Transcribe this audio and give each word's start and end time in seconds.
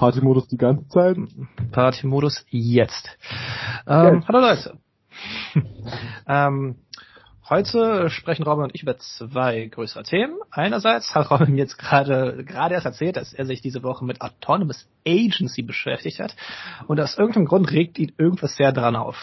Partymodus 0.00 0.48
die 0.48 0.56
ganze 0.56 0.88
Zeit? 0.88 1.18
Partymodus 1.72 2.46
jetzt. 2.48 3.18
Ähm, 3.86 4.24
hallo 4.26 4.40
Leute. 4.40 4.78
ähm, 6.26 6.76
heute 7.50 8.08
sprechen 8.08 8.44
Robin 8.44 8.64
und 8.64 8.74
ich 8.74 8.82
über 8.82 8.96
zwei 8.96 9.66
größere 9.66 10.04
Themen. 10.04 10.38
Einerseits 10.50 11.14
hat 11.14 11.30
Robin 11.30 11.52
mir 11.52 11.58
jetzt 11.58 11.76
gerade 11.76 12.44
gerade 12.46 12.76
erst 12.76 12.86
erzählt, 12.86 13.16
dass 13.16 13.34
er 13.34 13.44
sich 13.44 13.60
diese 13.60 13.82
Woche 13.82 14.06
mit 14.06 14.22
Autonomous 14.22 14.88
Agency 15.06 15.60
beschäftigt 15.60 16.18
hat 16.18 16.34
und 16.86 16.98
aus 16.98 17.18
irgendeinem 17.18 17.44
Grund 17.44 17.70
regt 17.70 17.98
ihn 17.98 18.14
irgendwas 18.16 18.56
sehr 18.56 18.72
dran 18.72 18.96
auf. 18.96 19.18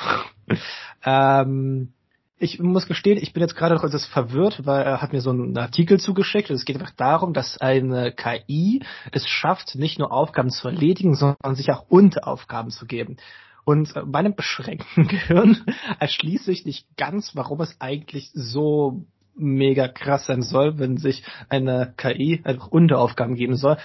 ähm, 1.03 1.91
ich 2.39 2.59
muss 2.59 2.85
gestehen, 2.85 3.17
ich 3.17 3.33
bin 3.33 3.41
jetzt 3.41 3.55
gerade 3.55 3.75
noch 3.75 3.83
etwas 3.83 4.05
verwirrt, 4.05 4.65
weil 4.65 4.83
er 4.83 5.01
hat 5.01 5.11
mir 5.11 5.21
so 5.21 5.31
einen 5.31 5.57
Artikel 5.57 5.99
zugeschickt. 5.99 6.49
Es 6.49 6.65
geht 6.65 6.77
einfach 6.77 6.95
darum, 6.95 7.33
dass 7.33 7.57
eine 7.57 8.11
KI 8.11 8.83
es 9.11 9.27
schafft, 9.27 9.75
nicht 9.75 9.97
nur 9.97 10.11
Aufgaben 10.11 10.51
zu 10.51 10.67
erledigen, 10.67 11.15
sondern 11.15 11.55
sich 11.55 11.71
auch 11.71 11.89
Unteraufgaben 11.89 12.69
zu 12.69 12.85
geben. 12.85 13.17
Und 13.65 13.93
bei 14.05 14.19
einem 14.19 14.35
beschränkten 14.35 15.07
Gehirn 15.07 15.65
erschließe 15.99 16.51
ich 16.51 16.65
nicht 16.65 16.85
ganz, 16.95 17.35
warum 17.35 17.59
es 17.61 17.75
eigentlich 17.79 18.29
so 18.33 19.05
mega 19.35 19.87
krass 19.87 20.25
sein 20.25 20.41
soll, 20.41 20.79
wenn 20.79 20.97
sich 20.97 21.23
eine 21.49 21.93
KI 21.97 22.41
einfach 22.43 22.67
Unteraufgaben 22.67 23.35
geben 23.35 23.55
soll. 23.55 23.77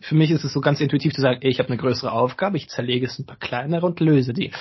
Für 0.00 0.14
mich 0.14 0.30
ist 0.30 0.44
es 0.44 0.52
so 0.52 0.60
ganz 0.60 0.80
intuitiv 0.80 1.12
zu 1.12 1.20
sagen, 1.20 1.40
ey, 1.42 1.50
ich 1.50 1.58
habe 1.60 1.68
eine 1.68 1.78
größere 1.78 2.12
Aufgabe, 2.12 2.56
ich 2.56 2.68
zerlege 2.68 3.06
es 3.06 3.18
ein 3.18 3.26
paar 3.26 3.38
kleinere 3.38 3.86
und 3.86 4.00
löse 4.00 4.32
die. 4.32 4.52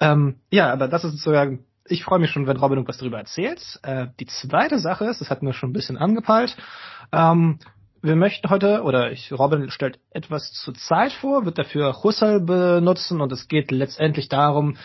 Ähm, 0.00 0.36
ja, 0.50 0.72
aber 0.72 0.88
das 0.88 1.04
ist 1.04 1.12
sozusagen 1.12 1.64
ich 1.86 2.04
freue 2.04 2.18
mich 2.18 2.30
schon, 2.30 2.46
wenn 2.46 2.56
Robin 2.56 2.78
irgendwas 2.78 2.98
darüber 2.98 3.18
erzählt. 3.18 3.78
Äh, 3.82 4.06
die 4.18 4.26
zweite 4.26 4.78
Sache 4.78 5.06
ist, 5.06 5.20
das 5.20 5.30
hatten 5.30 5.46
wir 5.46 5.52
schon 5.52 5.70
ein 5.70 5.74
bisschen 5.74 5.98
angepeilt, 5.98 6.56
ähm, 7.12 7.58
wir 8.04 8.16
möchten 8.16 8.50
heute, 8.50 8.82
oder 8.82 9.12
ich, 9.12 9.32
Robin 9.32 9.70
stellt 9.70 9.98
etwas 10.10 10.52
zur 10.52 10.74
Zeit 10.74 11.12
vor, 11.12 11.46
wird 11.46 11.56
dafür 11.56 12.02
Husserl 12.02 12.38
benutzen 12.38 13.22
und 13.22 13.32
es 13.32 13.48
geht 13.48 13.70
letztendlich 13.70 14.28
darum, 14.28 14.76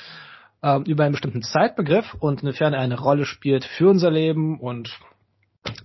ähm, 0.63 0.83
über 0.83 1.03
einen 1.03 1.11
bestimmten 1.11 1.41
Zeitbegriff 1.41 2.13
und 2.13 2.43
inwiefern 2.43 2.73
er 2.73 2.79
eine 2.79 2.97
Rolle 2.97 3.25
spielt 3.25 3.65
für 3.65 3.89
unser 3.89 4.09
Leben 4.09 4.57
und 4.57 4.97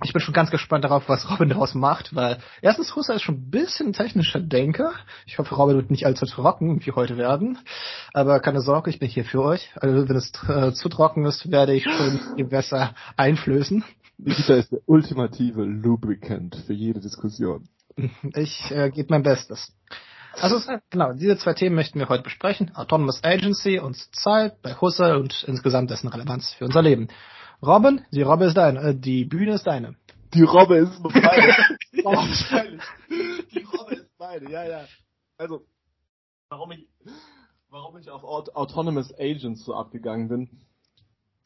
ich 0.04 0.12
bin 0.12 0.20
schon 0.20 0.34
ganz 0.34 0.50
gespannt 0.50 0.84
darauf, 0.84 1.08
was 1.08 1.30
Robin 1.30 1.48
daraus 1.48 1.74
macht, 1.74 2.14
weil 2.14 2.38
erstens 2.62 2.94
Husserl 2.94 3.16
ist 3.16 3.22
schon 3.22 3.36
ein 3.36 3.50
bisschen 3.50 3.92
technischer 3.92 4.40
Denker. 4.40 4.92
Ich 5.26 5.38
hoffe, 5.38 5.54
Robin 5.54 5.76
wird 5.76 5.90
nicht 5.90 6.06
allzu 6.06 6.26
trocken 6.26 6.84
wie 6.84 6.92
heute 6.92 7.16
werden. 7.16 7.58
Aber 8.12 8.40
keine 8.40 8.60
Sorge, 8.60 8.90
ich 8.90 8.98
bin 8.98 9.08
hier 9.08 9.24
für 9.24 9.42
euch. 9.42 9.70
Also 9.76 10.08
wenn 10.08 10.16
es 10.16 10.32
äh, 10.48 10.72
zu 10.72 10.88
trocken 10.88 11.24
ist, 11.24 11.50
werde 11.50 11.74
ich 11.74 11.84
schon 11.84 12.36
Gewässer 12.36 12.94
einflößen. 13.16 13.84
Nikita 14.18 14.54
ist 14.54 14.72
der 14.72 14.80
ultimative 14.86 15.64
Lubricant 15.64 16.56
für 16.66 16.72
jede 16.72 17.00
Diskussion. 17.00 17.68
Ich 18.34 18.70
äh, 18.70 18.90
gebe 18.90 19.08
mein 19.10 19.22
Bestes. 19.22 19.72
Also 20.40 20.60
genau, 20.90 21.12
diese 21.12 21.36
zwei 21.36 21.54
Themen 21.54 21.76
möchten 21.76 21.98
wir 21.98 22.08
heute 22.08 22.24
besprechen. 22.24 22.74
Autonomous 22.74 23.22
Agency 23.22 23.78
und 23.78 23.96
Zeit 24.14 24.60
bei 24.62 24.74
Husserl 24.74 25.16
und 25.16 25.44
insgesamt 25.44 25.90
dessen 25.90 26.08
Relevanz 26.08 26.52
für 26.54 26.64
unser 26.64 26.82
Leben. 26.82 27.08
Robin, 27.62 28.02
die 28.12 28.22
Robbe 28.22 28.46
ist 28.46 28.56
deine, 28.56 28.80
äh, 28.80 28.94
die 28.94 29.24
Bühne 29.24 29.54
ist 29.54 29.66
deine. 29.66 29.96
Die 30.34 30.42
Robbe 30.42 30.76
ist 30.76 31.00
meine. 31.00 31.54
oh. 32.04 32.24
Die 33.54 33.62
Robbe 33.62 33.94
ist 33.94 34.18
meine, 34.18 34.50
ja, 34.50 34.64
ja. 34.64 34.84
Also, 35.38 35.62
warum 36.48 36.72
ich, 36.72 36.88
warum 37.70 37.96
ich 37.98 38.10
auf 38.10 38.24
Autonomous 38.24 39.12
Agents 39.18 39.64
so 39.64 39.74
abgegangen 39.74 40.28
bin. 40.28 40.48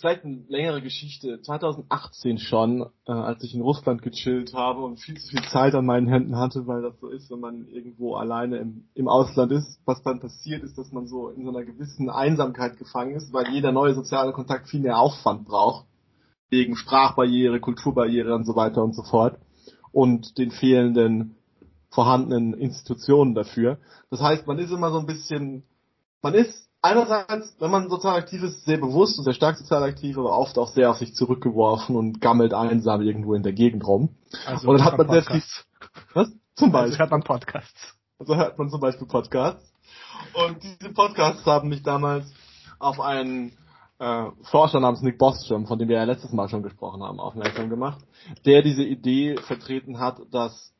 Vielleicht 0.00 0.25
eine 0.25 0.45
längere 0.47 0.81
Geschichte. 0.81 1.41
2018 1.42 2.39
schon, 2.39 2.83
äh, 3.05 3.11
als 3.11 3.43
ich 3.43 3.53
in 3.53 3.62
Russland 3.62 4.00
gechillt 4.00 4.55
habe 4.55 4.84
und 4.84 5.00
viel 5.00 5.19
zu 5.19 5.31
viel 5.31 5.43
Zeit 5.48 5.75
an 5.75 5.87
meinen 5.87 6.06
Händen 6.06 6.37
hatte, 6.37 6.69
weil 6.69 6.83
das 6.83 7.00
so 7.00 7.09
ist, 7.09 7.31
wenn 7.33 7.41
man 7.41 7.67
irgendwo 7.67 8.15
alleine 8.15 8.59
im, 8.59 8.89
im 8.95 9.09
Ausland 9.09 9.50
ist. 9.50 9.81
Was 9.87 10.03
dann 10.05 10.20
passiert 10.20 10.62
ist, 10.62 10.78
dass 10.78 10.93
man 10.93 11.09
so 11.09 11.31
in 11.31 11.43
so 11.43 11.50
einer 11.50 11.65
gewissen 11.65 12.11
Einsamkeit 12.11 12.77
gefangen 12.78 13.17
ist, 13.17 13.33
weil 13.33 13.53
jeder 13.53 13.72
neue 13.72 13.95
soziale 13.95 14.33
Kontakt 14.33 14.69
viel 14.69 14.81
mehr 14.81 15.00
Aufwand 15.00 15.44
braucht 15.44 15.88
wegen 16.50 16.76
Sprachbarriere, 16.76 17.60
Kulturbarriere 17.60 18.34
und 18.34 18.44
so 18.44 18.56
weiter 18.56 18.82
und 18.82 18.94
so 18.94 19.03
fort 19.03 19.38
und 19.92 20.38
den 20.38 20.50
fehlenden 20.50 21.36
vorhandenen 21.91 22.54
Institutionen 22.54 23.34
dafür. 23.34 23.78
Das 24.10 24.20
heißt, 24.20 24.47
man 24.47 24.59
ist 24.59 24.70
immer 24.70 24.91
so 24.91 24.98
ein 24.98 25.06
bisschen, 25.06 25.64
man 26.22 26.34
ist 26.34 26.69
einerseits, 26.82 27.56
wenn 27.59 27.70
man 27.70 27.88
sozial 27.88 28.16
aktiv 28.16 28.42
ist, 28.42 28.64
sehr 28.64 28.78
bewusst 28.78 29.19
und 29.19 29.25
sehr 29.25 29.34
stark 29.34 29.56
sozial 29.56 29.82
aktiv, 29.82 30.16
aber 30.19 30.36
oft 30.36 30.59
auch 30.59 30.69
sehr 30.69 30.91
auf 30.91 30.98
sich 30.98 31.14
zurückgeworfen 31.14 31.97
und 31.97 32.20
gammelt 32.20 32.54
einsam 32.54 33.03
irgendwo 33.03 33.34
in 33.34 33.42
der 33.42 33.53
Gegend 33.53 33.86
rum. 33.86 34.16
Also 34.47 34.69
und 34.69 34.78
dann 34.78 34.84
hat 34.84 34.98
man 34.98 35.09
sehr 35.10 35.22
viel, 35.22 35.42
was? 36.15 36.30
Zum 36.54 36.72
Beispiel. 36.72 36.91
Also 36.92 36.98
hört 36.98 37.10
man 37.10 37.22
Podcasts. 37.22 37.94
Also 38.19 38.36
hört 38.36 38.59
man 38.59 38.69
zum 38.69 38.80
Beispiel 38.80 39.06
Podcasts. 39.06 39.72
Und 40.34 40.62
diese 40.62 40.92
Podcasts 40.92 41.47
haben 41.47 41.69
mich 41.69 41.82
damals 41.82 42.32
auf 42.78 43.00
einen 43.00 43.53
äh, 43.98 44.31
Forscher 44.42 44.81
namens 44.81 45.03
Nick 45.03 45.19
Bostrom, 45.19 45.66
von 45.66 45.78
dem 45.78 45.88
wir 45.88 45.97
ja 45.97 46.04
letztes 46.04 46.32
Mal 46.32 46.48
schon 46.48 46.62
gesprochen 46.62 47.03
haben, 47.03 47.20
aufmerksam 47.20 47.69
gemacht, 47.69 48.04
der 48.44 48.62
diese 48.62 48.84
Idee 48.84 49.36
vertreten 49.36 49.98
hat, 49.98 50.20
dass 50.31 50.75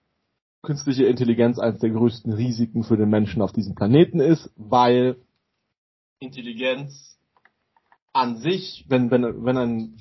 künstliche 0.63 1.07
Intelligenz 1.07 1.59
eines 1.59 1.81
der 1.81 1.91
größten 1.91 2.33
Risiken 2.33 2.85
für 2.85 2.97
den 2.97 3.09
Menschen 3.09 3.43
auf 3.43 3.53
diesem 3.53 3.75
Planeten 3.75 4.21
ist, 4.21 4.53
weil 4.57 5.17
Intelligenz 6.21 7.19
an 8.13 8.37
sich, 8.39 8.85
wenn, 8.89 9.11
wenn, 9.11 9.45
wenn 9.45 9.57
ein 9.57 9.97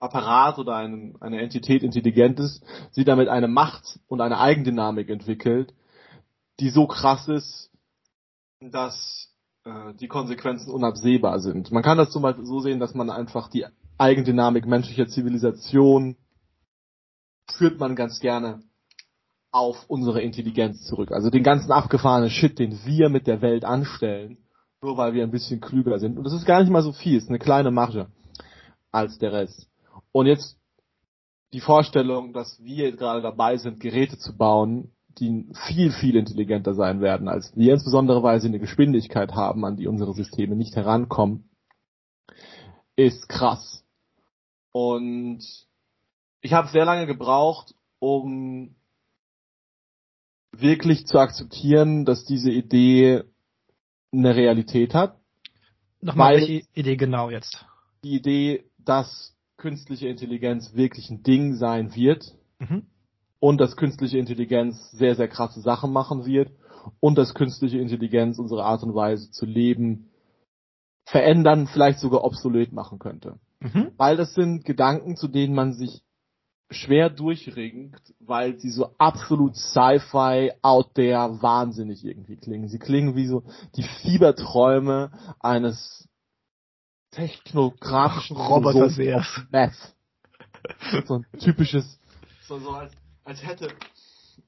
Apparat 0.00 0.58
oder 0.58 0.76
ein, 0.76 1.16
eine 1.20 1.40
Entität 1.40 1.82
intelligent 1.82 2.40
ist, 2.40 2.64
sie 2.90 3.04
damit 3.04 3.28
eine 3.28 3.48
Macht 3.48 4.00
und 4.08 4.20
eine 4.20 4.38
Eigendynamik 4.38 5.08
entwickelt, 5.10 5.74
die 6.58 6.70
so 6.70 6.86
krass 6.86 7.28
ist, 7.28 7.70
dass 8.60 9.29
äh, 9.64 9.94
die 9.94 10.08
Konsequenzen 10.08 10.70
unabsehbar 10.70 11.40
sind. 11.40 11.70
Man 11.70 11.82
kann 11.82 11.98
das 11.98 12.10
zum 12.10 12.22
Beispiel 12.22 12.46
so 12.46 12.60
sehen, 12.60 12.80
dass 12.80 12.94
man 12.94 13.10
einfach 13.10 13.48
die 13.48 13.66
Eigendynamik 13.98 14.66
menschlicher 14.66 15.08
Zivilisation 15.08 16.16
führt 17.50 17.78
man 17.78 17.96
ganz 17.96 18.20
gerne 18.20 18.62
auf 19.50 19.84
unsere 19.88 20.22
Intelligenz 20.22 20.84
zurück. 20.86 21.12
Also 21.12 21.30
den 21.30 21.42
ganzen 21.42 21.72
abgefahrenen 21.72 22.30
Shit, 22.30 22.58
den 22.58 22.78
wir 22.84 23.08
mit 23.08 23.26
der 23.26 23.42
Welt 23.42 23.64
anstellen, 23.64 24.38
nur 24.80 24.96
weil 24.96 25.12
wir 25.12 25.24
ein 25.24 25.30
bisschen 25.30 25.60
klüger 25.60 25.98
sind. 25.98 26.16
Und 26.16 26.24
das 26.24 26.32
ist 26.32 26.46
gar 26.46 26.60
nicht 26.60 26.70
mal 26.70 26.82
so 26.82 26.92
viel, 26.92 27.18
ist 27.18 27.28
eine 27.28 27.38
kleine 27.38 27.70
Marge 27.70 28.06
als 28.92 29.18
der 29.18 29.32
Rest. 29.32 29.68
Und 30.12 30.26
jetzt 30.26 30.56
die 31.52 31.60
Vorstellung, 31.60 32.32
dass 32.32 32.62
wir 32.62 32.92
gerade 32.96 33.22
dabei 33.22 33.56
sind, 33.56 33.80
Geräte 33.80 34.18
zu 34.18 34.36
bauen, 34.36 34.92
die 35.18 35.46
viel, 35.66 35.92
viel 35.92 36.16
intelligenter 36.16 36.74
sein 36.74 37.00
werden 37.00 37.28
als 37.28 37.54
wir, 37.56 37.72
insbesondere 37.74 38.22
weil 38.22 38.40
sie 38.40 38.48
eine 38.48 38.58
Geschwindigkeit 38.58 39.32
haben, 39.32 39.64
an 39.64 39.76
die 39.76 39.86
unsere 39.86 40.14
Systeme 40.14 40.56
nicht 40.56 40.76
herankommen, 40.76 41.50
ist 42.96 43.28
krass. 43.28 43.84
Und 44.72 45.42
ich 46.40 46.52
habe 46.52 46.68
sehr 46.68 46.84
lange 46.84 47.06
gebraucht, 47.06 47.74
um 47.98 48.76
wirklich 50.52 51.06
zu 51.06 51.18
akzeptieren, 51.18 52.04
dass 52.04 52.24
diese 52.24 52.50
Idee 52.50 53.24
eine 54.12 54.34
Realität 54.34 54.94
hat. 54.94 55.18
Nochmal, 56.00 56.36
welche 56.36 56.66
Idee 56.74 56.96
genau 56.96 57.30
jetzt? 57.30 57.66
Die 58.04 58.14
Idee, 58.14 58.64
dass 58.78 59.36
künstliche 59.56 60.08
Intelligenz 60.08 60.74
wirklich 60.74 61.10
ein 61.10 61.22
Ding 61.22 61.54
sein 61.54 61.94
wird. 61.94 62.34
Mhm 62.58 62.89
und 63.40 63.58
dass 63.60 63.76
künstliche 63.76 64.18
Intelligenz 64.18 64.90
sehr, 64.92 65.16
sehr 65.16 65.28
krasse 65.28 65.60
Sachen 65.60 65.92
machen 65.92 66.26
wird 66.26 66.52
und 67.00 67.18
dass 67.18 67.34
künstliche 67.34 67.78
Intelligenz 67.78 68.38
unsere 68.38 68.64
Art 68.64 68.82
und 68.82 68.94
Weise 68.94 69.30
zu 69.30 69.46
leben 69.46 70.10
verändern, 71.06 71.66
vielleicht 71.66 71.98
sogar 71.98 72.22
obsolet 72.22 72.72
machen 72.72 72.98
könnte. 72.98 73.38
Mhm. 73.58 73.92
Weil 73.96 74.16
das 74.16 74.34
sind 74.34 74.64
Gedanken, 74.64 75.16
zu 75.16 75.26
denen 75.26 75.54
man 75.54 75.72
sich 75.72 76.02
schwer 76.70 77.10
durchringt, 77.10 78.00
weil 78.20 78.58
sie 78.60 78.70
so 78.70 78.90
absolut 78.98 79.56
Sci-Fi 79.56 80.52
out 80.62 80.94
there 80.94 81.42
wahnsinnig 81.42 82.04
irgendwie 82.04 82.36
klingen. 82.36 82.68
Sie 82.68 82.78
klingen 82.78 83.16
wie 83.16 83.26
so 83.26 83.42
die 83.76 83.82
Fieberträume 83.82 85.10
eines 85.40 86.08
technokratischen 87.10 88.36
Roboter 88.36 88.88
Meth. 89.50 89.94
So 91.06 91.14
ein 91.14 91.26
typisches 91.40 91.98
so, 92.46 92.58
so 92.58 92.70
als 92.70 92.92
als 93.24 93.44
hätte, 93.46 93.68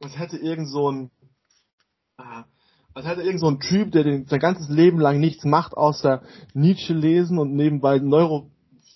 als 0.02 0.18
hätte 0.18 0.38
irgend 0.38 0.68
so 0.68 0.90
ein, 0.90 1.10
äh, 2.18 2.42
als 2.94 3.06
hätte 3.06 3.22
irgend 3.22 3.40
so 3.40 3.48
ein 3.48 3.60
Typ, 3.60 3.92
der 3.92 4.04
den, 4.04 4.26
sein 4.26 4.40
ganzes 4.40 4.68
Leben 4.68 4.98
lang 4.98 5.18
nichts 5.18 5.44
macht, 5.44 5.74
außer 5.74 6.22
Nietzsche 6.54 6.92
lesen 6.92 7.38
und 7.38 7.54
nebenbei 7.54 7.98
Neuro, 7.98 8.50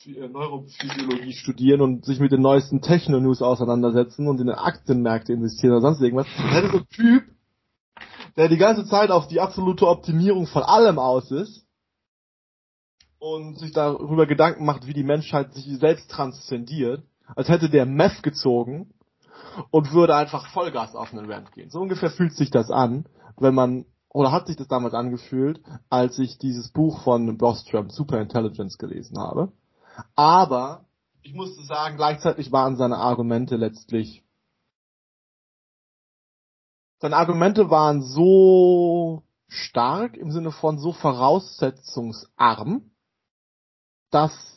äh, 0.07 0.29
Neurophysiologie 0.29 1.33
studieren 1.33 1.81
und 1.81 2.05
sich 2.05 2.21
mit 2.21 2.33
den 2.33 2.43
neuesten 2.43 2.83
Techno-News 2.83 3.43
auseinandersetzen 3.43 4.29
und 4.29 4.41
in 4.41 4.51
Aktienmärkte 4.51 5.33
investieren 5.33 5.73
oder 5.73 5.83
sonst 5.83 6.01
irgendwas. 6.01 6.27
Als 6.39 6.55
hätte 6.55 6.71
so 6.71 6.79
ein 6.79 6.89
Typ, 6.89 7.25
der 8.37 8.49
die 8.49 8.59
ganze 8.59 8.85
Zeit 8.87 9.11
auf 9.11 9.29
die 9.29 9.41
absolute 9.41 9.87
Optimierung 9.87 10.47
von 10.47 10.63
allem 10.63 10.99
aus 10.99 11.31
ist 11.31 11.67
und 13.19 13.59
sich 13.59 13.73
darüber 13.73 14.27
Gedanken 14.27 14.65
macht, 14.65 14.87
wie 14.87 14.93
die 14.93 15.05
Menschheit 15.05 15.55
sich 15.55 15.65
selbst 15.79 16.11
transzendiert, 16.11 17.03
als 17.35 17.49
hätte 17.49 17.71
der 17.71 17.87
Meth 17.87 18.23
gezogen 18.23 18.93
und 19.71 19.93
würde 19.93 20.15
einfach 20.15 20.49
Vollgas 20.49 20.95
auf 20.95 21.13
einen 21.13 21.31
Rant 21.31 21.53
gehen. 21.53 21.71
So 21.71 21.81
ungefähr 21.81 22.11
fühlt 22.11 22.35
sich 22.35 22.51
das 22.51 22.71
an, 22.71 23.07
wenn 23.37 23.55
man 23.55 23.87
oder 24.09 24.33
hat 24.33 24.47
sich 24.47 24.57
das 24.57 24.69
damals 24.69 24.95
angefühlt, 24.95 25.61
als 25.91 26.19
ich 26.19 26.39
dieses 26.39 26.71
Buch 26.71 27.03
von 27.03 27.37
Bostrom 27.37 27.91
Super 27.91 28.21
Intelligence 28.21 28.79
gelesen 28.79 29.19
habe. 29.19 29.53
Aber 30.15 30.87
ich 31.23 31.35
musste 31.35 31.63
sagen, 31.65 31.97
gleichzeitig 31.97 32.51
waren 32.51 32.77
seine 32.77 32.97
Argumente 32.97 33.57
letztlich 33.57 34.23
seine 36.99 37.17
Argumente 37.17 37.69
waren 37.71 38.03
so 38.03 39.23
stark 39.49 40.17
im 40.17 40.31
Sinne 40.31 40.51
von 40.51 40.79
so 40.79 40.93
voraussetzungsarm, 40.93 42.91
dass 44.11 44.56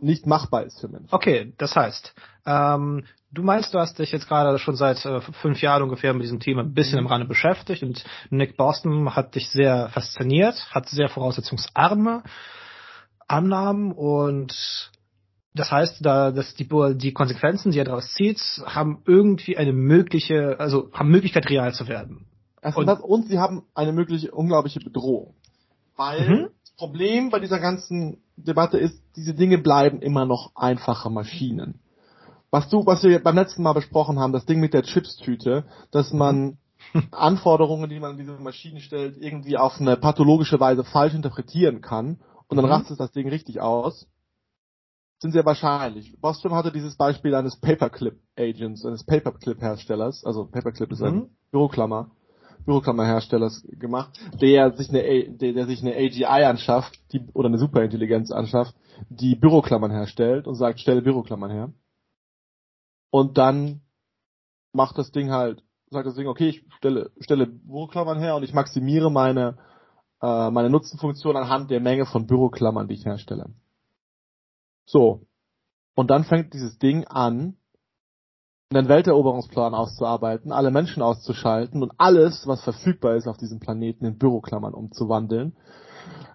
nicht 0.00 0.26
machbar 0.26 0.64
ist 0.64 0.80
für 0.80 0.88
Menschen. 0.88 1.08
Okay, 1.10 1.52
das 1.58 1.74
heißt, 1.74 2.14
ähm, 2.46 3.04
du 3.32 3.42
meinst, 3.42 3.74
du 3.74 3.78
hast 3.78 3.98
dich 3.98 4.12
jetzt 4.12 4.28
gerade 4.28 4.58
schon 4.58 4.76
seit 4.76 5.04
äh, 5.04 5.20
fünf 5.20 5.60
Jahren 5.60 5.82
ungefähr 5.82 6.12
mit 6.12 6.22
diesem 6.22 6.40
Thema 6.40 6.62
ein 6.62 6.74
bisschen 6.74 6.98
im 6.98 7.06
Rande 7.06 7.26
beschäftigt 7.26 7.82
und 7.82 8.04
Nick 8.30 8.56
Boston 8.56 9.14
hat 9.16 9.34
dich 9.34 9.48
sehr 9.48 9.88
fasziniert, 9.88 10.68
hat 10.70 10.88
sehr 10.88 11.08
voraussetzungsarme 11.08 12.22
Annahmen 13.26 13.92
und 13.92 14.92
das 15.54 15.70
heißt, 15.70 16.04
da, 16.04 16.32
dass 16.32 16.54
die, 16.54 16.68
die 16.96 17.12
Konsequenzen, 17.12 17.70
die 17.70 17.78
er 17.78 17.84
daraus 17.84 18.12
zieht, 18.12 18.40
haben 18.66 19.02
irgendwie 19.06 19.56
eine 19.56 19.72
mögliche, 19.72 20.58
also 20.58 20.90
haben 20.92 21.10
Möglichkeit 21.10 21.48
real 21.48 21.72
zu 21.72 21.86
werden. 21.86 22.26
Und, 22.74 22.86
das, 22.86 23.00
und 23.00 23.28
sie 23.28 23.38
haben 23.38 23.62
eine 23.74 23.92
mögliche 23.92 24.32
unglaubliche 24.32 24.80
Bedrohung. 24.80 25.34
Weil 25.96 26.28
mhm. 26.28 26.48
das 26.62 26.70
Problem 26.76 27.30
bei 27.30 27.38
dieser 27.38 27.60
ganzen 27.60 28.18
Debatte 28.36 28.78
ist, 28.78 29.00
diese 29.14 29.34
Dinge 29.34 29.58
bleiben 29.58 30.00
immer 30.00 30.24
noch 30.24 30.56
einfache 30.56 31.08
Maschinen. 31.08 31.78
Was 32.50 32.68
du, 32.68 32.84
was 32.84 33.04
wir 33.04 33.22
beim 33.22 33.36
letzten 33.36 33.62
Mal 33.62 33.74
besprochen 33.74 34.18
haben, 34.18 34.32
das 34.32 34.46
Ding 34.46 34.58
mit 34.58 34.74
der 34.74 34.82
Chipstüte, 34.82 35.64
dass 35.92 36.12
man 36.12 36.58
Anforderungen, 37.12 37.88
die 37.90 38.00
man 38.00 38.12
an 38.12 38.18
diese 38.18 38.32
Maschinen 38.32 38.80
stellt, 38.80 39.18
irgendwie 39.18 39.56
auf 39.56 39.80
eine 39.80 39.96
pathologische 39.96 40.58
Weise 40.58 40.82
falsch 40.82 41.14
interpretieren 41.14 41.80
kann 41.80 42.18
und 42.48 42.56
dann 42.56 42.66
mhm. 42.66 42.72
rastet 42.72 42.98
das 42.98 43.12
Ding 43.12 43.28
richtig 43.28 43.60
aus 43.60 44.08
sind 45.24 45.32
sehr 45.32 45.46
wahrscheinlich. 45.46 46.14
Bostrom 46.20 46.52
hatte 46.52 46.70
dieses 46.70 46.96
Beispiel 46.96 47.34
eines 47.34 47.58
Paperclip-Agents, 47.58 48.84
eines 48.84 49.04
Paperclip-Herstellers, 49.04 50.22
also 50.22 50.44
Paperclip 50.44 50.92
ist 50.92 51.00
ein 51.00 51.14
mhm. 51.14 51.30
Büroklammer, 51.50 52.10
Büroklammerherstellers 52.66 53.66
gemacht, 53.70 54.10
der 54.42 54.76
sich 54.76 54.90
eine, 54.90 55.30
der, 55.30 55.54
der 55.54 55.66
sich 55.66 55.80
eine 55.80 55.96
AGI 55.96 56.44
anschafft, 56.44 57.00
die, 57.10 57.26
oder 57.32 57.48
eine 57.48 57.56
Superintelligenz 57.56 58.32
anschafft, 58.32 58.74
die 59.08 59.34
Büroklammern 59.34 59.90
herstellt 59.90 60.46
und 60.46 60.56
sagt, 60.56 60.78
stelle 60.80 61.00
Büroklammern 61.00 61.50
her. 61.50 61.72
Und 63.10 63.38
dann 63.38 63.80
macht 64.74 64.98
das 64.98 65.10
Ding 65.10 65.30
halt, 65.30 65.64
sagt 65.88 66.06
das 66.06 66.16
Ding, 66.16 66.26
okay, 66.26 66.48
ich 66.48 66.66
stelle, 66.76 67.12
stelle 67.20 67.46
Büroklammern 67.46 68.18
her 68.18 68.36
und 68.36 68.42
ich 68.42 68.52
maximiere 68.52 69.10
meine, 69.10 69.56
äh, 70.20 70.50
meine 70.50 70.68
Nutzenfunktion 70.68 71.34
anhand 71.34 71.70
der 71.70 71.80
Menge 71.80 72.04
von 72.04 72.26
Büroklammern, 72.26 72.88
die 72.88 72.94
ich 72.94 73.06
herstelle. 73.06 73.46
So. 74.84 75.26
Und 75.94 76.10
dann 76.10 76.24
fängt 76.24 76.54
dieses 76.54 76.78
Ding 76.78 77.04
an, 77.04 77.56
einen 78.70 78.88
Welteroberungsplan 78.88 79.74
auszuarbeiten, 79.74 80.50
alle 80.50 80.70
Menschen 80.70 81.02
auszuschalten 81.02 81.82
und 81.82 81.92
alles, 81.98 82.46
was 82.46 82.62
verfügbar 82.64 83.14
ist 83.14 83.28
auf 83.28 83.36
diesem 83.36 83.60
Planeten, 83.60 84.04
in 84.04 84.18
Büroklammern 84.18 84.74
umzuwandeln. 84.74 85.56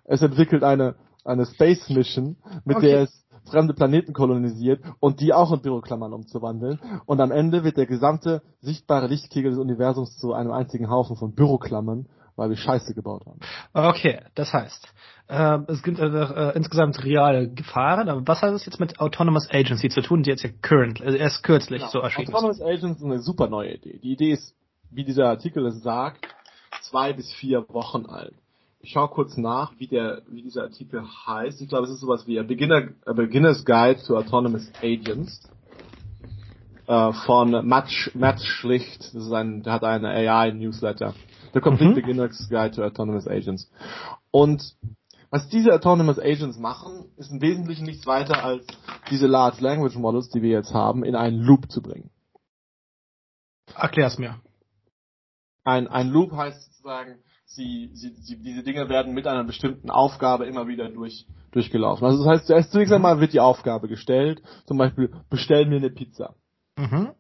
Es 0.06 0.22
entwickelt 0.22 0.64
eine, 0.64 0.96
eine 1.26 1.46
Space 1.46 1.90
Mission, 1.90 2.38
mit 2.64 2.78
okay. 2.78 2.88
der 2.88 3.02
es 3.04 3.26
fremde 3.50 3.74
Planeten 3.74 4.14
kolonisiert 4.14 4.82
und 5.00 5.20
die 5.20 5.34
auch 5.34 5.52
in 5.52 5.62
Büroklammern 5.62 6.14
umzuwandeln. 6.14 6.80
Und 7.06 7.20
am 7.20 7.32
Ende 7.32 7.64
wird 7.64 7.78
der 7.78 7.88
gesamte 7.88 8.42
sichtbare 8.62 9.08
Lichtkegel 9.08 9.52
des 9.52 9.60
Universums 9.60 10.18
zu 10.18 10.34
einem 10.34 10.52
einzigen 10.52 10.90
Haufen 10.90 11.16
von 11.16 11.34
Büroklammern 11.34 12.08
weil 12.40 12.50
wir 12.50 12.58
Scheiße 12.58 12.94
gebaut 12.94 13.26
haben. 13.26 13.40
Okay, 13.74 14.22
das 14.34 14.54
heißt, 14.54 14.88
äh, 15.28 15.60
es 15.68 15.84
gibt 15.84 16.00
äh, 16.00 16.52
insgesamt 16.56 17.04
reale 17.04 17.50
Gefahren, 17.50 18.10
aber 18.10 18.28
was 18.28 18.42
hat 18.42 18.54
es 18.54 18.66
jetzt 18.66 18.80
mit 18.80 19.00
Autonomous 19.00 19.48
Agency 19.52 19.90
zu 19.90 20.02
tun, 20.02 20.24
die 20.24 20.30
jetzt 20.32 20.44
ja 20.44 20.50
current, 20.62 21.02
also 21.02 21.18
erst 21.18 21.44
kürzlich 21.44 21.82
genau. 21.82 21.92
so 21.92 22.00
erschienen 22.00 22.34
Autonomous 22.34 22.62
Agency 22.62 23.00
ist 23.00 23.04
eine 23.04 23.20
super 23.20 23.48
neue 23.48 23.76
Idee. 23.76 24.00
Die 24.02 24.14
Idee 24.14 24.32
ist, 24.32 24.56
wie 24.90 25.04
dieser 25.04 25.28
Artikel 25.28 25.66
es 25.68 25.84
sagt, 25.84 26.26
zwei 26.82 27.14
bis 27.14 27.32
vier 27.34 27.68
Wochen 27.70 28.06
alt. 28.06 28.34
Ich 28.82 28.92
schaue 28.92 29.10
kurz 29.10 29.36
nach, 29.36 29.74
wie 29.78 29.88
der, 29.88 30.22
wie 30.30 30.42
dieser 30.42 30.64
Artikel 30.64 31.04
heißt. 31.28 31.62
Ich 31.62 31.68
glaube, 31.68 31.86
es 31.86 31.92
ist 31.92 32.00
sowas 32.00 32.26
wie 32.26 32.40
a, 32.40 32.44
Beginner, 32.44 32.88
a 33.06 33.12
Beginner's 33.12 33.66
Guide 33.66 34.02
to 34.08 34.18
Autonomous 34.18 34.72
Agents 34.82 35.42
äh, 36.88 37.12
von 37.12 37.68
Matt, 37.68 37.90
Matt 38.14 38.42
Schlicht. 38.42 39.14
Das 39.14 39.26
ist 39.26 39.34
ein, 39.34 39.64
der 39.64 39.74
hat 39.74 39.84
eine 39.84 40.10
AI-Newsletter. 40.10 41.14
The 41.54 41.62
Complete 41.62 41.92
mhm. 41.92 41.96
Beginner's 41.96 42.50
Guide 42.50 42.76
to 42.76 42.84
Autonomous 42.84 43.28
Agents. 43.28 43.70
Und 44.32 44.76
was 45.32 45.48
diese 45.50 45.74
Autonomous 45.74 46.20
Agents 46.20 46.58
machen, 46.58 47.06
ist 47.18 47.32
im 47.32 47.42
Wesentlichen 47.42 47.86
nichts 47.86 48.08
weiter 48.08 48.44
als 48.44 48.66
diese 49.12 49.28
Large 49.28 49.62
Language 49.62 49.96
Models, 49.96 50.30
die 50.30 50.42
wir 50.42 50.50
jetzt 50.50 50.74
haben, 50.74 51.04
in 51.04 51.16
einen 51.16 51.40
Loop 51.40 51.72
zu 51.72 51.82
bringen. 51.82 52.10
Erklär's 53.76 54.18
mir. 54.18 54.42
Ein, 55.64 55.88
ein 55.88 56.10
Loop 56.10 56.32
heißt 56.32 56.66
sozusagen, 56.66 57.20
sie, 57.46 57.92
sie, 57.94 58.16
sie, 58.22 58.42
diese 58.42 58.64
Dinge 58.64 58.90
werden 58.90 59.14
mit 59.14 59.28
einer 59.28 59.44
bestimmten 59.44 59.92
Aufgabe 59.92 60.46
immer 60.46 60.68
wieder 60.68 60.90
durch, 60.90 61.28
durchgelaufen. 61.52 62.06
Also 62.08 62.24
das 62.24 62.34
heißt, 62.34 62.48
zuerst 62.48 62.72
zunächst 62.72 62.94
einmal 62.94 63.20
wird 63.20 63.34
die 63.34 63.40
Aufgabe 63.40 63.88
gestellt, 63.88 64.42
zum 64.66 64.78
Beispiel, 64.78 65.14
bestell 65.30 65.66
mir 65.68 65.78
eine 65.78 65.92
Pizza. 65.92 66.36
Mhm. 66.78 67.12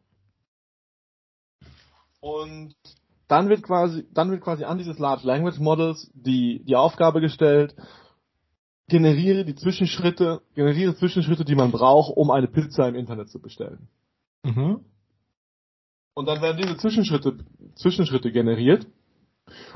Und 2.21 2.75
dann 3.29 3.47
wird 3.47 3.63
quasi, 3.63 4.05
dann 4.11 4.31
wird 4.31 4.41
quasi 4.41 4.65
an 4.65 4.79
dieses 4.79 4.99
Large 4.99 5.25
Language 5.25 5.59
Models 5.59 6.11
die, 6.13 6.63
die 6.65 6.75
Aufgabe 6.75 7.21
gestellt, 7.21 7.75
generiere 8.87 9.45
die 9.45 9.55
Zwischenschritte, 9.55 10.41
generiere 10.55 10.95
Zwischenschritte, 10.95 11.45
die 11.45 11.55
man 11.55 11.71
braucht, 11.71 12.17
um 12.17 12.31
eine 12.31 12.47
Pizza 12.47 12.87
im 12.89 12.95
Internet 12.95 13.29
zu 13.29 13.39
bestellen. 13.39 13.87
Mhm. 14.43 14.83
Und 16.15 16.25
dann 16.25 16.41
werden 16.41 16.57
diese 16.61 16.75
Zwischenschritte, 16.77 17.37
Zwischenschritte 17.75 18.31
generiert. 18.31 18.87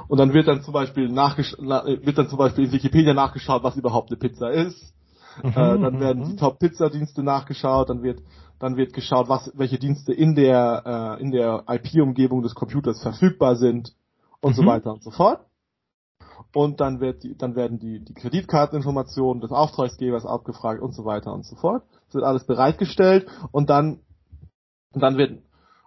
Und 0.08 0.20
dann 0.20 0.34
wird 0.34 0.48
dann 0.48 0.64
zum 0.64 0.74
Beispiel 0.74 1.08
nachgesch 1.08 1.54
wird 1.58 2.18
dann 2.18 2.30
zum 2.30 2.38
Beispiel 2.38 2.66
in 2.66 2.72
Wikipedia 2.72 3.14
nachgeschaut, 3.14 3.64
was 3.64 3.78
überhaupt 3.78 4.10
eine 4.10 4.18
Pizza 4.18 4.50
ist. 4.50 4.93
Mhm, 5.42 5.50
äh, 5.50 5.54
dann 5.54 6.00
werden 6.00 6.24
die 6.26 6.36
Top-Pizza-Dienste 6.36 7.24
nachgeschaut, 7.24 7.90
dann 7.90 8.04
wird 8.04 8.22
dann 8.60 8.78
wird 8.78 8.94
geschaut, 8.94 9.28
was 9.28 9.52
welche 9.56 9.80
Dienste 9.80 10.14
in 10.14 10.36
der 10.36 11.18
äh, 11.20 11.22
in 11.22 11.32
der 11.32 11.64
IP-Umgebung 11.68 12.42
des 12.44 12.56
Computers 12.56 13.02
verfügbar 13.02 13.56
sind 13.56 13.94
und 14.42 14.52
mhm. 14.52 14.56
so 14.56 14.66
weiter 14.66 14.94
und 14.94 15.04
so 15.04 15.12
fort. 15.12 15.46
Und 16.54 16.80
dann 16.82 17.00
wird 17.00 17.24
die, 17.24 17.36
dann 17.36 17.56
werden 17.56 17.80
die 17.80 18.04
die 18.04 18.14
Kreditkarteninformationen 18.14 19.42
des 19.42 19.52
Auftragsgebers 19.52 20.26
abgefragt 20.26 20.82
und 20.82 20.94
so 20.94 21.04
weiter 21.04 21.34
und 21.34 21.46
so 21.46 21.56
fort. 21.56 21.84
Es 22.08 22.14
wird 22.14 22.24
alles 22.24 22.46
bereitgestellt 22.46 23.28
und 23.52 23.70
dann 23.70 24.02
und 24.94 25.02
dann 25.02 25.18
wird 25.18 25.42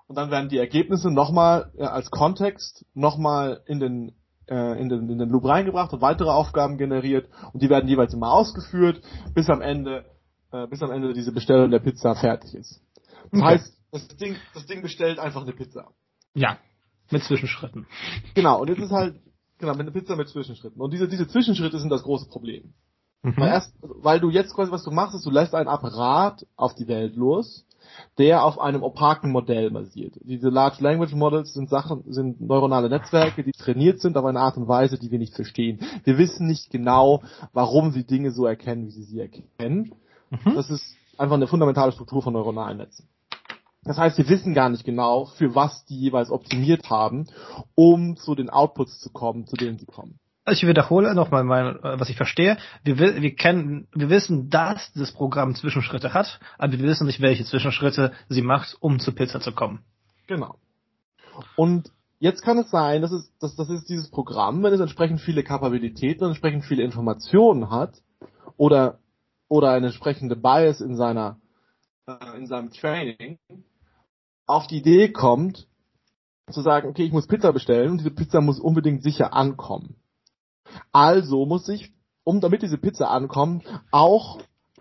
und 0.08 0.16
dann 0.16 0.30
werden 0.30 0.48
die 0.48 0.58
Ergebnisse 0.58 1.10
nochmal 1.10 1.72
äh, 1.76 1.84
als 1.84 2.10
Kontext 2.10 2.84
nochmal 2.94 3.62
in 3.66 3.80
den 3.80 4.12
äh, 4.48 4.80
in 4.80 4.88
den, 4.88 5.08
in 5.08 5.18
den 5.18 5.28
Loop 5.28 5.44
reingebracht 5.44 5.92
und 5.92 6.00
weitere 6.00 6.30
Aufgaben 6.30 6.78
generiert 6.78 7.28
und 7.52 7.62
die 7.62 7.68
werden 7.68 7.88
jeweils 7.88 8.14
immer 8.14 8.32
ausgeführt, 8.32 9.00
bis 9.34 9.48
am 9.50 9.60
Ende, 9.60 10.04
äh, 10.52 10.66
bis 10.66 10.82
am 10.82 10.90
Ende 10.90 11.12
diese 11.12 11.32
Bestellung 11.32 11.70
der 11.70 11.80
Pizza 11.80 12.14
fertig 12.14 12.54
ist. 12.54 12.80
Das 13.30 13.40
okay. 13.40 13.42
heißt, 13.42 13.82
das 13.92 14.08
Ding, 14.16 14.36
das 14.54 14.66
Ding 14.66 14.82
bestellt 14.82 15.18
einfach 15.18 15.42
eine 15.42 15.52
Pizza. 15.52 15.88
Ja, 16.34 16.58
mit 17.10 17.24
Zwischenschritten. 17.24 17.86
Genau, 18.34 18.60
und 18.60 18.68
jetzt 18.68 18.80
ist 18.80 18.90
halt, 18.90 19.20
genau, 19.58 19.72
mit 19.72 19.82
einer 19.82 19.92
Pizza 19.92 20.16
mit 20.16 20.28
Zwischenschritten. 20.28 20.80
Und 20.80 20.92
diese, 20.92 21.08
diese 21.08 21.28
Zwischenschritte 21.28 21.78
sind 21.78 21.90
das 21.90 22.02
große 22.02 22.28
Problem. 22.28 22.74
Mhm. 23.22 23.36
Weil 23.36 23.48
erst, 23.48 23.74
weil 23.80 24.20
du 24.20 24.30
jetzt 24.30 24.54
quasi, 24.54 24.70
was 24.70 24.84
du 24.84 24.90
machst, 24.90 25.14
ist, 25.14 25.24
du 25.24 25.30
lässt 25.30 25.54
einen 25.54 25.68
Apparat 25.68 26.46
auf 26.56 26.74
die 26.74 26.88
Welt 26.88 27.16
los, 27.16 27.64
der 28.18 28.44
auf 28.44 28.60
einem 28.60 28.82
opaken 28.82 29.32
Modell 29.32 29.70
basiert. 29.70 30.14
Diese 30.22 30.48
Large 30.48 30.82
Language 30.82 31.14
Models 31.14 31.54
sind 31.54 31.68
Sachen, 31.68 32.02
sind 32.06 32.40
neuronale 32.40 32.88
Netzwerke, 32.88 33.44
die 33.44 33.52
trainiert 33.52 34.00
sind 34.00 34.16
auf 34.16 34.24
eine 34.24 34.40
Art 34.40 34.56
und 34.56 34.68
Weise, 34.68 34.98
die 34.98 35.10
wir 35.10 35.18
nicht 35.18 35.34
verstehen. 35.34 35.80
Wir 36.04 36.18
wissen 36.18 36.46
nicht 36.46 36.70
genau, 36.70 37.22
warum 37.52 37.92
sie 37.92 38.04
Dinge 38.04 38.30
so 38.30 38.46
erkennen, 38.46 38.86
wie 38.86 38.90
sie 38.90 39.04
sie 39.04 39.20
erkennen. 39.20 39.94
Mhm. 40.30 40.54
Das 40.54 40.70
ist 40.70 40.96
einfach 41.18 41.36
eine 41.36 41.46
fundamentale 41.46 41.92
Struktur 41.92 42.22
von 42.22 42.32
neuronalen 42.32 42.78
Netzen. 42.78 43.08
Das 43.84 43.98
heißt, 43.98 44.18
wir 44.18 44.28
wissen 44.28 44.52
gar 44.52 44.68
nicht 44.68 44.84
genau, 44.84 45.26
für 45.26 45.54
was 45.54 45.84
die 45.84 45.98
jeweils 45.98 46.30
optimiert 46.30 46.90
haben, 46.90 47.26
um 47.76 48.16
zu 48.16 48.34
den 48.34 48.50
Outputs 48.50 48.98
zu 49.00 49.10
kommen, 49.10 49.46
zu 49.46 49.54
denen 49.54 49.78
sie 49.78 49.86
kommen. 49.86 50.18
Also 50.46 50.62
ich 50.62 50.68
wiederhole 50.68 51.12
nochmal, 51.12 51.42
mein, 51.42 51.78
was 51.82 52.08
ich 52.08 52.16
verstehe. 52.16 52.56
Wir, 52.84 53.20
wir 53.20 53.34
kennen, 53.34 53.88
wir 53.92 54.08
wissen, 54.08 54.48
dass 54.48 54.92
das 54.92 55.10
Programm 55.10 55.56
Zwischenschritte 55.56 56.14
hat, 56.14 56.38
aber 56.56 56.72
wir 56.72 56.78
wissen 56.84 57.08
nicht, 57.08 57.20
welche 57.20 57.44
Zwischenschritte 57.44 58.12
sie 58.28 58.42
macht, 58.42 58.76
um 58.78 59.00
zur 59.00 59.16
Pizza 59.16 59.40
zu 59.40 59.50
kommen. 59.50 59.80
Genau. 60.28 60.54
Und 61.56 61.90
jetzt 62.20 62.42
kann 62.42 62.58
es 62.58 62.70
sein, 62.70 63.02
dass 63.02 63.10
es, 63.10 63.28
dass, 63.40 63.56
dass 63.56 63.68
es 63.68 63.86
dieses 63.86 64.08
Programm, 64.08 64.62
wenn 64.62 64.72
es 64.72 64.78
entsprechend 64.78 65.20
viele 65.20 65.42
Kapabilitäten 65.42 66.22
und 66.22 66.30
entsprechend 66.30 66.64
viele 66.64 66.84
Informationen 66.84 67.70
hat, 67.70 68.00
oder, 68.56 69.00
oder 69.48 69.72
eine 69.72 69.86
entsprechende 69.86 70.36
Bias 70.36 70.80
in 70.80 70.96
seiner, 70.96 71.40
äh, 72.06 72.38
in 72.38 72.46
seinem 72.46 72.70
Training, 72.70 73.38
auf 74.46 74.68
die 74.68 74.78
Idee 74.78 75.08
kommt, 75.08 75.66
zu 76.52 76.60
sagen, 76.60 76.88
okay, 76.88 77.02
ich 77.02 77.12
muss 77.12 77.26
Pizza 77.26 77.52
bestellen 77.52 77.90
und 77.90 77.98
diese 77.98 78.12
Pizza 78.12 78.40
muss 78.40 78.60
unbedingt 78.60 79.02
sicher 79.02 79.34
ankommen. 79.34 79.96
Also 80.92 81.46
muss 81.46 81.68
ich, 81.68 81.92
um 82.24 82.40
damit 82.40 82.62
diese 82.62 82.78
Pizza 82.78 83.10
ankommt, 83.10 83.64
auch 83.90 84.38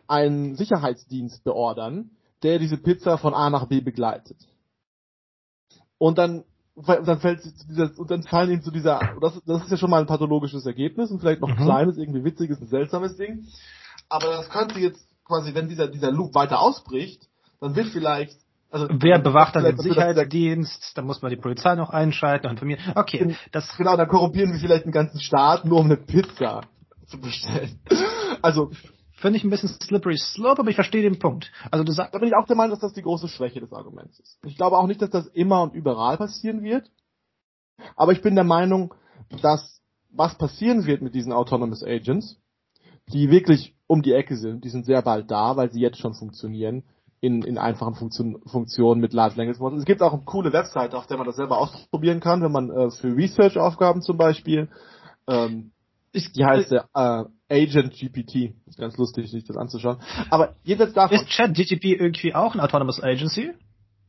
einen 0.08 0.56
Sicherheitsdienst 0.56 1.44
beordern, 1.44 2.12
der 2.44 2.60
diese 2.60 2.78
Pizza 2.78 3.18
von 3.18 3.34
A 3.34 3.50
nach 3.50 3.68
B 3.68 3.82
begleitet. 3.82 4.38
Und 5.98 6.18
dann 6.18 6.44
dann 6.76 7.20
fällt 7.20 7.42
dieser, 7.70 7.98
und 7.98 8.12
dann 8.12 8.24
fallen 8.24 8.52
ihm 8.52 8.62
zu 8.62 8.72
dieser, 8.72 9.00
das, 9.22 9.42
das 9.46 9.64
ist 9.64 9.72
ja 9.72 9.78
schon 9.78 9.90
mal 9.90 10.02
ein 10.02 10.08
pathologisches 10.08 10.66
Ergebnis 10.66 11.10
und 11.10 11.20
vielleicht 11.20 11.40
noch 11.40 11.50
ein 11.50 11.58
mhm. 11.58 11.66
kleines, 11.66 11.98
irgendwie 11.98 12.24
witziges, 12.24 12.60
ein 12.60 12.68
seltsames 12.68 13.16
Ding. 13.16 13.48
Aber 14.10 14.28
das 14.28 14.50
könnte 14.50 14.80
jetzt 14.80 15.08
quasi, 15.24 15.54
wenn 15.54 15.70
dieser, 15.70 15.88
dieser 15.88 16.12
Loop 16.12 16.36
weiter 16.36 16.60
ausbricht, 16.60 17.30
dann 17.62 17.76
wird 17.76 17.88
vielleicht 17.88 18.38
also 18.76 18.90
wer 18.92 19.20
bewacht 19.20 19.56
dann 19.56 19.64
den 19.64 19.78
Sicherheitsdienst? 19.78 20.98
Da 20.98 21.02
muss 21.02 21.22
man 21.22 21.32
die 21.32 21.38
Polizei 21.38 21.76
noch 21.76 21.92
einschalten 21.92 22.48
und 22.48 22.54
informieren. 22.54 22.82
Okay, 22.94 23.34
das 23.54 23.74
genau, 23.78 23.96
dann 23.96 24.10
korrumpieren 24.10 24.52
wir 24.52 24.60
vielleicht 24.60 24.84
einen 24.84 24.92
ganzen 24.92 25.22
Staat 25.22 25.64
nur 25.64 25.80
um 25.80 25.86
eine 25.86 25.96
Pizza 25.96 26.62
zu 27.08 27.20
bestellen. 27.20 27.80
Also 28.42 28.70
finde 29.14 29.38
ich 29.38 29.44
ein 29.44 29.50
bisschen 29.50 29.70
slippery 29.70 30.18
slope, 30.18 30.60
aber 30.60 30.70
ich 30.70 30.76
verstehe 30.76 31.02
den 31.02 31.18
Punkt. 31.18 31.52
Also 31.72 31.84
du 31.84 31.92
sagst, 31.94 32.14
da 32.14 32.20
bin 32.20 32.28
ich 32.28 32.36
auch 32.36 32.46
der 32.46 32.58
Meinung, 32.58 32.72
dass 32.72 32.82
das 32.82 32.94
die 32.94 33.02
große 33.02 33.28
Schwäche 33.28 33.60
des 33.60 33.72
Arguments 33.72 34.20
ist. 34.20 34.38
Ich 34.46 34.58
glaube 34.58 34.78
auch 34.78 34.86
nicht, 34.86 35.02
dass 35.02 35.10
das 35.10 35.26
immer 35.28 35.64
und 35.64 35.74
überall 35.74 36.18
passieren 36.18 36.62
wird. 36.62 36.92
Aber 37.96 38.12
ich 38.12 38.22
bin 38.22 38.36
der 38.36 38.44
Meinung, 38.44 38.94
dass 39.42 39.82
was 40.12 40.38
passieren 40.38 40.86
wird 40.86 41.02
mit 41.02 41.16
diesen 41.16 41.32
Autonomous 41.32 41.82
Agents, 41.82 42.38
die 43.08 43.32
wirklich 43.32 43.74
um 43.88 44.02
die 44.02 44.14
Ecke 44.14 44.36
sind, 44.36 44.64
die 44.64 44.70
sind 44.70 44.86
sehr 44.86 45.02
bald 45.02 45.32
da, 45.32 45.56
weil 45.56 45.72
sie 45.72 45.80
jetzt 45.80 45.98
schon 45.98 46.14
funktionieren, 46.14 46.84
in, 47.22 47.42
in 47.42 47.58
einfachen 47.58 47.96
Funktion, 47.96 48.42
Funktionen 48.46 49.02
mit 49.02 49.14
Large 49.14 49.36
Language 49.36 49.60
Models. 49.60 49.80
Es 49.80 49.86
gibt 49.86 50.02
auch 50.02 50.14
eine 50.14 50.24
coole 50.24 50.54
Webseite, 50.54 50.98
auf 50.98 51.08
der 51.08 51.18
man 51.18 51.26
das 51.26 51.38
selber 51.38 51.58
ausprobieren 51.58 52.20
kann, 52.20 52.42
wenn 52.42 52.52
man 52.52 52.70
äh, 52.70 52.92
für 52.92 53.16
Research-Aufgaben 53.16 54.02
zum 54.02 54.18
Beispiel. 54.18 54.70
Ähm, 55.28 55.72
die 56.14 56.46
heißt 56.46 56.72
äh, 56.72 56.82
Agent 57.50 57.94
GPT. 57.94 58.54
Ist 58.66 58.78
ganz 58.78 58.98
lustig, 58.98 59.30
sich 59.30 59.44
das 59.44 59.58
anzuschauen. 59.58 59.98
Aber 60.30 60.56
jedenfalls 60.64 60.94
davon. 60.94 61.18
Ist 61.18 61.30
ChatGPT 61.30 61.86
irgendwie 61.86 62.34
auch 62.34 62.54
ein 62.54 62.60
Autonomous 62.60 63.02
Agency? 63.02 63.52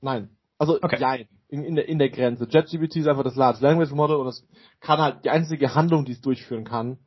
Nein. 0.00 0.30
Also 0.58 0.76
okay. 0.80 0.98
nein, 1.00 1.28
in, 1.48 1.64
in, 1.64 1.74
der, 1.74 1.88
in 1.88 1.98
der 1.98 2.10
Grenze. 2.10 2.46
ChatGPT 2.46 2.96
ist 2.96 3.08
einfach 3.08 3.24
das 3.24 3.36
Large 3.36 3.58
Language 3.60 3.92
Model 3.92 4.16
und 4.16 4.28
es 4.28 4.46
kann 4.80 5.00
halt 5.00 5.24
die 5.24 5.30
einzige 5.30 5.74
Handlung, 5.74 6.04
die 6.04 6.12
es 6.12 6.20
durchführen 6.20 6.64
kann, 6.64 6.98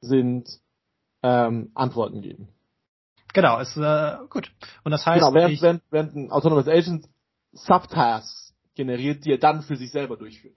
sind 0.00 0.48
ähm, 1.22 1.70
Antworten 1.74 2.20
geben. 2.20 2.48
Genau, 3.38 3.60
ist 3.60 3.76
äh, 3.76 4.16
gut. 4.30 4.50
Und 4.82 4.90
das 4.90 5.06
heißt, 5.06 5.20
genau, 5.20 5.32
während, 5.32 5.54
ich, 5.54 5.62
während, 5.62 5.82
während 5.92 6.16
ein 6.16 6.32
Autonomous 6.32 6.66
Agent 6.66 7.06
Subtasks 7.52 8.52
generiert, 8.74 9.24
die 9.24 9.30
er 9.30 9.38
dann 9.38 9.62
für 9.62 9.76
sich 9.76 9.92
selber 9.92 10.16
durchführt. 10.16 10.56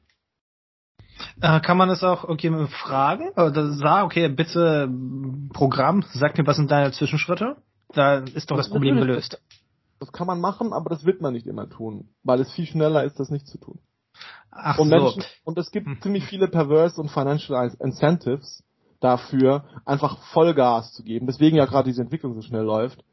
Äh, 1.42 1.60
kann 1.60 1.78
man 1.78 1.92
es 1.92 2.04
auch 2.04 2.24
okay 2.24 2.52
fragen? 2.70 3.30
Oder 3.36 3.72
sagen, 3.74 4.08
okay, 4.08 4.30
bitte 4.30 4.90
Programm, 5.54 6.04
sag 6.14 6.36
mir, 6.40 6.48
was 6.48 6.56
sind 6.56 6.72
deine 6.72 6.92
Zwischenschritte? 6.92 7.58
Da 7.90 8.16
ist 8.16 8.50
doch 8.50 8.58
das 8.58 8.72
Problem 8.72 8.96
gelöst. 8.96 9.40
Das 10.00 10.12
kann 10.12 10.26
man 10.26 10.42
machen, 10.42 10.74
aber 10.74 10.90
das 10.90 11.06
wird 11.06 11.22
man 11.22 11.34
nicht 11.34 11.46
immer 11.46 11.70
tun, 11.70 12.10
weil 12.24 12.40
es 12.40 12.52
viel 12.52 12.66
schneller 12.66 13.04
ist, 13.04 13.20
das 13.20 13.30
nicht 13.30 13.46
zu 13.46 13.60
tun. 13.60 13.78
Ach 14.50 14.80
und 14.80 14.90
so. 14.90 14.96
Menschen, 14.96 15.24
und 15.44 15.60
es 15.60 15.70
gibt 15.70 15.86
hm. 15.86 16.02
ziemlich 16.02 16.26
viele 16.26 16.48
perverse 16.48 17.00
und 17.00 17.12
financial 17.12 17.72
incentives, 17.80 18.64
dafür, 19.02 19.66
einfach 19.86 20.18
Vollgas 20.32 20.94
zu 20.94 21.04
geben. 21.04 21.28
Deswegen 21.28 21.58
ja 21.58 21.66
gerade 21.66 21.90
diese 21.90 22.02
Entwicklung 22.02 22.34
so 22.34 22.42
schnell 22.42 22.64
läuft, 22.64 23.04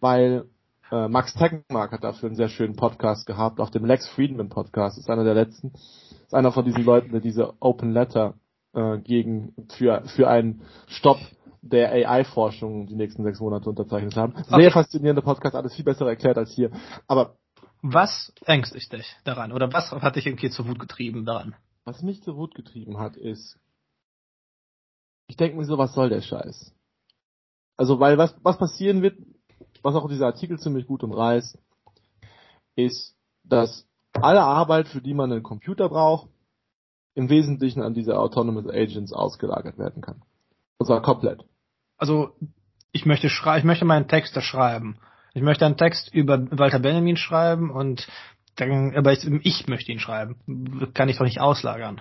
weil 0.00 0.44
äh, 0.90 1.08
Max 1.08 1.34
Tegmark 1.34 1.92
hat 1.92 2.04
dafür 2.04 2.28
einen 2.28 2.36
sehr 2.36 2.48
schönen 2.48 2.76
Podcast 2.76 3.26
gehabt, 3.26 3.60
auf 3.60 3.70
dem 3.70 3.84
Lex 3.84 4.08
Friedman 4.08 4.48
Podcast, 4.48 4.98
ist 4.98 5.08
einer 5.08 5.24
der 5.24 5.34
letzten, 5.34 5.72
ist 5.72 6.34
einer 6.34 6.52
von 6.52 6.64
diesen 6.64 6.84
Leuten, 6.84 7.12
der 7.12 7.20
diese 7.20 7.54
Open 7.60 7.92
Letter 7.92 8.34
äh, 8.74 8.98
gegen 8.98 9.54
für 9.76 10.02
für 10.06 10.28
einen 10.28 10.62
Stopp 10.86 11.18
der 11.62 11.90
AI-Forschung 11.90 12.86
die 12.86 12.94
nächsten 12.94 13.24
sechs 13.24 13.40
Monate 13.40 13.68
unterzeichnet 13.68 14.16
haben. 14.16 14.34
Sehr 14.48 14.56
okay. 14.58 14.70
faszinierender 14.70 15.22
Podcast, 15.22 15.56
alles 15.56 15.74
viel 15.74 15.84
besser 15.84 16.06
erklärt 16.06 16.38
als 16.38 16.52
hier. 16.52 16.70
Aber 17.08 17.34
was 17.82 18.32
ängstigt 18.44 18.92
dich 18.92 19.16
daran? 19.24 19.52
Oder 19.52 19.72
was 19.72 19.90
hat 19.90 20.16
dich 20.16 20.26
irgendwie 20.26 20.50
zur 20.50 20.68
Wut 20.68 20.78
getrieben 20.78 21.24
daran? 21.24 21.54
Was 21.84 22.02
mich 22.02 22.22
zur 22.22 22.36
Wut 22.36 22.54
getrieben 22.54 22.98
hat, 22.98 23.16
ist, 23.16 23.58
ich 25.26 25.36
denke 25.36 25.56
mir 25.56 25.64
so, 25.64 25.78
was 25.78 25.94
soll 25.94 26.08
der 26.08 26.22
Scheiß? 26.22 26.72
Also, 27.76 28.00
weil 28.00 28.18
was, 28.18 28.34
was 28.42 28.58
passieren 28.58 29.02
wird, 29.02 29.18
was 29.82 29.94
auch 29.94 30.08
dieser 30.08 30.26
Artikel 30.26 30.58
ziemlich 30.58 30.86
gut 30.86 31.02
umreißt, 31.02 31.58
ist, 32.76 33.16
dass 33.44 33.86
alle 34.12 34.42
Arbeit, 34.42 34.88
für 34.88 35.00
die 35.00 35.14
man 35.14 35.30
einen 35.30 35.42
Computer 35.42 35.88
braucht, 35.88 36.28
im 37.14 37.28
Wesentlichen 37.28 37.82
an 37.82 37.94
diese 37.94 38.18
Autonomous 38.18 38.66
Agents 38.66 39.12
ausgelagert 39.12 39.78
werden 39.78 40.02
kann. 40.02 40.22
Und 40.78 40.86
zwar 40.86 41.02
komplett. 41.02 41.44
Also, 41.96 42.36
ich 42.92 43.06
möchte 43.06 43.28
schreiben, 43.28 43.58
ich 43.58 43.64
möchte 43.64 43.84
meinen 43.84 44.08
Text 44.08 44.40
schreiben. 44.42 44.98
Ich 45.34 45.42
möchte 45.42 45.66
einen 45.66 45.76
Text 45.76 46.14
über 46.14 46.46
Walter 46.58 46.78
Benjamin 46.78 47.16
schreiben 47.16 47.70
und 47.70 48.08
dann, 48.56 48.96
aber 48.96 49.12
ich, 49.12 49.24
ich 49.26 49.68
möchte 49.68 49.92
ihn 49.92 49.98
schreiben. 49.98 50.90
Kann 50.94 51.10
ich 51.10 51.18
doch 51.18 51.24
nicht 51.24 51.40
auslagern. 51.40 52.00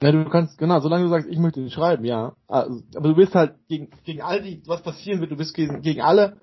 Ja, 0.00 0.12
du 0.12 0.24
kannst, 0.28 0.58
genau, 0.58 0.78
solange 0.80 1.04
du 1.04 1.10
sagst, 1.10 1.28
ich 1.28 1.38
möchte 1.38 1.60
den 1.60 1.70
schreiben, 1.70 2.04
ja. 2.04 2.36
Also, 2.46 2.82
aber 2.94 3.08
du 3.08 3.16
bist 3.16 3.34
halt 3.34 3.56
gegen, 3.66 3.90
gegen 4.04 4.22
all 4.22 4.42
die, 4.42 4.62
was 4.66 4.82
passieren 4.82 5.20
wird, 5.20 5.32
du 5.32 5.36
bist 5.36 5.54
gegen, 5.54 5.82
gegen 5.82 6.00
alle 6.00 6.40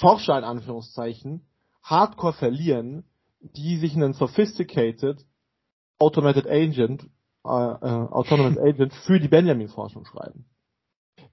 Forscher 0.00 0.36
in 0.36 0.44
Anführungszeichen 0.44 1.46
hardcore 1.82 2.32
verlieren, 2.32 3.04
die 3.40 3.76
sich 3.76 3.94
einen 3.94 4.14
sophisticated 4.14 5.24
automated 6.00 6.46
agent, 6.48 7.04
äh, 7.44 7.48
äh, 7.48 8.08
autonomous 8.10 8.58
agent 8.62 8.92
für 8.92 9.20
die 9.20 9.28
Benjamin-Forschung 9.28 10.04
schreiben. 10.04 10.46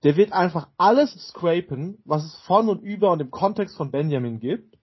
Der 0.03 0.15
wird 0.15 0.33
einfach 0.33 0.67
alles 0.77 1.11
scrapen, 1.29 1.97
was 2.05 2.23
es 2.23 2.35
von 2.45 2.69
und 2.69 2.81
über 2.83 3.11
und 3.11 3.21
im 3.21 3.31
Kontext 3.31 3.75
von 3.75 3.89
Benjamin 3.89 4.39
gibt, 4.39 4.77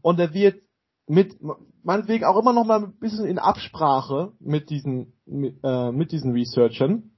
und 0.00 0.18
er 0.18 0.32
wird 0.34 0.62
mit 1.12 1.36
meinetwegen 1.82 2.24
auch 2.24 2.40
immer 2.40 2.54
noch 2.54 2.64
mal 2.64 2.82
ein 2.82 2.92
bisschen 2.98 3.26
in 3.26 3.38
Absprache 3.38 4.32
mit 4.40 4.70
diesen 4.70 5.12
mit, 5.26 5.58
äh, 5.62 5.92
mit 5.92 6.10
diesen 6.10 6.32
Researchern 6.32 7.10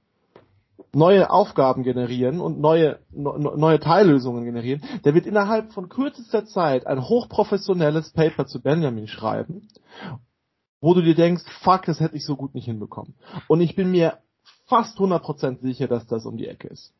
neue 0.93 1.29
Aufgaben 1.29 1.83
generieren 1.83 2.41
und 2.41 2.59
neue, 2.59 2.99
no, 3.11 3.37
neue 3.37 3.79
Teillösungen 3.79 4.43
generieren, 4.43 4.81
der 5.05 5.13
wird 5.13 5.25
innerhalb 5.25 5.71
von 5.71 5.87
kürzester 5.87 6.45
Zeit 6.45 6.87
ein 6.87 7.03
hochprofessionelles 7.03 8.11
Paper 8.11 8.45
zu 8.45 8.61
Benjamin 8.61 9.07
schreiben, 9.07 9.67
wo 10.81 10.93
du 10.93 11.01
dir 11.01 11.15
denkst, 11.15 11.43
fuck, 11.61 11.85
das 11.85 12.01
hätte 12.01 12.17
ich 12.17 12.25
so 12.25 12.35
gut 12.35 12.53
nicht 12.53 12.65
hinbekommen. 12.65 13.15
Und 13.47 13.61
ich 13.61 13.75
bin 13.75 13.91
mir 13.91 14.19
fast 14.67 14.97
100% 14.97 15.61
sicher, 15.61 15.87
dass 15.87 16.05
das 16.07 16.25
um 16.25 16.37
die 16.37 16.47
Ecke 16.47 16.67
ist. 16.67 16.93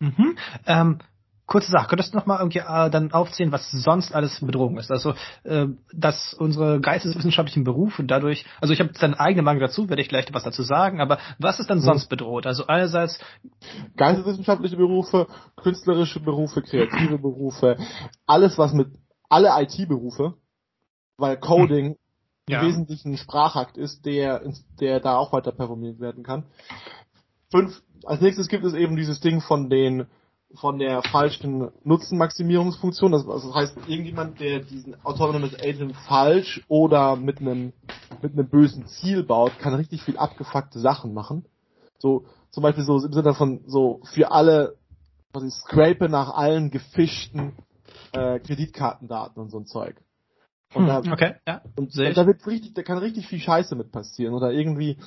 Mhm. 0.00 0.36
Ähm, 0.66 0.98
kurze 1.46 1.70
Sache, 1.70 1.88
könntest 1.88 2.12
du 2.12 2.18
noch 2.18 2.26
mal 2.26 2.38
irgendwie 2.38 2.60
äh, 2.60 2.90
dann 2.90 3.12
aufzählen, 3.12 3.52
was 3.52 3.70
sonst 3.70 4.14
alles 4.14 4.40
Bedrohung 4.40 4.78
ist? 4.78 4.90
Also, 4.90 5.14
äh, 5.44 5.66
dass 5.92 6.32
unsere 6.34 6.80
geisteswissenschaftlichen 6.80 7.64
Berufe 7.64 8.04
dadurch, 8.04 8.46
also 8.60 8.72
ich 8.72 8.80
habe 8.80 8.90
seine 8.94 9.18
eigene 9.20 9.42
Meinung 9.42 9.60
dazu, 9.60 9.88
werde 9.88 10.02
ich 10.02 10.08
gleich 10.08 10.26
was 10.32 10.44
dazu 10.44 10.62
sagen, 10.62 11.00
aber 11.00 11.18
was 11.38 11.60
ist 11.60 11.68
dann 11.68 11.78
hm. 11.78 11.84
sonst 11.84 12.08
bedroht? 12.08 12.46
Also 12.46 12.66
einerseits 12.66 13.18
geisteswissenschaftliche 13.96 14.76
Berufe, 14.76 15.26
künstlerische 15.56 16.20
Berufe, 16.20 16.62
kreative 16.62 17.18
Berufe, 17.18 17.76
alles 18.26 18.56
was 18.56 18.72
mit 18.72 18.88
alle 19.28 19.50
IT-Berufe, 19.62 20.34
weil 21.18 21.36
Coding 21.36 21.86
hm. 21.86 21.96
ja. 22.48 22.60
im 22.60 22.68
Wesentlichen 22.68 23.12
ein 23.12 23.18
Sprachakt 23.18 23.76
ist, 23.76 24.06
der 24.06 24.42
der 24.80 25.00
da 25.00 25.16
auch 25.16 25.32
weiter 25.32 25.52
performiert 25.52 26.00
werden 26.00 26.24
kann. 26.24 26.44
Fünf, 27.50 27.82
als 28.04 28.22
nächstes 28.22 28.48
gibt 28.48 28.64
es 28.64 28.72
eben 28.72 28.96
dieses 28.96 29.20
Ding 29.20 29.40
von 29.42 29.68
den 29.68 30.06
von 30.56 30.78
der 30.78 31.02
falschen 31.02 31.70
Nutzenmaximierungsfunktion. 31.84 33.12
Das, 33.12 33.26
also 33.28 33.48
das 33.48 33.56
heißt, 33.56 33.76
irgendjemand, 33.88 34.40
der 34.40 34.60
diesen 34.60 34.96
Autonomous 35.04 35.54
Agent 35.54 35.96
falsch 36.08 36.64
oder 36.68 37.16
mit 37.16 37.40
einem 37.40 37.72
mit 38.22 38.32
einem 38.32 38.48
bösen 38.48 38.86
Ziel 38.86 39.22
baut, 39.22 39.58
kann 39.58 39.74
richtig 39.74 40.02
viel 40.02 40.16
abgefuckte 40.16 40.78
Sachen 40.78 41.14
machen. 41.14 41.44
So 41.98 42.24
zum 42.50 42.62
Beispiel 42.62 42.84
so 42.84 43.04
im 43.04 43.12
Sinne 43.12 43.34
von 43.34 43.60
so 43.66 44.00
für 44.04 44.30
alle, 44.30 44.76
ich 45.36 45.54
scrape 45.54 46.08
nach 46.08 46.34
allen 46.34 46.70
gefischten 46.70 47.52
äh, 48.12 48.38
Kreditkartendaten 48.38 49.42
und 49.42 49.50
so 49.50 49.58
ein 49.58 49.66
Zeug. 49.66 49.96
Und 50.74 50.82
hm, 50.82 51.04
da, 51.04 51.12
okay, 51.12 51.34
ja. 51.46 51.62
Und 51.76 51.96
da 51.96 52.26
wird 52.26 52.46
richtig, 52.46 52.74
da 52.74 52.82
kann 52.82 52.98
richtig 52.98 53.26
viel 53.26 53.40
Scheiße 53.40 53.74
mit 53.76 53.92
passieren 53.92 54.34
oder 54.34 54.52
irgendwie 54.52 54.98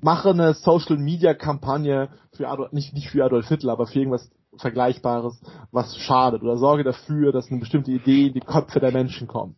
mache 0.00 0.30
eine 0.30 0.54
Social 0.54 0.98
Media 0.98 1.34
Kampagne 1.34 2.10
für 2.32 2.48
Adolf, 2.48 2.72
nicht, 2.72 2.92
nicht 2.92 3.08
für 3.08 3.24
Adolf 3.24 3.48
Hitler, 3.48 3.72
aber 3.72 3.86
für 3.86 3.98
irgendwas 3.98 4.30
Vergleichbares, 4.56 5.40
was 5.70 5.96
schadet 5.96 6.42
oder 6.42 6.56
sorge 6.56 6.84
dafür, 6.84 7.32
dass 7.32 7.50
eine 7.50 7.60
bestimmte 7.60 7.90
Idee 7.90 8.28
in 8.28 8.34
die 8.34 8.40
Köpfe 8.40 8.80
der 8.80 8.92
Menschen 8.92 9.26
kommt. 9.26 9.56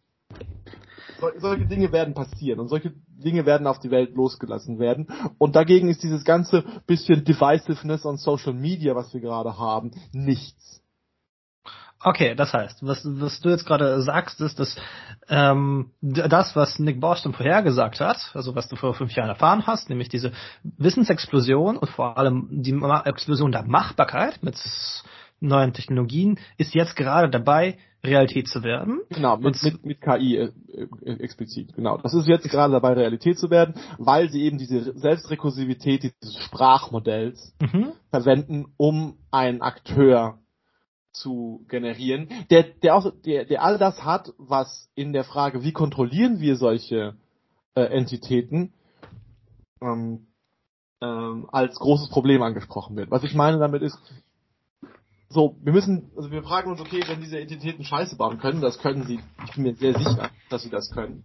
So, 1.21 1.29
solche 1.39 1.67
Dinge 1.67 1.93
werden 1.93 2.15
passieren 2.15 2.61
und 2.61 2.69
solche 2.69 2.93
Dinge 3.07 3.47
werden 3.47 3.67
auf 3.67 3.79
die 3.79 3.91
Welt 3.91 4.15
losgelassen 4.15 4.79
werden. 4.79 5.09
Und 5.39 5.57
dagegen 5.57 5.89
ist 5.89 6.03
dieses 6.03 6.25
ganze 6.25 6.65
bisschen 6.87 7.25
Divisiveness 7.25 8.05
on 8.05 8.17
Social 8.17 8.53
Media, 8.53 8.95
was 8.95 9.13
wir 9.15 9.21
gerade 9.21 9.59
haben, 9.59 9.93
nichts. 10.13 10.84
Okay, 12.05 12.35
das 12.35 12.53
heißt, 12.53 12.87
was, 12.87 13.03
was 13.05 13.41
du 13.41 13.49
jetzt 13.49 13.65
gerade 13.65 14.03
sagst, 14.03 14.39
ist, 14.43 14.61
dass 14.61 14.77
ähm, 15.29 15.91
das, 16.03 16.55
was 16.55 16.79
Nick 16.79 17.01
Boston 17.01 17.33
vorhergesagt 17.33 17.99
hat, 17.99 18.31
also 18.35 18.55
was 18.55 18.69
du 18.69 18.77
vor 18.77 18.93
fünf 18.93 19.13
Jahren 19.13 19.31
erfahren 19.31 19.67
hast, 19.67 19.89
nämlich 19.89 20.11
diese 20.11 20.33
Wissensexplosion 20.63 21.79
und 21.79 21.89
vor 21.89 22.19
allem 22.19 22.49
die 22.51 22.79
Explosion 23.07 23.53
der 23.53 23.65
Machbarkeit 23.65 24.43
mit 24.43 24.57
neuen 25.41 25.73
Technologien, 25.73 26.39
ist 26.59 26.75
jetzt 26.75 26.95
gerade 26.95 27.31
dabei, 27.31 27.79
Realität 28.05 28.49
zu 28.49 28.63
werden. 28.63 29.01
Genau, 29.09 29.39
mit, 29.39 29.63
mit, 29.63 29.87
mit 29.87 30.01
KI 30.03 30.37
äh, 30.37 30.53
äh, 30.73 31.13
explizit, 31.21 31.75
genau. 31.75 31.97
Das 31.97 32.13
ist 32.13 32.29
jetzt 32.29 32.49
gerade 32.51 32.73
dabei, 32.73 32.93
Realität 32.93 33.39
zu 33.39 33.49
werden, 33.49 33.75
weil 33.99 34.29
sie 34.29 34.43
eben 34.43 34.59
diese 34.59 34.93
Selbstrekursivität 34.99 36.03
dieses 36.03 36.37
Sprachmodells 36.45 37.55
mhm. 37.61 37.93
verwenden, 38.11 38.67
um 38.77 39.17
einen 39.31 39.63
Akteur 39.63 40.39
zu 41.15 41.65
generieren, 41.69 42.29
der, 42.51 42.65
der 42.65 42.95
auch, 42.95 43.11
der, 43.25 43.45
der 43.45 43.63
all 43.63 43.79
das 43.79 44.05
hat, 44.05 44.35
was 44.37 44.91
in 44.95 45.13
der 45.13 45.25
Frage, 45.25 45.63
wie 45.63 45.73
kontrollieren 45.73 46.41
wir 46.41 46.57
solche 46.57 47.17
äh, 47.75 47.83
Entitäten, 47.83 48.73
ähm, 49.81 50.27
ähm, 51.01 51.49
als 51.51 51.77
großes 51.77 52.11
Problem 52.11 52.43
angesprochen 52.43 52.97
wird. 52.97 53.11
Was 53.11 53.25
ich 53.25 53.35
meine 53.35 53.59
damit 53.59 53.83
ist, 53.83 53.99
so, 55.29 55.57
wir 55.63 55.73
müssen, 55.73 56.11
also 56.17 56.31
wir 56.31 56.43
fragen 56.43 56.71
uns, 56.71 56.81
okay, 56.81 57.03
wenn 57.09 57.21
diese 57.21 57.41
Entitäten 57.41 57.85
Scheiße 57.85 58.17
bauen 58.17 58.39
können, 58.39 58.61
das 58.61 58.79
können 58.79 59.05
sie, 59.05 59.21
ich 59.45 59.55
bin 59.55 59.65
mir 59.65 59.75
sehr 59.75 59.95
sicher, 59.95 60.31
dass 60.49 60.63
sie 60.63 60.71
das 60.71 60.91
können. 60.91 61.25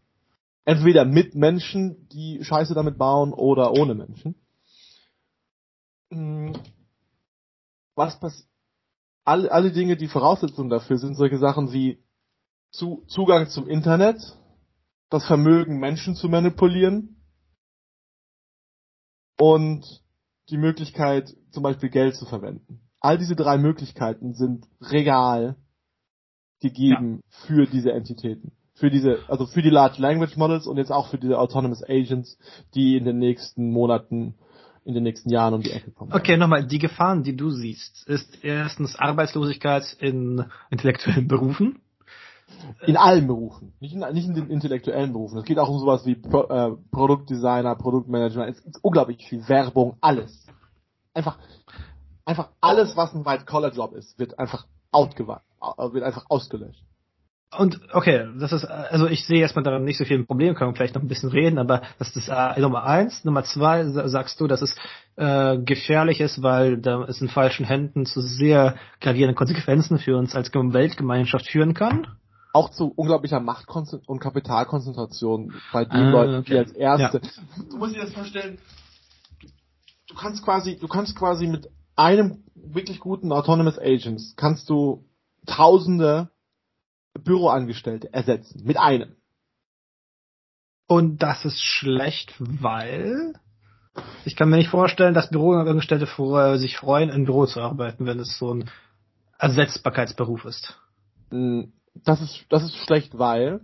Entweder 0.65 1.05
mit 1.05 1.35
Menschen, 1.35 2.07
die 2.09 2.43
Scheiße 2.43 2.73
damit 2.73 2.97
bauen, 2.97 3.33
oder 3.33 3.71
ohne 3.73 3.95
Menschen. 3.95 4.35
Hm. 6.11 6.53
Was 7.95 8.19
passiert? 8.19 8.47
Alle, 9.29 9.51
alle 9.51 9.71
Dinge, 9.71 9.95
die 9.95 10.07
Voraussetzungen 10.07 10.71
dafür 10.71 10.97
sind, 10.97 11.15
solche 11.15 11.37
Sachen 11.37 11.71
wie 11.71 12.03
zu, 12.71 13.03
Zugang 13.07 13.47
zum 13.47 13.67
Internet, 13.67 14.17
das 15.11 15.25
Vermögen, 15.27 15.79
Menschen 15.79 16.15
zu 16.15 16.29
manipulieren 16.29 17.23
und 19.39 20.03
die 20.49 20.57
Möglichkeit, 20.57 21.35
zum 21.51 21.61
Beispiel 21.61 21.89
Geld 21.89 22.15
zu 22.15 22.25
verwenden. 22.25 22.81
All 22.99 23.19
diese 23.19 23.35
drei 23.35 23.59
Möglichkeiten 23.59 24.33
sind 24.33 24.67
real 24.81 25.55
gegeben 26.59 27.21
ja. 27.23 27.45
für 27.45 27.65
diese 27.67 27.91
Entitäten. 27.91 28.51
Für 28.73 28.89
diese, 28.89 29.19
also 29.27 29.45
für 29.45 29.61
die 29.61 29.69
Large 29.69 30.01
Language 30.01 30.37
Models 30.37 30.65
und 30.65 30.77
jetzt 30.77 30.91
auch 30.91 31.07
für 31.09 31.19
diese 31.19 31.37
Autonomous 31.37 31.83
Agents, 31.83 32.37
die 32.73 32.97
in 32.97 33.05
den 33.05 33.19
nächsten 33.19 33.69
Monaten 33.71 34.39
in 34.89 34.95
den 34.95 35.03
nächsten 35.03 35.29
Jahren 35.29 35.53
um 35.53 35.61
die 35.61 35.71
Ecke 35.71 35.91
kommen. 35.91 36.11
Okay, 36.11 36.35
nochmal, 36.35 36.65
die 36.65 36.79
Gefahren, 36.79 37.23
die 37.23 37.35
du 37.35 37.51
siehst, 37.51 38.07
ist 38.07 38.43
erstens 38.43 38.97
Arbeitslosigkeit 38.97 39.95
in 39.99 40.45
intellektuellen 40.71 41.27
Berufen. 41.27 41.79
In 42.87 42.97
allen 42.97 43.27
Berufen, 43.27 43.73
nicht 43.79 43.93
in, 43.93 43.99
nicht 43.99 44.27
in 44.27 44.33
den 44.33 44.49
intellektuellen 44.49 45.13
Berufen. 45.13 45.37
Es 45.37 45.45
geht 45.45 45.59
auch 45.59 45.69
um 45.69 45.79
sowas 45.79 46.05
wie 46.07 46.15
Pro, 46.15 46.41
äh, 46.43 46.75
Produktdesigner, 46.91 47.75
Produktmanager. 47.75 48.47
Es 48.47 48.63
gibt 48.63 48.77
unglaublich 48.81 49.25
viel 49.29 49.47
Werbung, 49.47 49.97
alles. 50.01 50.47
Einfach, 51.13 51.37
einfach 52.25 52.49
alles, 52.59 52.97
was 52.97 53.13
ein 53.13 53.23
White-Collar-Job 53.23 53.93
ist, 53.93 54.17
wird 54.17 54.39
einfach 54.39 54.65
outgewandt, 54.91 55.43
wird 55.91 56.03
einfach 56.03 56.25
ausgelöscht. 56.29 56.83
Und 57.57 57.79
okay, 57.93 58.27
das 58.39 58.51
ist, 58.51 58.65
also 58.65 59.07
ich 59.07 59.25
sehe 59.25 59.41
erstmal 59.41 59.63
daran 59.63 59.83
nicht 59.83 59.97
so 59.97 60.05
viel 60.05 60.19
ein 60.19 60.27
Problem, 60.27 60.53
können 60.53 60.71
wir 60.71 60.75
vielleicht 60.75 60.93
noch 60.93 61.01
ein 61.01 61.07
bisschen 61.07 61.29
reden, 61.29 61.57
aber 61.57 61.81
das 61.97 62.15
ist 62.15 62.29
äh, 62.29 62.59
Nummer 62.61 62.83
eins. 62.83 63.25
Nummer 63.25 63.43
zwei 63.43 63.85
sagst 63.85 64.39
du, 64.39 64.45
dass 64.45 64.61
es 64.61 64.75
äh, 65.15 65.57
gefährlich 65.57 66.21
ist, 66.21 66.43
weil 66.43 66.77
da 66.77 67.03
es 67.05 67.21
in 67.21 67.27
falschen 67.27 67.65
Händen 67.65 68.05
zu 68.05 68.21
sehr 68.21 68.75
gravierenden 69.01 69.35
Konsequenzen 69.35 69.97
für 69.97 70.15
uns 70.15 70.35
als 70.35 70.53
Weltgemeinschaft 70.53 71.49
führen 71.49 71.73
kann. 71.73 72.07
Auch 72.53 72.69
zu 72.69 72.93
unglaublicher 72.95 73.39
Macht- 73.39 73.67
und 74.05 74.19
Kapitalkonzentration 74.19 75.53
bei 75.73 75.85
den 75.85 76.01
ah, 76.01 76.11
Leuten, 76.11 76.35
okay. 76.35 76.51
die 76.51 76.57
als 76.57 76.71
erste. 76.71 77.21
Ja. 77.23 77.63
Du 77.67 77.77
musst 77.77 77.95
dir 77.95 78.01
das 78.01 78.13
vorstellen, 78.13 78.59
du 80.07 80.15
kannst 80.15 80.43
quasi, 80.43 80.77
du 80.77 80.87
kannst 80.87 81.15
quasi 81.15 81.47
mit 81.47 81.67
einem 81.95 82.43
wirklich 82.53 82.99
guten 82.99 83.31
Autonomous 83.31 83.79
Agents 83.79 84.35
kannst 84.35 84.69
du 84.69 85.05
Tausende 85.45 86.29
Büroangestellte 87.23 88.13
ersetzen. 88.13 88.63
Mit 88.65 88.77
einem. 88.77 89.15
Und 90.87 91.21
das 91.21 91.45
ist 91.45 91.61
schlecht, 91.61 92.33
weil 92.39 93.33
ich 94.25 94.35
kann 94.35 94.49
mir 94.49 94.57
nicht 94.57 94.69
vorstellen, 94.69 95.13
dass 95.13 95.29
Büroangestellte 95.29 96.07
sich 96.57 96.77
freuen, 96.77 97.09
im 97.09 97.25
Büro 97.25 97.45
zu 97.45 97.61
arbeiten, 97.61 98.05
wenn 98.05 98.19
es 98.19 98.37
so 98.37 98.53
ein 98.53 98.69
Ersetzbarkeitsberuf 99.37 100.45
ist. 100.45 100.79
Hm, 101.31 101.73
das 101.93 102.21
ist, 102.21 102.45
das 102.49 102.63
ist 102.63 102.75
schlecht, 102.75 103.17
weil 103.17 103.61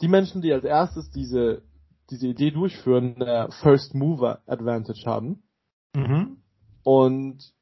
die 0.00 0.08
Menschen, 0.08 0.42
die 0.42 0.52
als 0.52 0.64
erstes 0.64 1.10
diese, 1.10 1.62
diese 2.10 2.28
Idee 2.28 2.50
durchführen, 2.50 3.20
eine 3.20 3.50
First 3.62 3.94
Mover 3.94 4.40
Advantage 4.46 5.04
haben. 5.06 5.42
Mhm. 5.94 6.38
Und 6.82 7.52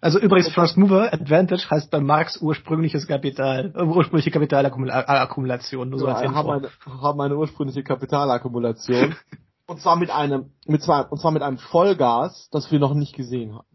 also 0.00 0.18
übrigens 0.18 0.52
First 0.52 0.76
Mover 0.76 1.12
Advantage 1.12 1.68
heißt 1.70 1.90
bei 1.90 2.00
Marx 2.00 2.40
ursprüngliches 2.40 3.06
Kapital, 3.06 3.72
äh, 3.74 3.82
ursprüngliche 3.82 4.30
Kapitalakkumulation. 4.30 5.88
Nur 5.88 5.98
so 5.98 6.06
ja, 6.06 6.34
haben, 6.34 6.50
eine, 6.50 6.68
haben 7.02 7.20
eine 7.20 7.36
ursprüngliche 7.36 7.82
Kapitalakkumulation. 7.82 9.14
und 9.66 9.80
zwar 9.80 9.96
mit 9.96 10.10
einem, 10.10 10.52
mit 10.66 10.82
zwei, 10.82 11.02
und 11.02 11.18
zwar 11.20 11.32
mit 11.32 11.42
einem 11.42 11.58
Vollgas, 11.58 12.48
das 12.50 12.70
wir 12.70 12.78
noch 12.78 12.94
nicht 12.94 13.14
gesehen 13.14 13.54
haben. 13.54 13.66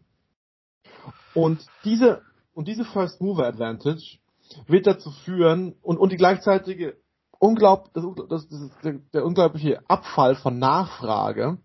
Und 1.34 1.66
diese, 1.84 2.22
und 2.54 2.68
diese 2.68 2.86
First 2.86 3.22
Mover 3.22 3.46
Advantage 3.48 4.20
wird 4.68 4.88
dazu 4.88 5.12
führen, 5.12 5.76
und, 5.82 5.98
und 5.98 6.12
die 6.12 6.18
gleichzeitige 6.18 6.98
unglaub, 7.40 7.94
das, 7.94 8.06
das, 8.30 8.48
das 8.48 8.70
der, 8.84 8.94
der 9.14 9.26
unglaubliche 9.26 9.80
Abfall 9.88 10.36
von 10.36 10.60
Nachfrage 10.60 11.58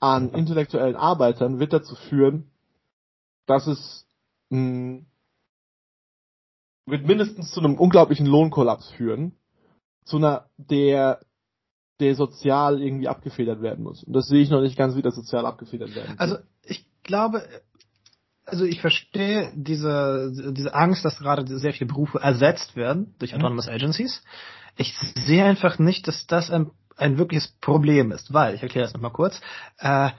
an 0.00 0.30
intellektuellen 0.30 0.96
Arbeitern 0.96 1.60
wird 1.60 1.72
dazu 1.72 1.94
führen, 1.94 2.51
dass 3.46 3.66
es 3.66 4.06
mh, 4.50 5.02
wird 6.86 7.06
mindestens 7.06 7.52
zu 7.52 7.60
einem 7.60 7.76
unglaublichen 7.76 8.26
Lohnkollaps 8.26 8.90
führen, 8.92 9.32
zu 10.04 10.16
einer, 10.16 10.46
der, 10.56 11.20
der 12.00 12.14
sozial 12.14 12.82
irgendwie 12.82 13.08
abgefedert 13.08 13.62
werden 13.62 13.84
muss. 13.84 14.02
Und 14.02 14.14
das 14.14 14.26
sehe 14.26 14.42
ich 14.42 14.50
noch 14.50 14.60
nicht 14.60 14.76
ganz, 14.76 14.96
wie 14.96 15.02
das 15.02 15.14
sozial 15.14 15.46
abgefedert 15.46 15.94
werden 15.94 16.18
Also 16.18 16.38
ich 16.64 16.84
glaube, 17.02 17.42
also 18.44 18.64
ich 18.64 18.80
verstehe 18.80 19.52
diese, 19.54 20.32
diese 20.52 20.74
Angst, 20.74 21.04
dass 21.04 21.18
gerade 21.18 21.46
sehr 21.58 21.72
viele 21.72 21.88
Berufe 21.88 22.18
ersetzt 22.18 22.74
werden 22.74 23.14
durch 23.18 23.32
mhm. 23.32 23.38
Autonomous 23.38 23.66
mhm. 23.66 23.74
Agencies. 23.74 24.22
Ich 24.76 24.96
sehe 25.26 25.44
einfach 25.44 25.78
nicht, 25.78 26.08
dass 26.08 26.26
das 26.26 26.50
ein, 26.50 26.70
ein 26.96 27.18
wirkliches 27.18 27.48
Problem 27.60 28.10
ist, 28.10 28.32
weil, 28.32 28.54
ich 28.54 28.62
erkläre 28.62 28.86
das 28.86 28.94
nochmal 28.94 29.12
kurz, 29.12 29.40
äh, 29.78 30.10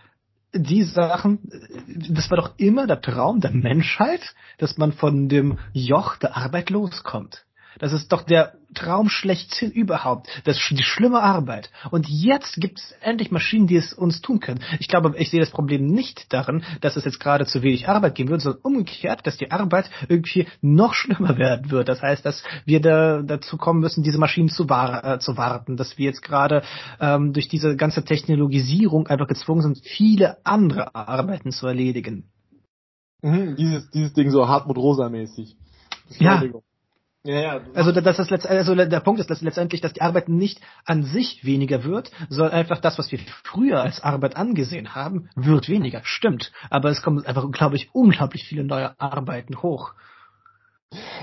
die 0.53 0.83
Sachen, 0.83 1.39
das 1.87 2.29
war 2.29 2.37
doch 2.37 2.51
immer 2.57 2.87
der 2.87 3.01
Traum 3.01 3.41
der 3.41 3.51
Menschheit, 3.51 4.35
dass 4.59 4.77
man 4.77 4.93
von 4.93 5.27
dem 5.27 5.57
Joch 5.73 6.17
der 6.17 6.37
Arbeit 6.37 6.69
loskommt. 6.69 7.45
Das 7.79 7.93
ist 7.93 8.11
doch 8.11 8.23
der 8.23 8.53
Traum 8.73 9.09
schlechthin 9.09 9.71
überhaupt. 9.71 10.27
Das 10.45 10.57
ist 10.57 10.69
die 10.71 10.83
schlimme 10.83 11.21
Arbeit. 11.21 11.69
Und 11.91 12.07
jetzt 12.09 12.55
gibt 12.55 12.79
es 12.79 12.93
endlich 13.01 13.31
Maschinen, 13.31 13.67
die 13.67 13.75
es 13.75 13.93
uns 13.93 14.21
tun 14.21 14.39
können. 14.39 14.61
Ich 14.79 14.87
glaube, 14.87 15.13
ich 15.17 15.29
sehe 15.29 15.39
das 15.39 15.51
Problem 15.51 15.85
nicht 15.85 16.31
darin, 16.33 16.63
dass 16.81 16.95
es 16.95 17.05
jetzt 17.05 17.19
gerade 17.19 17.45
zu 17.45 17.61
wenig 17.61 17.87
Arbeit 17.87 18.15
geben 18.15 18.29
wird, 18.29 18.41
sondern 18.41 18.61
umgekehrt, 18.63 19.25
dass 19.25 19.37
die 19.37 19.51
Arbeit 19.51 19.89
irgendwie 20.07 20.47
noch 20.61 20.93
schlimmer 20.93 21.37
werden 21.37 21.71
wird. 21.71 21.89
Das 21.89 22.01
heißt, 22.01 22.25
dass 22.25 22.43
wir 22.65 22.81
da, 22.81 23.21
dazu 23.21 23.57
kommen 23.57 23.79
müssen, 23.79 24.03
diese 24.03 24.17
Maschinen 24.17 24.49
zu, 24.49 24.69
war, 24.69 25.03
äh, 25.03 25.19
zu 25.19 25.37
warten, 25.37 25.77
dass 25.77 25.97
wir 25.97 26.05
jetzt 26.05 26.21
gerade 26.21 26.63
ähm, 26.99 27.33
durch 27.33 27.47
diese 27.47 27.75
ganze 27.75 28.03
Technologisierung 28.03 29.07
einfach 29.07 29.27
gezwungen 29.27 29.61
sind, 29.61 29.81
viele 29.83 30.37
andere 30.45 30.95
Arbeiten 30.95 31.51
zu 31.51 31.67
erledigen. 31.67 32.29
Mhm, 33.21 33.55
dieses, 33.55 33.89
dieses 33.91 34.13
Ding 34.13 34.29
so 34.31 34.47
Hartmut 34.47 34.77
Rosa 34.77 35.09
mäßig. 35.09 35.55
Ja. 36.19 36.43
Ja, 37.25 37.39
ja. 37.39 37.61
Also 37.73 37.93
das 37.93 38.19
ist 38.19 38.31
letzt, 38.31 38.45
also 38.45 38.75
der 38.75 38.99
Punkt 38.99 39.21
ist 39.21 39.29
dass 39.29 39.41
letztendlich, 39.41 39.79
dass 39.79 39.93
die 39.93 40.01
Arbeit 40.01 40.27
nicht 40.27 40.59
an 40.83 41.03
sich 41.03 41.45
weniger 41.45 41.85
wird, 41.85 42.11
sondern 42.27 42.53
einfach 42.53 42.81
das, 42.81 42.97
was 42.97 43.11
wir 43.13 43.19
früher 43.43 43.81
als 43.81 44.03
Arbeit 44.03 44.35
angesehen 44.35 44.93
haben, 44.93 45.29
wird 45.35 45.69
weniger. 45.69 46.01
Stimmt. 46.03 46.51
Aber 46.69 46.89
es 46.89 47.01
kommen 47.01 47.25
einfach, 47.25 47.49
glaube 47.51 47.77
ich, 47.77 47.89
unglaublich 47.93 48.43
viele 48.43 48.65
neue 48.65 48.99
Arbeiten 48.99 49.61
hoch. 49.61 49.93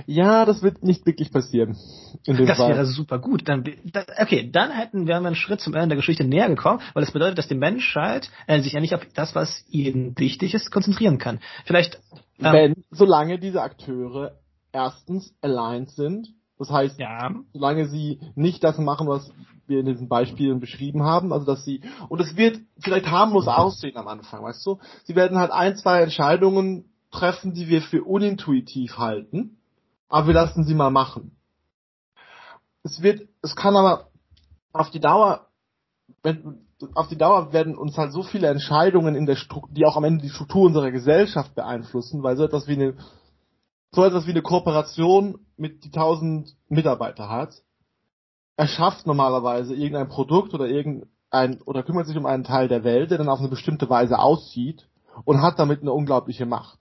Ja, 0.07 0.47
das 0.47 0.63
wird 0.63 0.83
nicht 0.83 1.07
wirklich 1.07 1.31
passieren. 1.31 1.77
das 2.27 2.57
Fall. 2.57 2.71
wäre 2.71 2.87
super 2.87 3.19
gut. 3.19 3.49
Dann, 3.49 3.63
okay, 4.19 4.51
dann 4.51 4.71
hätten 4.71 5.07
wir 5.07 5.17
einen 5.17 5.35
Schritt 5.35 5.61
zum 5.61 5.75
Ende 5.75 5.89
der 5.89 5.97
Geschichte 5.97 6.25
näher 6.25 6.49
gekommen, 6.49 6.81
weil 6.95 7.03
das 7.03 7.13
bedeutet, 7.13 7.39
dass 7.39 7.49
die 7.49 7.55
Menschheit 7.55 8.31
äh, 8.47 8.61
sich 8.63 8.73
ja 8.73 8.81
nicht 8.81 8.95
auf 8.95 9.07
das, 9.15 9.35
was 9.35 9.65
ihnen 9.69 10.19
wichtig 10.19 10.55
ist, 10.55 10.71
konzentrieren 10.71 11.19
kann. 11.19 11.41
Vielleicht. 11.67 12.01
Ähm, 12.41 12.53
Wenn, 12.53 12.85
solange 12.91 13.39
diese 13.39 13.63
Akteure 13.63 14.33
erstens 14.73 15.35
aligned 15.41 15.91
sind. 15.91 16.29
Das 16.59 16.71
heißt, 16.71 16.99
ja. 16.99 17.35
solange 17.53 17.89
sie 17.89 18.21
nicht 18.35 18.63
das 18.63 18.77
machen, 18.79 19.09
was 19.09 19.31
wir 19.67 19.81
in 19.81 19.87
diesen 19.87 20.09
Beispielen 20.09 20.61
beschrieben 20.61 21.05
haben, 21.05 21.33
also 21.33 21.47
dass 21.47 21.65
sie, 21.65 21.81
und 22.11 22.21
es 22.21 22.37
wird 22.37 22.61
vielleicht 22.81 23.11
harmlos 23.11 23.49
aussehen 23.49 23.97
am 23.97 24.09
Anfang, 24.09 24.43
weißt 24.43 24.67
du? 24.67 24.79
Sie 25.05 25.17
werden 25.17 25.39
halt 25.39 25.53
ein, 25.53 25.77
zwei 25.77 26.03
Entscheidungen 26.03 26.93
treffen, 27.11 27.55
die 27.55 27.69
wir 27.69 27.81
für 27.81 28.05
unintuitiv 28.05 28.99
halten, 28.99 29.57
aber 30.09 30.27
wir 30.27 30.35
lassen 30.35 30.65
sie 30.65 30.75
mal 30.75 30.91
machen. 30.91 31.37
Es 32.83 33.01
wird, 33.01 33.29
es 33.43 33.57
kann 33.57 33.77
aber 33.77 34.09
auf 34.73 34.91
die 34.91 35.01
Dauer, 35.01 35.47
wenn, 36.23 36.67
auf 36.95 37.09
die 37.09 37.17
Dauer 37.17 37.53
werden 37.53 37.77
uns 37.77 37.97
halt 37.97 38.13
so 38.13 38.23
viele 38.23 38.49
Entscheidungen 38.49 39.15
in 39.15 39.27
der 39.27 39.37
Struktur, 39.37 39.71
die 39.73 39.85
auch 39.87 39.97
am 39.97 40.05
Ende 40.05 40.23
die 40.23 40.31
Struktur 40.31 40.63
unserer 40.63 40.91
Gesellschaft 40.91 41.55
beeinflussen, 41.55 42.23
weil 42.23 42.37
so 42.37 42.45
etwas 42.45 42.69
wie 42.69 42.75
eine 42.75 42.95
so 43.93 44.05
etwas 44.05 44.27
wie 44.27 44.31
eine 44.31 44.43
Kooperation 44.43 45.39
mit 45.57 45.85
die 45.85 45.91
tausend 45.91 46.57
Mitarbeiter 46.69 47.29
hat, 47.29 47.63
erschafft 48.57 49.07
normalerweise 49.07 49.75
irgendein 49.75 50.09
Produkt 50.09 50.55
oder 50.55 50.67
irgendein 50.67 51.61
oder 51.63 51.83
kümmert 51.83 52.07
sich 52.07 52.17
um 52.17 52.27
einen 52.27 52.45
Teil 52.45 52.69
der 52.69 52.85
Welt, 52.85 53.11
der 53.11 53.19
dann 53.19 53.29
auf 53.29 53.41
eine 53.41 53.49
bestimmte 53.49 53.89
Weise 53.91 54.19
aussieht 54.19 54.89
und 55.25 55.43
hat 55.43 55.59
damit 55.59 55.81
eine 55.81 55.93
unglaubliche 55.93 56.47
Macht. 56.47 56.79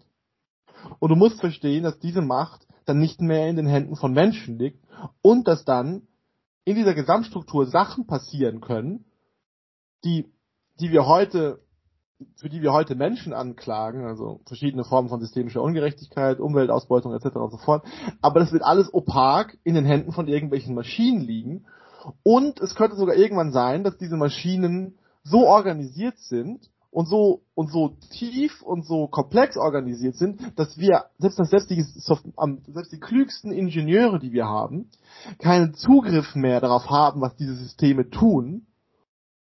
Und 0.99 1.09
du 1.09 1.15
musst 1.15 1.39
verstehen, 1.39 1.83
dass 1.83 1.99
diese 1.99 2.21
Macht 2.21 2.67
dann 2.85 2.99
nicht 2.99 3.21
mehr 3.21 3.47
in 3.49 3.55
den 3.55 3.67
Händen 3.67 3.95
von 3.95 4.13
Menschen 4.13 4.57
liegt 4.57 4.83
und 5.21 5.47
dass 5.47 5.65
dann 5.65 6.07
in 6.65 6.75
dieser 6.75 6.93
Gesamtstruktur 6.93 7.65
Sachen 7.65 8.05
passieren 8.07 8.61
können, 8.61 9.05
die, 10.03 10.31
die 10.79 10.91
wir 10.91 11.05
heute 11.05 11.59
für 12.35 12.49
die 12.49 12.61
wir 12.61 12.73
heute 12.73 12.95
Menschen 12.95 13.33
anklagen, 13.33 14.05
also 14.05 14.41
verschiedene 14.45 14.83
Formen 14.83 15.09
von 15.09 15.21
systemischer 15.21 15.61
Ungerechtigkeit, 15.61 16.39
Umweltausbeutung 16.39 17.13
etc. 17.13 17.35
und 17.37 17.51
so 17.51 17.57
fort. 17.57 17.85
Aber 18.21 18.39
das 18.39 18.51
wird 18.51 18.63
alles 18.63 18.93
opak 18.93 19.57
in 19.63 19.75
den 19.75 19.85
Händen 19.85 20.11
von 20.11 20.27
irgendwelchen 20.27 20.75
Maschinen 20.75 21.21
liegen. 21.21 21.65
Und 22.23 22.59
es 22.59 22.75
könnte 22.75 22.95
sogar 22.95 23.15
irgendwann 23.15 23.51
sein, 23.51 23.83
dass 23.83 23.97
diese 23.97 24.17
Maschinen 24.17 24.97
so 25.23 25.47
organisiert 25.47 26.17
sind 26.17 26.69
und 26.91 27.07
so 27.07 27.43
und 27.55 27.71
so 27.71 27.95
tief 28.09 28.61
und 28.63 28.85
so 28.85 29.07
komplex 29.07 29.57
organisiert 29.57 30.15
sind, 30.15 30.41
dass 30.57 30.77
wir 30.77 31.05
selbst 31.19 31.37
selbst 31.37 31.69
die, 31.69 31.81
selbst 31.81 32.91
die 32.91 32.99
klügsten 32.99 33.51
Ingenieure, 33.51 34.19
die 34.19 34.31
wir 34.31 34.45
haben, 34.45 34.89
keinen 35.37 35.73
Zugriff 35.73 36.35
mehr 36.35 36.59
darauf 36.61 36.89
haben, 36.89 37.21
was 37.21 37.35
diese 37.35 37.55
Systeme 37.55 38.09
tun 38.09 38.65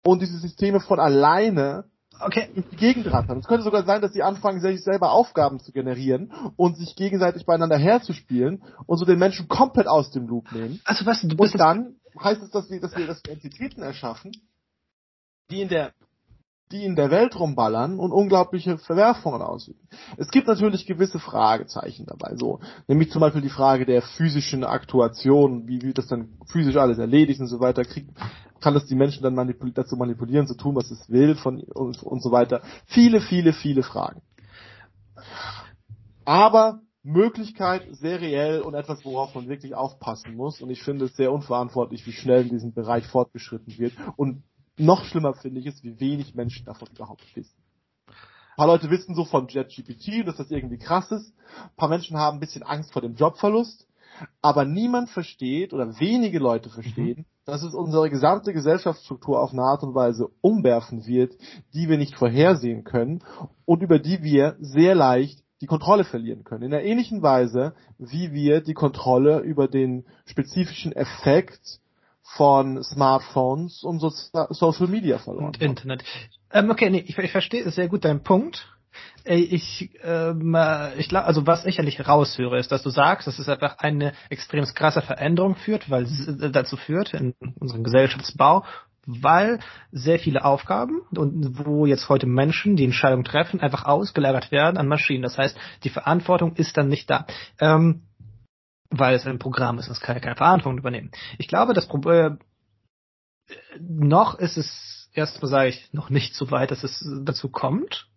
und 0.04 0.22
diese 0.22 0.38
Systeme 0.38 0.80
von 0.80 1.00
alleine 1.00 1.86
okay. 2.24 2.50
in 2.54 2.64
die 2.72 2.76
Gegend 2.76 3.12
rattern. 3.12 3.40
Es 3.40 3.48
könnte 3.48 3.64
sogar 3.64 3.84
sein, 3.86 4.02
dass 4.02 4.14
sie 4.14 4.24
anfangen, 4.24 4.62
sich 4.62 4.84
selber 4.84 5.12
Aufgaben 5.12 5.60
zu 5.60 5.72
generieren 5.72 6.32
und 6.56 6.78
sich 6.78 6.96
gegenseitig 6.96 7.46
beieinander 7.46 7.78
herzuspielen 7.78 8.64
und 8.86 8.98
so 8.98 9.06
den 9.06 9.20
Menschen 9.20 9.48
komplett 9.48 9.88
aus 9.88 10.12
dem 10.12 10.28
Loop 10.28 10.52
nehmen. 10.52 10.82
Also 10.86 11.06
was, 11.06 11.22
du 11.22 11.36
bist 11.36 11.54
und 11.54 11.60
dann 11.60 11.96
heißt 12.22 12.42
es, 12.42 12.52
dass 12.52 12.70
wir, 12.70 12.80
dass 12.80 12.96
wir, 12.96 13.08
dass 13.08 13.22
wir 13.26 13.34
Entitäten 13.34 13.82
erschaffen, 13.84 14.32
die 15.50 15.62
in 15.62 15.70
der 15.70 15.94
die 16.72 16.86
in 16.86 16.96
der 16.96 17.12
Welt 17.12 17.38
rumballern 17.40 18.00
und 18.00 18.12
unglaubliche 18.12 18.78
Verwerfungen 18.78 19.42
ausüben. 19.42 19.80
Es 20.18 20.30
gibt 20.30 20.48
natürlich 20.48 20.86
gewisse 20.86 21.20
Fragezeichen 21.20 22.06
dabei, 22.06 22.36
so, 22.36 22.60
nämlich 22.88 23.12
zum 23.12 23.22
Beispiel 23.22 23.42
die 23.42 23.50
Frage 23.50 23.86
der 23.86 24.02
physischen 24.02 24.64
Aktuation, 24.64 25.68
wie 25.68 25.82
wird 25.82 25.98
das 25.98 26.08
dann 26.08 26.30
physisch 26.48 26.78
alles 26.78 26.98
erledigt 26.98 27.40
und 27.40 27.48
so 27.48 27.60
weiter, 27.60 27.84
kriegt, 27.84 28.10
kann 28.60 28.74
das 28.74 28.86
die 28.86 28.96
Menschen 28.96 29.24
dann 29.24 29.36
manipul 29.36 29.72
dazu 29.72 29.96
manipulieren, 29.96 30.48
zu 30.48 30.56
tun, 30.56 30.76
was 30.76 30.92
es 30.92 31.10
will 31.10 31.36
von 31.36 31.62
und, 31.74 32.02
und 32.04 32.22
so 32.22 32.32
weiter. 32.32 32.62
Viele, 32.86 33.20
viele, 33.20 33.54
viele 33.54 33.84
Fragen. 33.84 34.22
Aber 36.26 36.82
Möglichkeit 37.04 37.88
sehr 37.92 38.22
reell 38.22 38.62
und 38.62 38.76
etwas, 38.76 39.04
worauf 39.04 39.34
man 39.34 39.50
wirklich 39.50 39.74
aufpassen 39.74 40.36
muss. 40.36 40.62
Und 40.62 40.70
ich 40.70 40.84
finde 40.84 41.06
es 41.06 41.16
sehr 41.16 41.32
unverantwortlich, 41.32 42.06
wie 42.06 42.12
schnell 42.12 42.44
in 42.44 42.50
diesem 42.50 42.74
Bereich 42.74 43.08
fortgeschritten 43.08 43.78
wird. 43.80 43.94
Und 44.18 44.44
noch 44.78 45.06
schlimmer 45.06 45.34
finde 45.34 45.60
ich 45.60 45.68
es, 45.68 45.84
wie 45.84 46.00
wenig 46.00 46.36
Menschen 46.36 46.66
davon 46.66 46.88
überhaupt 46.94 47.24
wissen. 47.36 47.56
Ein 48.08 48.58
paar 48.58 48.68
Leute 48.68 48.90
wissen 48.90 49.16
so 49.16 49.26
von 49.26 49.48
JetGPT, 49.48 50.28
dass 50.28 50.38
das 50.38 50.52
irgendwie 50.52 50.78
krass 50.78 51.12
ist. 51.12 51.34
Ein 51.64 51.76
paar 51.78 51.90
Menschen 51.90 52.18
haben 52.18 52.38
ein 52.38 52.40
bisschen 52.42 52.64
Angst 52.64 52.92
vor 52.92 53.02
dem 53.02 53.16
Jobverlust. 53.16 53.88
Aber 54.42 54.66
niemand 54.66 55.10
versteht 55.10 55.74
oder 55.74 56.00
wenige 56.00 56.40
Leute 56.40 56.70
verstehen, 56.70 57.20
mhm. 57.20 57.26
dass 57.46 57.64
es 57.64 57.74
unsere 57.74 58.10
gesamte 58.10 58.54
Gesellschaftsstruktur 58.54 59.42
auf 59.42 59.52
eine 59.52 59.64
Art 59.64 59.84
und 59.84 59.96
Weise 59.96 60.30
umwerfen 60.42 61.06
wird, 61.06 61.34
die 61.74 61.90
wir 61.90 61.98
nicht 61.98 62.16
vorhersehen 62.16 62.84
können 62.84 63.24
und 63.66 63.82
über 63.82 64.00
die 64.00 64.22
wir 64.22 64.58
sehr 64.60 64.96
leicht 64.96 65.44
die 65.62 65.68
Kontrolle 65.68 66.04
verlieren 66.04 66.44
können. 66.44 66.64
In 66.64 66.74
einer 66.74 66.84
ähnlichen 66.84 67.22
Weise, 67.22 67.74
wie 68.00 68.34
wir 68.34 68.62
die 68.62 68.74
Kontrolle 68.74 69.40
über 69.40 69.68
den 69.68 70.06
spezifischen 70.26 70.92
Effekt 70.92 71.81
von 72.36 72.82
Smartphones 72.84 73.84
und 73.84 74.00
so 74.00 74.10
Social 74.10 74.88
Media 74.88 75.18
verloren. 75.18 75.48
Und 75.48 75.62
Internet. 75.62 76.04
Ähm, 76.52 76.70
okay, 76.70 76.90
nee, 76.90 77.04
ich, 77.06 77.18
ich 77.18 77.32
verstehe 77.32 77.70
sehr 77.72 77.88
gut 77.88 78.06
deinen 78.06 78.24
Punkt. 78.24 78.68
Ich, 79.24 79.92
ähm, 80.04 80.58
ich 80.98 81.08
glaube, 81.08 81.26
also 81.26 81.46
was 81.48 81.66
ich 81.66 81.80
eigentlich 81.80 82.06
raushöre, 82.08 82.58
ist, 82.58 82.72
dass 82.72 82.84
du 82.84 82.90
sagst, 82.90 83.28
dass 83.28 83.40
es 83.40 83.48
einfach 83.48 83.78
eine 83.78 84.14
extrem 84.30 84.66
krasse 84.66 85.02
Veränderung 85.02 85.56
führt, 85.56 85.90
weil 85.90 86.04
es 86.04 86.28
äh, 86.28 86.50
dazu 86.50 86.76
führt 86.76 87.14
in 87.14 87.34
unserem 87.60 87.84
Gesellschaftsbau, 87.84 88.66
weil 89.06 89.60
sehr 89.92 90.20
viele 90.20 90.44
Aufgaben 90.44 91.02
und 91.16 91.66
wo 91.66 91.86
jetzt 91.86 92.10
heute 92.10 92.28
Menschen 92.28 92.76
die 92.76 92.86
Entscheidung 92.86 93.24
treffen, 93.24 93.60
einfach 93.60 93.86
ausgelagert 93.86 94.52
werden 94.52 94.78
an 94.78 94.88
Maschinen. 94.88 95.24
Das 95.24 95.38
heißt, 95.38 95.58
die 95.84 95.90
Verantwortung 95.90 96.56
ist 96.56 96.78
dann 96.78 96.88
nicht 96.88 97.10
da. 97.10 97.26
Ähm, 97.60 98.04
weil 98.92 99.16
es 99.16 99.26
ein 99.26 99.40
Programm 99.40 99.80
ist, 99.80 99.90
das 99.90 100.02
kann 100.02 100.16
ja 100.16 100.22
keine 100.22 100.36
Verantwortung 100.36 100.78
übernehmen. 100.78 101.12
Ich 101.38 101.48
glaube, 101.48 101.74
das 101.74 101.88
Problem 101.88 102.40
äh, 103.48 103.56
noch 103.80 104.38
ist 104.38 104.58
es 104.58 105.10
erstmal 105.14 105.50
sage 105.50 105.70
ich 105.70 105.94
noch 105.94 106.10
nicht 106.10 106.36
so 106.36 106.52
weit, 106.52 106.72
dass 106.72 106.84
es 106.84 107.06
dazu 107.24 107.50
kommt. 107.50 108.08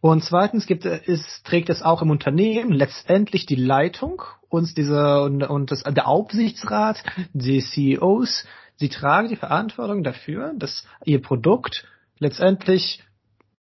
Und 0.00 0.22
zweitens 0.22 0.66
gibt 0.66 0.84
es, 0.84 1.42
trägt 1.44 1.70
es 1.70 1.82
auch 1.82 2.02
im 2.02 2.10
Unternehmen 2.10 2.72
letztendlich 2.72 3.46
die 3.46 3.54
Leitung 3.54 4.22
und 4.48 4.76
diese 4.76 5.22
und, 5.22 5.42
und 5.44 5.70
das, 5.70 5.82
der 5.84 6.08
Aufsichtsrat, 6.08 7.02
die 7.32 7.60
CEOs, 7.60 8.46
sie 8.76 8.88
tragen 8.88 9.28
die 9.28 9.36
Verantwortung 9.36 10.02
dafür, 10.02 10.52
dass 10.56 10.86
ihr 11.04 11.22
Produkt 11.22 11.86
letztendlich 12.18 13.02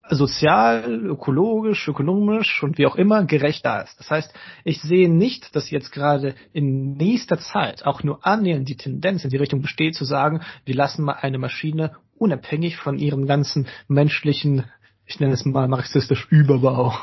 sozial, 0.09 0.83
ökologisch, 1.05 1.87
ökonomisch 1.87 2.61
und 2.61 2.77
wie 2.77 2.85
auch 2.85 2.95
immer 2.95 3.25
gerecht 3.25 3.65
da 3.65 3.81
ist. 3.81 3.97
Das 3.99 4.11
heißt, 4.11 4.33
ich 4.63 4.81
sehe 4.81 5.09
nicht, 5.09 5.55
dass 5.55 5.71
jetzt 5.71 5.91
gerade 5.91 6.35
in 6.51 6.93
nächster 6.93 7.39
Zeit 7.39 7.85
auch 7.85 8.03
nur 8.03 8.25
annähernd 8.25 8.67
die 8.67 8.75
Tendenz 8.75 9.23
in 9.23 9.29
die 9.29 9.37
Richtung 9.37 9.61
besteht, 9.61 9.95
zu 9.95 10.03
sagen, 10.03 10.41
wir 10.65 10.75
lassen 10.75 11.05
mal 11.05 11.17
eine 11.21 11.37
Maschine 11.37 11.95
unabhängig 12.17 12.77
von 12.77 12.97
ihren 12.97 13.25
ganzen 13.27 13.67
menschlichen 13.87 14.65
ich 15.05 15.19
nenne 15.19 15.33
es 15.33 15.45
mal 15.45 15.67
marxistisch 15.67 16.27
Überbau, 16.29 16.95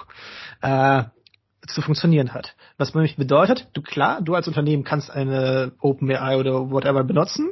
äh, 0.63 1.05
zu 1.67 1.83
funktionieren 1.83 2.33
hat. 2.33 2.55
Was 2.79 2.95
nämlich 2.95 3.17
bedeutet, 3.17 3.69
du 3.75 3.83
klar, 3.83 4.23
du 4.23 4.35
als 4.35 4.49
Unternehmen 4.49 4.85
kannst 4.85 5.11
eine 5.11 5.73
OpenAI 5.81 6.39
oder 6.39 6.71
whatever 6.71 7.05
benutzen, 7.05 7.51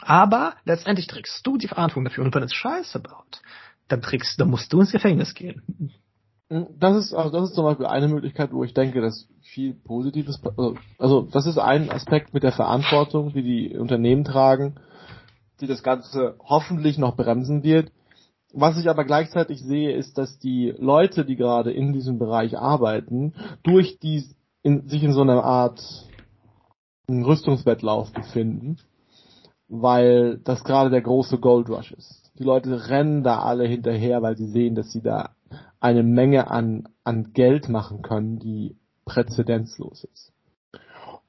aber 0.00 0.54
letztendlich 0.64 1.06
trägst 1.06 1.46
du 1.46 1.58
die 1.58 1.68
Verantwortung 1.68 2.04
dafür. 2.04 2.24
Und 2.24 2.34
wenn 2.34 2.42
es 2.42 2.54
Scheiße 2.54 3.00
baut, 3.00 3.40
dann 3.88 4.02
trägst, 4.02 4.40
dann 4.40 4.50
musst 4.50 4.72
du 4.72 4.80
ins 4.80 4.92
Gefängnis 4.92 5.34
gehen. 5.34 5.92
Das 6.48 6.96
ist, 6.96 7.12
also 7.12 7.30
das 7.30 7.50
ist 7.50 7.54
zum 7.54 7.64
Beispiel 7.64 7.86
eine 7.86 8.08
Möglichkeit, 8.08 8.52
wo 8.52 8.64
ich 8.64 8.72
denke, 8.72 9.02
dass 9.02 9.28
viel 9.42 9.74
Positives, 9.74 10.40
also, 10.56 10.76
also 10.98 11.22
das 11.22 11.46
ist 11.46 11.58
ein 11.58 11.90
Aspekt 11.90 12.32
mit 12.32 12.42
der 12.42 12.52
Verantwortung, 12.52 13.34
die 13.34 13.42
die 13.42 13.76
Unternehmen 13.76 14.24
tragen, 14.24 14.76
die 15.60 15.66
das 15.66 15.82
Ganze 15.82 16.36
hoffentlich 16.42 16.96
noch 16.96 17.16
bremsen 17.16 17.62
wird. 17.64 17.92
Was 18.54 18.78
ich 18.78 18.88
aber 18.88 19.04
gleichzeitig 19.04 19.62
sehe, 19.62 19.92
ist, 19.92 20.16
dass 20.16 20.38
die 20.38 20.74
Leute, 20.78 21.26
die 21.26 21.36
gerade 21.36 21.70
in 21.70 21.92
diesem 21.92 22.18
Bereich 22.18 22.56
arbeiten, 22.56 23.34
durch 23.62 23.98
die 23.98 24.24
in, 24.62 24.88
sich 24.88 25.02
in 25.02 25.12
so 25.12 25.20
einer 25.20 25.44
Art 25.44 25.82
Rüstungswettlauf 27.10 28.10
befinden, 28.12 28.78
weil 29.68 30.38
das 30.38 30.64
gerade 30.64 30.88
der 30.88 31.02
große 31.02 31.38
Gold 31.38 31.68
Rush 31.68 31.92
ist. 31.92 32.27
Die 32.38 32.44
Leute 32.44 32.88
rennen 32.88 33.22
da 33.22 33.40
alle 33.40 33.66
hinterher, 33.66 34.22
weil 34.22 34.36
sie 34.36 34.48
sehen, 34.48 34.74
dass 34.74 34.92
sie 34.92 35.02
da 35.02 35.30
eine 35.80 36.02
Menge 36.02 36.50
an, 36.50 36.88
an 37.04 37.32
Geld 37.32 37.68
machen 37.68 38.02
können, 38.02 38.38
die 38.38 38.76
präzedenzlos 39.04 40.04
ist. 40.04 40.32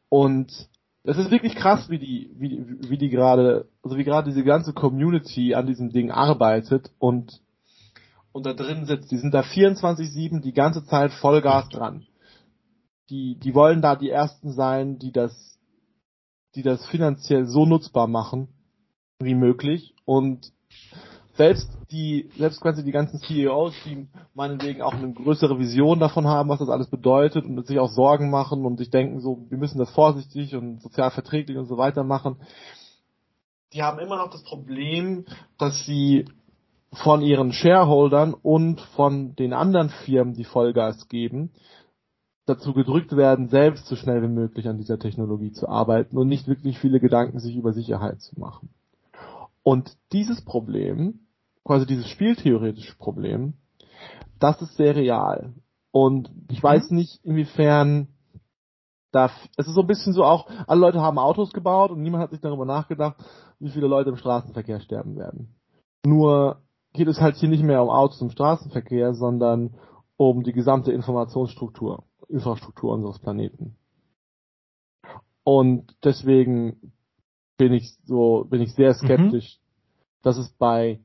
Und 0.09 0.69
es 1.03 1.17
ist 1.17 1.31
wirklich 1.31 1.55
krass, 1.55 1.89
wie 1.89 1.99
die, 1.99 2.31
wie, 2.35 2.63
wie 2.89 2.97
die 2.97 3.09
gerade, 3.09 3.67
also 3.83 3.97
wie 3.97 4.03
gerade 4.03 4.29
diese 4.29 4.43
ganze 4.43 4.73
Community 4.73 5.55
an 5.55 5.65
diesem 5.65 5.91
Ding 5.91 6.11
arbeitet 6.11 6.91
und, 6.99 7.41
und 8.31 8.45
da 8.45 8.53
drin 8.53 8.85
sitzt. 8.85 9.11
Die 9.11 9.17
sind 9.17 9.33
da 9.33 9.41
24-7 9.41 10.41
die 10.41 10.53
ganze 10.53 10.85
Zeit 10.85 11.11
Vollgas 11.13 11.69
dran. 11.69 12.05
Die, 13.09 13.39
die 13.39 13.55
wollen 13.55 13.81
da 13.81 13.95
die 13.95 14.09
ersten 14.09 14.51
sein, 14.51 14.99
die 14.99 15.11
das, 15.11 15.57
die 16.55 16.61
das 16.61 16.85
finanziell 16.87 17.47
so 17.47 17.65
nutzbar 17.65 18.07
machen, 18.07 18.49
wie 19.19 19.35
möglich 19.35 19.95
und 20.05 20.51
selbst 21.39 21.69
die, 21.89 22.29
selbst 22.37 22.59
quasi 22.59 22.83
die 22.83 22.91
ganzen 22.91 23.21
CEOs, 23.21 23.73
die 23.85 24.09
meinetwegen 24.33 24.81
auch 24.81 24.93
eine 24.93 25.13
größere 25.13 25.57
Vision 25.57 25.99
davon 25.99 26.27
haben, 26.27 26.49
was 26.49 26.59
das 26.59 26.67
alles 26.67 26.89
bedeutet 26.89 27.45
und 27.45 27.65
sich 27.65 27.79
auch 27.79 27.89
Sorgen 27.89 28.29
machen 28.29 28.65
und 28.65 28.77
sich 28.77 28.89
denken 28.89 29.21
so, 29.21 29.45
wir 29.49 29.57
müssen 29.57 29.79
das 29.79 29.89
vorsichtig 29.91 30.53
und 30.55 30.81
sozial 30.81 31.11
verträglich 31.11 31.57
und 31.57 31.67
so 31.67 31.77
weiter 31.77 32.03
machen, 32.03 32.35
die 33.71 33.83
haben 33.83 33.99
immer 33.99 34.17
noch 34.17 34.31
das 34.31 34.43
Problem, 34.43 35.25
dass 35.57 35.85
sie 35.85 36.25
von 36.91 37.21
ihren 37.21 37.53
Shareholdern 37.53 38.33
und 38.33 38.81
von 38.81 39.35
den 39.35 39.53
anderen 39.53 39.89
Firmen, 39.89 40.33
die 40.33 40.43
Vollgas 40.43 41.07
geben, 41.07 41.51
dazu 42.47 42.73
gedrückt 42.73 43.15
werden, 43.15 43.47
selbst 43.47 43.85
so 43.85 43.95
schnell 43.95 44.23
wie 44.23 44.27
möglich 44.27 44.67
an 44.67 44.77
dieser 44.77 44.99
Technologie 44.99 45.53
zu 45.53 45.69
arbeiten 45.69 46.17
und 46.17 46.27
nicht 46.27 46.47
wirklich 46.47 46.79
viele 46.79 46.99
Gedanken 46.99 47.39
sich 47.39 47.55
über 47.55 47.71
Sicherheit 47.71 48.21
zu 48.21 48.37
machen. 48.39 48.69
Und 49.69 49.95
dieses 50.13 50.43
Problem 50.43 51.19
quasi 51.63 51.85
dieses 51.85 52.07
spieltheoretische 52.07 52.97
Problem, 52.97 53.53
das 54.39 54.59
ist 54.63 54.75
sehr 54.77 54.95
real. 54.95 55.53
Und 55.91 56.31
ich 56.49 56.63
weiß 56.63 56.89
mhm. 56.89 56.97
nicht, 56.97 57.23
inwiefern 57.23 58.07
da, 59.11 59.29
es 59.57 59.67
ist 59.67 59.75
so 59.75 59.81
ein 59.81 59.87
bisschen 59.87 60.13
so 60.13 60.23
auch, 60.23 60.49
alle 60.65 60.81
Leute 60.81 61.01
haben 61.01 61.19
Autos 61.19 61.53
gebaut 61.53 61.91
und 61.91 62.01
niemand 62.01 62.23
hat 62.23 62.31
sich 62.31 62.41
darüber 62.41 62.65
nachgedacht, 62.65 63.23
wie 63.59 63.69
viele 63.69 63.85
Leute 63.85 64.09
im 64.09 64.17
Straßenverkehr 64.17 64.79
sterben 64.79 65.15
werden. 65.17 65.53
Nur 66.03 66.63
geht 66.93 67.07
es 67.07 67.21
halt 67.21 67.35
hier 67.35 67.49
nicht 67.49 67.63
mehr 67.63 67.83
um 67.83 67.91
Autos 67.91 68.19
im 68.23 68.31
Straßenverkehr, 68.31 69.13
sondern 69.13 69.75
um 70.17 70.41
die 70.41 70.53
gesamte 70.53 70.91
Informationsstruktur, 70.91 72.05
Infrastruktur 72.27 72.91
unseres 72.91 73.19
Planeten. 73.19 73.75
Und 75.43 75.95
deswegen 76.03 76.91
bin 77.59 77.73
ich 77.73 77.93
so, 78.05 78.47
bin 78.49 78.61
ich 78.61 78.73
sehr 78.73 78.93
skeptisch, 78.95 79.57
mhm. 79.57 80.23
dass 80.23 80.37
es 80.37 80.49
bei 80.57 80.99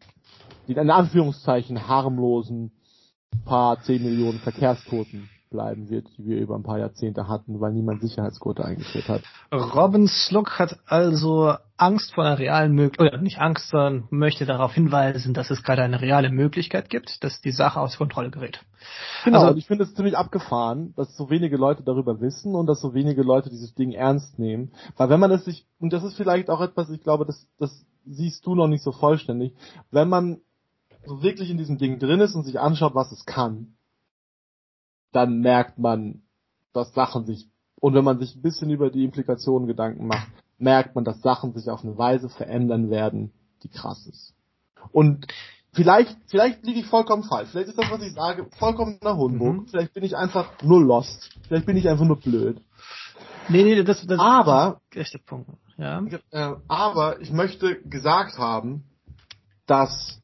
die 0.66 0.72
in 0.72 0.90
Anführungszeichen 0.90 1.88
harmlosen 1.88 2.72
paar 3.44 3.82
zehn 3.82 4.02
Millionen 4.02 4.38
Verkehrstoten 4.38 5.28
bleiben 5.54 5.88
wird, 5.88 6.08
die 6.18 6.26
wir 6.26 6.38
über 6.38 6.56
ein 6.56 6.64
paar 6.64 6.80
Jahrzehnte 6.80 7.28
hatten, 7.28 7.60
weil 7.60 7.72
niemand 7.72 8.02
Sicherheitsgurte 8.02 8.64
eingeführt 8.64 9.08
hat. 9.08 9.22
Robin 9.52 10.08
Slook 10.08 10.58
hat 10.58 10.80
also 10.86 11.54
Angst 11.76 12.12
vor 12.12 12.24
einer 12.24 12.40
realen 12.40 12.72
Möglichkeit, 12.72 13.12
oder 13.12 13.22
nicht 13.22 13.38
Angst, 13.38 13.68
sondern 13.68 14.08
möchte 14.10 14.46
darauf 14.46 14.74
hinweisen, 14.74 15.32
dass 15.32 15.52
es 15.52 15.62
gerade 15.62 15.82
eine 15.82 16.00
reale 16.00 16.30
Möglichkeit 16.30 16.90
gibt, 16.90 17.22
dass 17.22 17.40
die 17.40 17.52
Sache 17.52 17.80
aus 17.80 17.96
Kontrolle 17.96 18.30
gerät. 18.30 18.64
Genau, 19.24 19.44
also, 19.44 19.56
ich 19.56 19.66
finde 19.66 19.84
es 19.84 19.94
ziemlich 19.94 20.16
abgefahren, 20.16 20.92
dass 20.96 21.16
so 21.16 21.30
wenige 21.30 21.56
Leute 21.56 21.84
darüber 21.84 22.20
wissen 22.20 22.56
und 22.56 22.66
dass 22.66 22.80
so 22.80 22.92
wenige 22.92 23.22
Leute 23.22 23.48
dieses 23.48 23.74
Ding 23.74 23.92
ernst 23.92 24.40
nehmen. 24.40 24.72
Weil 24.96 25.08
wenn 25.08 25.20
man 25.20 25.30
es 25.30 25.44
sich, 25.44 25.66
und 25.78 25.92
das 25.92 26.02
ist 26.02 26.16
vielleicht 26.16 26.50
auch 26.50 26.60
etwas, 26.60 26.90
ich 26.90 27.00
glaube, 27.00 27.26
das, 27.26 27.46
das 27.60 27.86
siehst 28.04 28.44
du 28.44 28.56
noch 28.56 28.66
nicht 28.66 28.82
so 28.82 28.90
vollständig, 28.90 29.54
wenn 29.92 30.08
man 30.08 30.40
so 31.06 31.22
wirklich 31.22 31.50
in 31.50 31.58
diesem 31.58 31.78
Ding 31.78 32.00
drin 32.00 32.20
ist 32.20 32.34
und 32.34 32.42
sich 32.42 32.58
anschaut, 32.58 32.96
was 32.96 33.12
es 33.12 33.24
kann, 33.24 33.76
dann 35.14 35.40
merkt 35.40 35.78
man, 35.78 36.22
dass 36.72 36.92
Sachen 36.92 37.24
sich, 37.24 37.48
und 37.80 37.94
wenn 37.94 38.04
man 38.04 38.18
sich 38.18 38.34
ein 38.34 38.42
bisschen 38.42 38.70
über 38.70 38.90
die 38.90 39.04
Implikationen 39.04 39.68
Gedanken 39.68 40.06
macht, 40.06 40.28
merkt 40.58 40.94
man, 40.94 41.04
dass 41.04 41.20
Sachen 41.20 41.52
sich 41.52 41.70
auf 41.70 41.84
eine 41.84 41.96
Weise 41.96 42.28
verändern 42.28 42.90
werden, 42.90 43.32
die 43.62 43.68
krass 43.68 44.06
ist. 44.06 44.34
Und 44.90 45.26
vielleicht, 45.72 46.16
vielleicht 46.26 46.64
liege 46.64 46.80
ich 46.80 46.86
vollkommen 46.86 47.22
falsch. 47.22 47.50
Vielleicht 47.50 47.68
ist 47.68 47.78
das, 47.78 47.90
was 47.90 48.02
ich 48.02 48.12
sage, 48.12 48.46
vollkommen 48.58 48.98
nach 49.02 49.16
Humbug. 49.16 49.54
Mhm. 49.54 49.66
Vielleicht 49.68 49.94
bin 49.94 50.04
ich 50.04 50.16
einfach 50.16 50.50
nur 50.62 50.82
lost. 50.82 51.30
Vielleicht 51.46 51.66
bin 51.66 51.76
ich 51.76 51.88
einfach 51.88 52.04
nur 52.04 52.18
blöd. 52.18 52.60
Nee, 53.48 53.62
nee, 53.62 53.82
das, 53.82 54.04
das 54.06 54.18
aber, 54.18 54.80
ist 54.94 55.26
Punkt. 55.26 55.50
Ja. 55.76 56.02
Äh, 56.30 56.56
aber 56.66 57.20
ich 57.20 57.30
möchte 57.30 57.80
gesagt 57.82 58.38
haben, 58.38 58.84
dass 59.66 60.20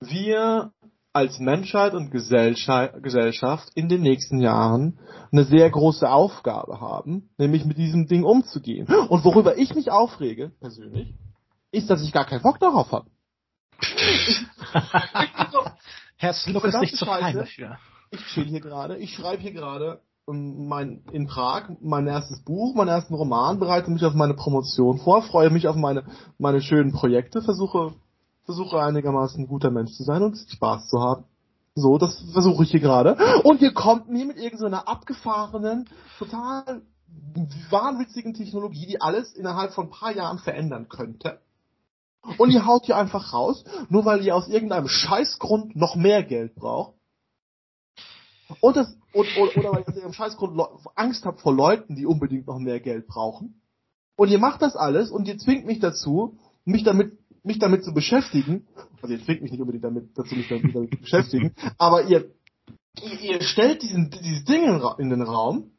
wir 0.00 0.72
als 1.14 1.38
Menschheit 1.38 1.94
und 1.94 2.10
Gesellschaft 2.10 3.70
in 3.76 3.88
den 3.88 4.02
nächsten 4.02 4.40
Jahren 4.40 4.98
eine 5.30 5.44
sehr 5.44 5.70
große 5.70 6.10
Aufgabe 6.10 6.80
haben, 6.80 7.30
nämlich 7.38 7.64
mit 7.64 7.78
diesem 7.78 8.08
Ding 8.08 8.24
umzugehen. 8.24 8.88
Und 8.88 9.24
worüber 9.24 9.56
ich 9.56 9.76
mich 9.76 9.92
aufrege, 9.92 10.50
persönlich, 10.60 11.14
ist, 11.70 11.88
dass 11.88 12.02
ich 12.02 12.12
gar 12.12 12.26
keinen 12.26 12.42
Bock 12.42 12.58
darauf 12.58 12.90
habe. 12.90 13.06
Herr 16.16 16.32
Sluck 16.32 16.64
ist 16.64 16.80
nicht 16.80 16.96
zu 16.96 17.06
fein 17.06 17.36
dafür. 17.36 17.78
Ich 18.10 18.20
chill 18.26 18.46
hier 18.46 18.60
gerade, 18.60 18.96
ich 18.96 19.14
schreibe 19.14 19.40
hier 19.42 19.52
gerade 19.52 20.00
ähm, 20.28 20.66
mein, 20.66 21.04
in 21.12 21.28
Prag 21.28 21.68
mein 21.80 22.08
erstes 22.08 22.42
Buch, 22.42 22.74
meinen 22.74 22.88
ersten 22.88 23.14
Roman, 23.14 23.60
bereite 23.60 23.90
mich 23.90 24.04
auf 24.04 24.14
meine 24.14 24.34
Promotion 24.34 24.98
vor, 24.98 25.22
freue 25.22 25.50
mich 25.50 25.68
auf 25.68 25.76
meine, 25.76 26.04
meine 26.38 26.60
schönen 26.60 26.92
Projekte, 26.92 27.40
versuche 27.40 27.94
versuche 28.44 28.80
einigermaßen 28.80 29.44
ein 29.44 29.48
guter 29.48 29.70
Mensch 29.70 29.92
zu 29.92 30.02
sein 30.02 30.22
und 30.22 30.36
Spaß 30.36 30.88
zu 30.88 31.00
haben. 31.00 31.24
So, 31.74 31.98
das 31.98 32.22
versuche 32.32 32.62
ich 32.62 32.70
hier 32.70 32.80
gerade. 32.80 33.16
Und 33.42 33.60
ihr 33.60 33.74
kommt 33.74 34.08
mir 34.08 34.24
mit 34.26 34.36
irgendeiner 34.36 34.86
abgefahrenen, 34.86 35.88
total 36.18 36.82
wahnwitzigen 37.70 38.34
Technologie, 38.34 38.86
die 38.86 39.00
alles 39.00 39.32
innerhalb 39.34 39.72
von 39.72 39.86
ein 39.86 39.90
paar 39.90 40.14
Jahren 40.14 40.38
verändern 40.38 40.88
könnte. 40.88 41.40
Und 42.38 42.50
ihr 42.50 42.64
haut 42.64 42.86
hier 42.86 42.96
einfach 42.96 43.32
raus, 43.32 43.64
nur 43.88 44.04
weil 44.04 44.24
ihr 44.24 44.34
aus 44.34 44.48
irgendeinem 44.48 44.88
Scheißgrund 44.88 45.76
noch 45.76 45.96
mehr 45.96 46.22
Geld 46.22 46.54
braucht. 46.54 46.94
Und 48.60 48.76
das, 48.76 48.96
und, 49.12 49.26
oder, 49.36 49.56
oder 49.56 49.72
weil 49.72 49.80
ihr 49.80 49.88
aus 49.88 49.94
irgendeinem 49.94 50.12
Scheißgrund 50.12 50.60
Angst 50.94 51.24
habt 51.24 51.40
vor 51.40 51.54
Leuten, 51.54 51.96
die 51.96 52.06
unbedingt 52.06 52.46
noch 52.46 52.58
mehr 52.58 52.80
Geld 52.80 53.06
brauchen. 53.06 53.60
Und 54.16 54.28
ihr 54.28 54.38
macht 54.38 54.62
das 54.62 54.76
alles 54.76 55.10
und 55.10 55.26
ihr 55.26 55.38
zwingt 55.38 55.66
mich 55.66 55.80
dazu, 55.80 56.38
mich 56.64 56.84
damit 56.84 57.18
mich 57.44 57.58
damit 57.58 57.84
zu 57.84 57.92
beschäftigen, 57.92 58.66
also 59.02 59.14
ihr 59.14 59.24
zwingt 59.24 59.42
mich 59.42 59.52
nicht 59.52 59.60
unbedingt 59.60 59.84
damit, 59.84 60.10
dazu 60.16 60.34
mich 60.34 60.48
damit, 60.48 60.72
zu 60.72 61.00
beschäftigen, 61.00 61.54
aber 61.78 62.04
ihr, 62.04 62.32
ihr, 63.02 63.20
ihr 63.20 63.42
stellt 63.42 63.82
diesen, 63.82 64.10
dieses 64.10 64.44
Ding 64.44 64.80
in, 64.98 65.10
den 65.10 65.22
Raum, 65.22 65.70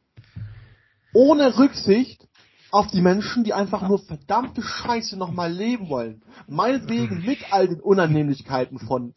ohne 1.12 1.58
Rücksicht 1.58 2.26
auf 2.70 2.86
die 2.88 3.00
Menschen, 3.00 3.44
die 3.44 3.52
einfach 3.52 3.86
nur 3.88 3.98
verdammte 3.98 4.62
Scheiße 4.62 5.16
nochmal 5.16 5.52
leben 5.52 5.88
wollen. 5.88 6.22
Meinetwegen 6.46 7.24
mit 7.24 7.38
all 7.52 7.68
den 7.68 7.80
Unannehmlichkeiten 7.80 8.78
von, 8.78 9.14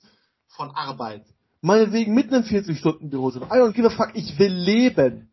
von 0.48 0.72
Arbeit. 0.72 1.26
Meinetwegen 1.62 2.14
mit 2.14 2.32
einem 2.32 2.44
40-Stunden-Büro 2.44 3.32
sind. 3.32 3.44
I 3.44 3.58
don't 3.58 3.74
give 3.74 3.88
a 3.88 3.90
fuck, 3.90 4.12
ich 4.14 4.40
will 4.40 4.54
leben 4.54 5.29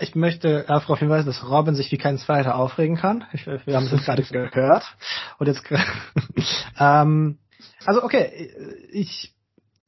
ich 0.00 0.14
möchte 0.14 0.64
darauf 0.66 0.98
hinweisen, 0.98 1.26
dass 1.26 1.48
Robin 1.48 1.74
sich 1.74 1.92
wie 1.92 1.98
kein 1.98 2.18
Zweiter 2.18 2.56
aufregen 2.56 2.96
kann. 2.96 3.24
Ich, 3.32 3.46
wir 3.46 3.76
haben 3.76 3.86
es 3.86 3.92
jetzt 3.92 4.04
gerade 4.04 4.50
gehört. 4.50 4.84
Und 5.38 5.46
jetzt, 5.46 5.62
ähm, 6.78 7.38
also 7.84 8.02
okay, 8.02 8.50
ich, 8.90 9.34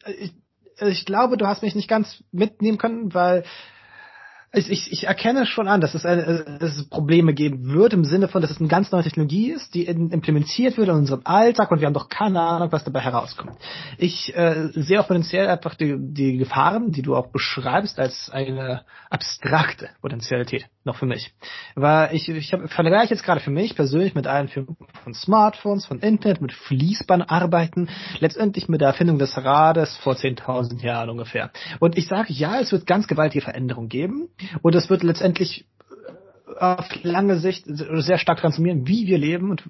ich, 0.07 0.35
ich 0.81 1.05
glaube, 1.07 1.37
du 1.37 1.47
hast 1.47 1.63
mich 1.63 1.75
nicht 1.75 1.89
ganz 1.89 2.23
mitnehmen 2.33 2.79
können, 2.79 3.15
weil 3.15 3.45
ich, 4.55 4.71
ich, 4.71 4.93
ich 4.93 5.05
erkenne 5.05 5.47
schon 5.47 5.69
an, 5.69 5.81
dass 5.81 5.95
es, 5.95 6.07
eine, 6.07 6.45
dass 6.61 6.77
es 6.77 6.89
Probleme 6.89 7.35
geben 7.35 7.73
wird 7.73 7.93
im 7.93 8.05
Sinne 8.05 8.29
von, 8.29 8.41
dass 8.41 8.51
es 8.51 8.61
eine 8.61 8.69
ganz 8.69 8.93
neue 8.93 9.03
Technologie 9.03 9.51
ist, 9.51 9.75
die 9.75 9.85
in, 9.85 10.11
implementiert 10.11 10.77
wird 10.77 10.89
in 10.89 10.95
unserem 10.95 11.23
Alltag 11.25 11.71
und 11.71 11.81
wir 11.81 11.87
haben 11.87 11.95
doch 11.95 12.09
keine 12.09 12.41
Ahnung, 12.41 12.71
was 12.73 12.85
dabei 12.85 13.01
herauskommt. 13.01 13.57
Ich 13.99 14.35
äh, 14.37 14.69
sehe 14.73 15.01
auch 15.01 15.09
potenziell 15.09 15.49
einfach 15.49 15.75
die, 15.75 15.97
die 15.99 16.37
Gefahren, 16.37 16.93
die 16.93 17.03
du 17.03 17.17
auch 17.17 17.29
beschreibst, 17.29 17.99
als 17.99 18.31
eine 18.31 18.83
abstrakte 19.11 19.91
Potenzialität 20.01 20.67
noch 20.85 20.97
für 20.97 21.07
mich. 21.07 21.33
Weil 21.75 22.15
ich, 22.15 22.29
ich 22.29 22.53
hab, 22.53 22.69
vergleiche 22.71 23.15
jetzt 23.15 23.25
gerade 23.25 23.41
für 23.41 23.51
mich 23.51 23.75
persönlich 23.75 24.15
mit 24.15 24.27
Einführung 24.27 24.77
von 25.03 25.15
Smartphones, 25.15 25.87
von 25.87 26.01
Internet, 26.01 26.41
mit 26.41 26.53
Fließbandarbeiten, 26.53 27.89
letztendlich 28.21 28.69
mit 28.69 28.81
der 28.81 28.89
Erfindung 28.89 29.19
des 29.19 29.37
Rades 29.37 29.97
vor 29.97 30.15
10.000 30.15 30.83
Jahren 30.83 31.11
ungefähr. 31.11 31.51
Und 31.81 31.97
ich 31.97 32.07
sage, 32.07 32.33
ja, 32.33 32.61
es 32.61 32.73
wird 32.73 32.87
ganz 32.87 33.07
gewaltige 33.07 33.43
Veränderungen 33.45 33.89
geben 33.89 34.29
und 34.63 34.75
es 34.75 34.91
wird 34.91 35.03
letztendlich 35.03 35.67
äh, 36.49 36.61
auf 36.61 36.87
lange 37.03 37.39
Sicht 37.39 37.65
sehr 37.67 38.19
stark 38.19 38.41
transformieren, 38.41 38.87
wie 38.87 39.07
wir 39.07 39.19
leben 39.19 39.51
und 39.51 39.65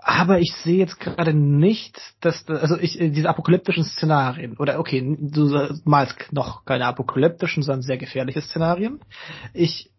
aber 0.00 0.40
ich 0.40 0.54
sehe 0.64 0.78
jetzt 0.78 1.00
gerade 1.00 1.34
nicht, 1.34 2.00
dass 2.20 2.48
also 2.48 2.78
ich 2.78 2.96
diese 2.98 3.28
apokalyptischen 3.28 3.84
Szenarien 3.84 4.56
oder 4.56 4.78
okay, 4.78 5.16
du 5.20 5.68
malst 5.84 6.32
noch 6.32 6.64
keine 6.64 6.86
apokalyptischen, 6.86 7.62
sondern 7.62 7.82
sehr 7.82 7.98
gefährliche 7.98 8.40
Szenarien. 8.40 9.00
Ich 9.52 9.90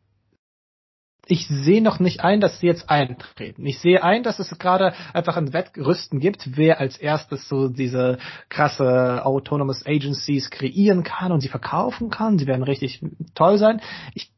ich 1.29 1.47
sehe 1.47 1.81
noch 1.81 1.99
nicht 1.99 2.21
ein, 2.21 2.41
dass 2.41 2.59
sie 2.59 2.65
jetzt 2.65 2.89
eintreten. 2.89 3.65
Ich 3.65 3.79
sehe 3.79 4.03
ein, 4.03 4.23
dass 4.23 4.39
es 4.39 4.57
gerade 4.57 4.93
einfach 5.13 5.37
ein 5.37 5.53
Wettrüsten 5.53 6.19
gibt, 6.19 6.57
wer 6.57 6.79
als 6.79 6.97
erstes 6.97 7.47
so 7.47 7.69
diese 7.69 8.17
krasse 8.49 9.23
Autonomous 9.23 9.85
Agencies 9.85 10.49
kreieren 10.49 11.03
kann 11.03 11.31
und 11.31 11.41
sie 11.41 11.47
verkaufen 11.47 12.09
kann. 12.09 12.39
Sie 12.39 12.47
werden 12.47 12.63
richtig 12.63 13.01
toll 13.35 13.59
sein. 13.59 13.79
Ich 14.15 14.31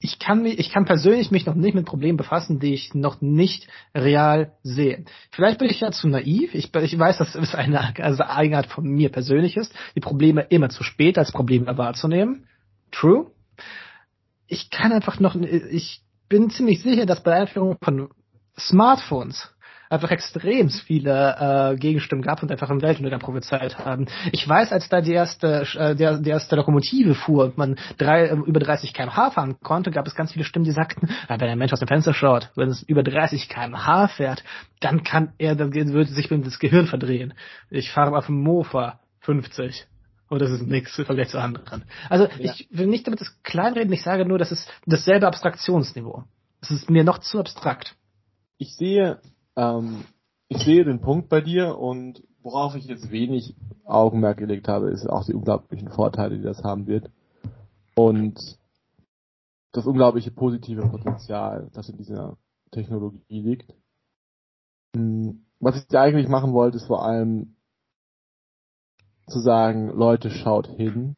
ich 0.00 0.20
kann 0.20 0.44
mich, 0.44 0.60
ich 0.60 0.70
kann 0.70 0.84
persönlich 0.84 1.32
mich 1.32 1.44
noch 1.44 1.56
nicht 1.56 1.74
mit 1.74 1.84
Problemen 1.84 2.18
befassen, 2.18 2.60
die 2.60 2.72
ich 2.72 2.94
noch 2.94 3.20
nicht 3.20 3.66
real 3.96 4.52
sehe. 4.62 5.04
Vielleicht 5.32 5.58
bin 5.58 5.68
ich 5.68 5.80
ja 5.80 5.90
zu 5.90 6.06
naiv. 6.06 6.54
Ich, 6.54 6.72
ich 6.72 6.98
weiß, 6.98 7.18
dass 7.18 7.34
es 7.34 7.54
eine 7.54 7.94
also 7.98 8.22
Eigenart 8.22 8.66
von 8.66 8.84
mir 8.84 9.08
persönlich 9.08 9.56
ist, 9.56 9.74
die 9.96 10.00
Probleme 10.00 10.42
immer 10.50 10.68
zu 10.68 10.84
spät 10.84 11.18
als 11.18 11.32
Probleme 11.32 11.76
wahrzunehmen. 11.76 12.46
True 12.92 13.32
ich 14.48 14.70
kann 14.70 14.92
einfach 14.92 15.20
noch, 15.20 15.36
ich 15.36 16.00
bin 16.28 16.50
ziemlich 16.50 16.82
sicher, 16.82 17.06
dass 17.06 17.22
bei 17.22 17.30
der 17.30 17.40
Einführung 17.42 17.76
von 17.80 18.08
Smartphones 18.58 19.50
einfach 19.90 20.10
extrem 20.10 20.68
viele 20.68 21.36
äh, 21.72 21.76
Gegenstimmen 21.76 22.22
gab 22.22 22.42
und 22.42 22.50
einfach 22.50 22.68
im 22.70 22.82
Weltuntergang 22.82 23.20
prophezeit 23.20 23.78
haben. 23.78 24.06
Ich 24.32 24.46
weiß, 24.46 24.72
als 24.72 24.88
da 24.88 25.00
die 25.00 25.12
erste, 25.12 25.66
äh, 25.74 25.94
der, 25.94 26.18
die 26.18 26.30
erste 26.30 26.56
Lokomotive 26.56 27.14
fuhr 27.14 27.44
und 27.44 27.58
man 27.58 27.76
drei, 27.96 28.26
äh, 28.26 28.34
über 28.34 28.60
30 28.60 28.92
km/h 28.92 29.30
fahren 29.30 29.56
konnte, 29.62 29.90
gab 29.90 30.06
es 30.06 30.14
ganz 30.14 30.32
viele 30.32 30.44
Stimmen, 30.44 30.66
die 30.66 30.72
sagten, 30.72 31.08
ah, 31.28 31.36
wenn 31.38 31.48
ein 31.48 31.58
Mensch 31.58 31.72
aus 31.72 31.80
dem 31.80 31.88
Fenster 31.88 32.12
schaut, 32.12 32.50
wenn 32.54 32.68
es 32.68 32.82
über 32.82 33.02
30 33.02 33.48
km/h 33.48 34.08
fährt, 34.08 34.44
dann 34.80 35.04
kann 35.04 35.32
er, 35.38 35.54
dann 35.56 35.72
würde 35.72 36.10
sich 36.10 36.28
das 36.28 36.58
Gehirn 36.58 36.86
verdrehen. 36.86 37.32
Ich 37.70 37.90
fahre 37.90 38.16
auf 38.16 38.26
dem 38.26 38.42
Mofa 38.42 39.00
50 39.20 39.86
und 40.28 40.40
das 40.40 40.50
ist 40.50 40.66
nichts 40.66 40.98
im 40.98 41.06
Vergleich 41.06 41.30
zu 41.30 41.40
anderen. 41.40 41.84
Also 42.08 42.26
ja. 42.38 42.52
ich 42.52 42.68
will 42.70 42.86
nicht 42.86 43.06
damit 43.06 43.20
das 43.20 43.42
kleinreden, 43.42 43.92
ich 43.92 44.02
sage 44.02 44.24
nur, 44.24 44.38
das 44.38 44.52
ist 44.52 44.68
dasselbe 44.86 45.26
Abstraktionsniveau. 45.26 46.24
Es 46.60 46.70
ist 46.70 46.90
mir 46.90 47.04
noch 47.04 47.18
zu 47.18 47.38
abstrakt. 47.38 47.96
Ich 48.58 48.76
sehe, 48.76 49.20
ähm, 49.56 50.04
ich 50.48 50.58
sehe 50.58 50.84
den 50.84 51.00
Punkt 51.00 51.28
bei 51.28 51.40
dir 51.40 51.78
und 51.78 52.22
worauf 52.42 52.74
ich 52.74 52.86
jetzt 52.86 53.10
wenig 53.10 53.54
Augenmerk 53.84 54.38
gelegt 54.38 54.68
habe, 54.68 54.90
ist 54.90 55.06
auch 55.06 55.24
die 55.24 55.34
unglaublichen 55.34 55.90
Vorteile, 55.90 56.36
die 56.36 56.42
das 56.42 56.62
haben 56.62 56.86
wird. 56.86 57.10
Und 57.94 58.58
das 59.72 59.86
unglaubliche 59.86 60.30
positive 60.30 60.82
Potenzial, 60.88 61.70
das 61.74 61.88
in 61.88 61.96
dieser 61.96 62.36
Technologie 62.70 63.40
liegt. 63.40 63.74
Hm, 64.94 65.44
was 65.60 65.76
ich 65.76 65.96
eigentlich 65.96 66.28
machen 66.28 66.52
wollte, 66.52 66.76
ist 66.76 66.86
vor 66.86 67.04
allem 67.04 67.56
zu 69.28 69.40
sagen, 69.40 69.88
Leute 69.88 70.30
schaut 70.30 70.66
hin 70.66 71.16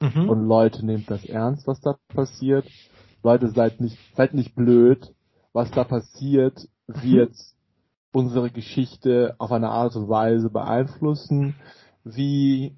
mhm. 0.00 0.28
und 0.28 0.46
Leute 0.46 0.84
nehmt 0.84 1.10
das 1.10 1.24
ernst, 1.24 1.66
was 1.66 1.80
da 1.80 1.96
passiert. 2.08 2.66
Leute 3.22 3.48
seid 3.50 3.80
nicht, 3.80 3.98
seid 4.16 4.34
nicht 4.34 4.54
blöd. 4.54 5.14
Was 5.52 5.70
da 5.70 5.84
passiert, 5.84 6.68
wird 6.86 7.34
unsere 8.12 8.50
Geschichte 8.50 9.34
auf 9.38 9.52
eine 9.52 9.70
Art 9.70 9.96
und 9.96 10.08
Weise 10.08 10.50
beeinflussen, 10.50 11.56
wie 12.04 12.76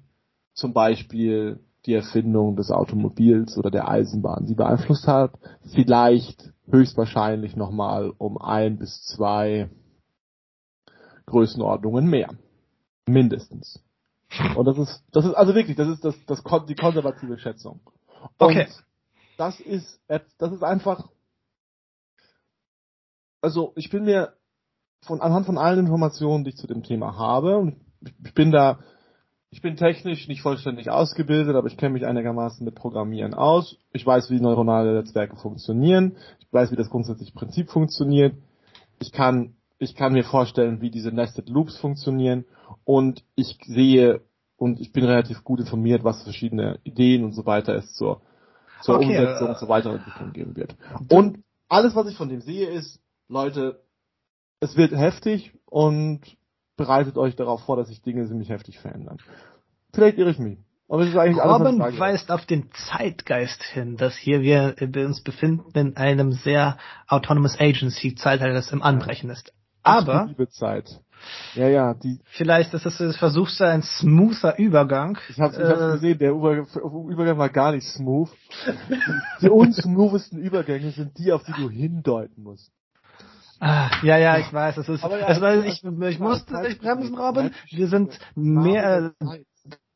zum 0.53 0.73
Beispiel 0.73 1.59
die 1.85 1.93
Erfindung 1.93 2.55
des 2.55 2.71
Automobils 2.71 3.57
oder 3.57 3.71
der 3.71 3.87
Eisenbahn 3.87 4.45
sie 4.45 4.55
beeinflusst 4.55 5.07
hat. 5.07 5.33
Vielleicht 5.73 6.53
höchstwahrscheinlich 6.69 7.55
nochmal 7.55 8.11
um 8.17 8.37
ein 8.37 8.77
bis 8.77 9.03
zwei 9.03 9.69
Größenordnungen 11.25 12.07
mehr. 12.07 12.29
Mindestens. 13.07 13.83
Und 14.55 14.65
das 14.65 14.77
ist, 14.77 15.03
das 15.11 15.25
ist 15.25 15.33
also 15.33 15.55
wirklich, 15.55 15.75
das 15.75 15.89
ist 15.89 16.05
das, 16.05 16.15
das 16.25 16.43
die 16.67 16.75
konservative 16.75 17.37
Schätzung. 17.37 17.81
Und 18.37 18.47
okay. 18.47 18.67
Das 19.37 19.59
ist, 19.59 19.99
das 20.07 20.51
ist 20.51 20.63
einfach, 20.63 21.09
also 23.41 23.73
ich 23.75 23.89
bin 23.89 24.03
mir 24.03 24.33
von 25.01 25.19
anhand 25.19 25.47
von 25.47 25.57
allen 25.57 25.79
Informationen, 25.79 26.43
die 26.43 26.51
ich 26.51 26.57
zu 26.57 26.67
dem 26.67 26.83
Thema 26.83 27.17
habe, 27.17 27.57
und 27.57 27.77
ich 28.23 28.33
bin 28.33 28.51
da, 28.51 28.79
ich 29.49 29.61
bin 29.61 29.75
technisch 29.75 30.27
nicht 30.27 30.41
vollständig 30.41 30.89
ausgebildet, 30.89 31.55
aber 31.55 31.67
ich 31.67 31.77
kenne 31.77 31.93
mich 31.93 32.05
einigermaßen 32.05 32.63
mit 32.63 32.75
Programmieren 32.75 33.33
aus. 33.33 33.77
Ich 33.91 34.05
weiß, 34.05 34.29
wie 34.29 34.39
neuronale 34.39 34.93
Netzwerke 34.93 35.35
funktionieren. 35.35 36.15
Ich 36.39 36.53
weiß, 36.53 36.71
wie 36.71 36.77
das 36.77 36.89
grundsätzliche 36.89 37.33
Prinzip 37.33 37.69
funktioniert. 37.69 38.35
Ich 38.99 39.11
kann, 39.11 39.55
ich 39.77 39.95
kann 39.95 40.13
mir 40.13 40.23
vorstellen, 40.23 40.81
wie 40.81 40.91
diese 40.91 41.11
Nested 41.11 41.49
Loops 41.49 41.77
funktionieren 41.77 42.45
und 42.83 43.23
ich 43.35 43.57
sehe 43.65 44.21
und 44.57 44.79
ich 44.79 44.91
bin 44.91 45.05
relativ 45.05 45.43
gut 45.43 45.59
informiert, 45.59 46.03
was 46.03 46.23
verschiedene 46.23 46.79
Ideen 46.83 47.23
und 47.23 47.33
so 47.33 47.45
weiter 47.45 47.75
es 47.75 47.93
zur, 47.95 48.21
zur 48.81 48.95
okay, 48.95 49.05
Umsetzung, 49.05 49.49
äh, 49.49 49.55
zur 49.55 49.69
Weiterentwicklung 49.69 50.33
geben 50.33 50.55
wird. 50.55 50.75
Und 51.09 51.43
alles, 51.67 51.95
was 51.95 52.07
ich 52.07 52.15
von 52.15 52.29
dem 52.29 52.41
sehe, 52.41 52.67
ist, 52.69 52.99
Leute, 53.27 53.81
es 54.59 54.75
wird 54.75 54.91
heftig 54.91 55.53
und 55.65 56.21
bereitet 56.77 57.17
euch 57.17 57.35
darauf 57.35 57.63
vor, 57.63 57.77
dass 57.77 57.87
sich 57.87 58.01
Dinge 58.01 58.27
ziemlich 58.27 58.49
heftig 58.49 58.79
verändern. 58.79 59.17
Vielleicht 59.93 60.17
irre 60.17 60.31
ich 60.31 60.39
mich. 60.39 60.59
Aber 60.87 61.03
es 61.03 61.09
ist 61.09 61.15
eigentlich 61.15 61.43
Robin 61.43 61.81
alles, 61.81 61.99
weist 61.99 62.31
auf 62.31 62.45
den 62.45 62.69
Zeitgeist 62.73 63.63
hin, 63.63 63.95
dass 63.95 64.17
hier 64.17 64.41
wir, 64.41 64.75
wir 64.77 65.05
uns 65.05 65.21
befinden 65.21 65.71
in 65.73 65.95
einem 65.95 66.33
sehr 66.33 66.77
autonomous 67.07 67.57
agency 67.59 68.13
Zeitalter, 68.15 68.53
das 68.53 68.73
im 68.73 68.83
Anbrechen 68.83 69.29
ist. 69.29 69.53
Aber 69.83 70.25
liebe 70.27 70.49
Zeit. 70.49 70.99
Ja, 71.55 71.67
ja, 71.67 71.93
die. 71.93 72.19
Vielleicht 72.25 72.73
ist 72.73 72.85
es 72.85 73.17
versuchst 73.17 73.59
du 73.59 73.67
ein 73.67 73.83
smoother 73.83 74.57
Übergang. 74.57 75.17
Ich 75.29 75.39
hab's, 75.39 75.57
ich 75.57 75.63
hab's 75.63 75.81
äh, 75.81 75.91
gesehen, 75.93 76.19
der 76.19 76.31
Übergang 76.31 77.37
war 77.37 77.49
gar 77.49 77.71
nicht 77.71 77.87
smooth. 77.87 78.29
die 79.41 79.49
unsmoothesten 79.49 80.39
Übergänge 80.39 80.91
sind 80.91 81.17
die, 81.17 81.31
auf 81.31 81.43
die 81.43 81.53
du 81.53 81.69
hindeuten 81.69 82.43
musst. 82.43 82.71
Ah, 83.59 83.91
ja, 84.01 84.17
ja, 84.17 84.39
ich 84.39 84.51
weiß, 84.51 84.77
es 84.77 84.89
ist, 84.89 85.03
ja, 85.03 85.09
also, 85.09 85.61
ich, 85.61 85.83
ich 85.83 86.19
musste 86.19 86.61
dich 86.63 86.79
bremsen, 86.79 87.15
Robin. 87.15 87.51
Wir 87.69 87.87
sind 87.87 88.17
mehr 88.33 89.13
äh, 89.21 89.43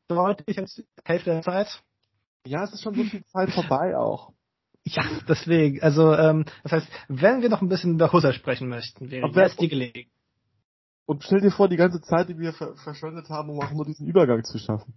deutlich 0.06 0.58
als 0.58 0.74
die 0.74 0.84
Hälfte 1.04 1.30
der 1.30 1.42
Zeit. 1.42 1.82
Ja, 2.46 2.62
es 2.62 2.72
ist 2.72 2.82
schon 2.82 2.94
so 2.94 3.02
viel 3.02 3.24
Zeit 3.24 3.50
vorbei 3.50 3.96
auch. 3.96 4.32
Ja, 4.84 5.02
deswegen. 5.28 5.82
Also, 5.82 6.14
ähm, 6.14 6.44
das 6.62 6.72
heißt, 6.72 6.88
wenn 7.08 7.42
wir 7.42 7.48
noch 7.48 7.60
ein 7.60 7.68
bisschen 7.68 7.94
über 7.94 8.12
Husser 8.12 8.32
sprechen 8.32 8.68
möchten, 8.68 9.10
wäre 9.10 9.28
jetzt 9.34 9.60
die 9.60 9.68
Gelegenheit. 9.68 10.15
Und 11.06 11.22
stell 11.22 11.40
dir 11.40 11.50
vor, 11.50 11.68
die 11.68 11.76
ganze 11.76 12.00
Zeit, 12.00 12.28
die 12.28 12.38
wir 12.38 12.52
ver 12.52 12.74
verschwendet 12.76 13.28
haben, 13.30 13.50
um 13.50 13.60
auch 13.60 13.70
nur 13.70 13.84
diesen 13.84 14.06
Übergang 14.06 14.42
zu 14.44 14.58
schaffen. 14.58 14.94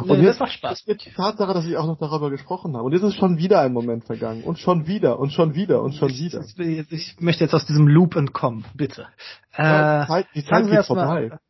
Und 0.00 0.18
nee, 0.18 0.24
jetzt 0.24 0.40
macht 0.40 0.52
Spaß. 0.52 0.84
Jetzt 0.86 1.04
die 1.04 1.10
Tatsache, 1.10 1.52
dass 1.52 1.66
ich 1.66 1.76
auch 1.76 1.86
noch 1.86 1.98
darüber 1.98 2.30
gesprochen 2.30 2.74
habe. 2.74 2.84
Und 2.84 2.92
jetzt 2.92 3.02
ist 3.02 3.16
schon 3.16 3.36
wieder 3.36 3.60
ein 3.60 3.72
Moment 3.72 4.04
vergangen. 4.04 4.42
Und 4.44 4.58
schon 4.58 4.86
wieder, 4.86 5.18
und 5.18 5.32
schon 5.32 5.54
wieder, 5.54 5.82
und 5.82 5.94
schon 5.94 6.08
wieder. 6.10 6.44
Ich, 6.56 6.92
ich 6.92 7.20
möchte 7.20 7.44
jetzt 7.44 7.54
aus 7.54 7.66
diesem 7.66 7.88
Loop 7.88 8.16
entkommen, 8.16 8.64
bitte. 8.74 9.08
Äh, 9.52 10.02
die 10.02 10.06
Zeit, 10.06 10.26
die 10.34 10.44
Zeit 10.44 10.70
geht 10.70 10.86
vorbei. 10.86 11.28
Mal. 11.28 11.40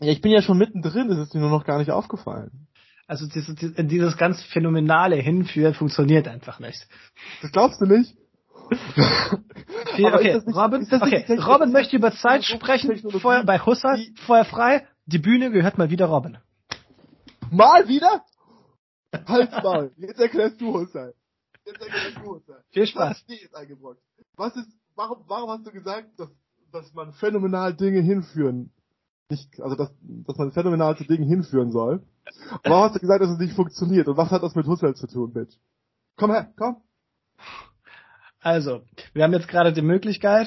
Ja, 0.00 0.12
ich 0.12 0.20
bin 0.20 0.32
ja 0.32 0.42
schon 0.42 0.58
mittendrin, 0.58 1.10
es 1.10 1.18
ist 1.18 1.34
dir 1.34 1.40
nur 1.40 1.50
noch 1.50 1.64
gar 1.64 1.78
nicht 1.78 1.90
aufgefallen. 1.90 2.66
Also 3.06 3.26
dieses, 3.26 3.54
dieses 3.54 4.16
ganz 4.16 4.42
phänomenale 4.42 5.16
Hinführen 5.16 5.74
funktioniert 5.74 6.26
einfach 6.26 6.58
nicht. 6.58 6.86
Das 7.40 7.52
glaubst 7.52 7.80
du 7.80 7.86
nicht? 7.86 8.14
okay, 9.92 10.34
nicht, 10.34 10.56
Robin, 10.56 10.88
okay. 10.90 11.38
Robin 11.38 11.72
möchte 11.72 11.96
über 11.96 12.12
Zeit 12.12 12.44
sprechen. 12.44 12.96
Vorher 13.20 13.44
bei 13.44 13.58
Husser, 13.58 13.98
vorher 14.26 14.44
frei. 14.44 14.86
Die 15.06 15.18
Bühne 15.18 15.50
gehört 15.50 15.78
mal 15.78 15.90
wieder 15.90 16.06
Robin. 16.06 16.38
Mal 17.50 17.86
wieder? 17.88 18.24
Halt's 19.26 19.62
mal. 19.62 19.92
Jetzt 19.96 20.20
erklärst 20.20 20.60
du 20.60 20.74
Husser. 20.74 21.12
Jetzt 21.64 21.80
erklärst 21.80 22.16
du 22.18 22.34
Husser. 22.34 22.62
Viel 22.70 22.86
Spaß. 22.86 23.24
Was 24.36 24.56
ist, 24.56 24.68
warum, 24.94 25.24
warum 25.28 25.50
hast 25.50 25.66
du 25.66 25.70
gesagt, 25.70 26.08
dass, 26.18 26.28
dass 26.72 26.92
man 26.92 27.12
phänomenal 27.12 27.74
Dinge 27.74 28.00
hinführen 28.00 28.72
nicht, 29.28 29.60
also 29.60 29.74
dass, 29.74 29.90
dass 30.00 30.36
man 30.36 30.52
phänomenal 30.52 30.96
zu 30.96 31.04
Dingen 31.04 31.26
hinführen 31.26 31.72
soll. 31.72 32.02
Warum 32.64 32.84
hast 32.84 32.96
du 32.96 33.00
gesagt, 33.00 33.22
dass 33.22 33.30
es 33.30 33.38
nicht 33.38 33.54
funktioniert? 33.54 34.08
Und 34.08 34.16
was 34.16 34.30
hat 34.30 34.42
das 34.42 34.54
mit 34.54 34.66
Husserl 34.66 34.94
zu 34.94 35.06
tun, 35.06 35.32
Bitch? 35.32 35.56
Komm 36.16 36.30
her, 36.30 36.52
komm. 36.56 36.76
Also, 38.46 38.82
wir 39.12 39.24
haben 39.24 39.32
jetzt 39.32 39.48
gerade 39.48 39.72
die 39.72 39.82
Möglichkeit, 39.82 40.46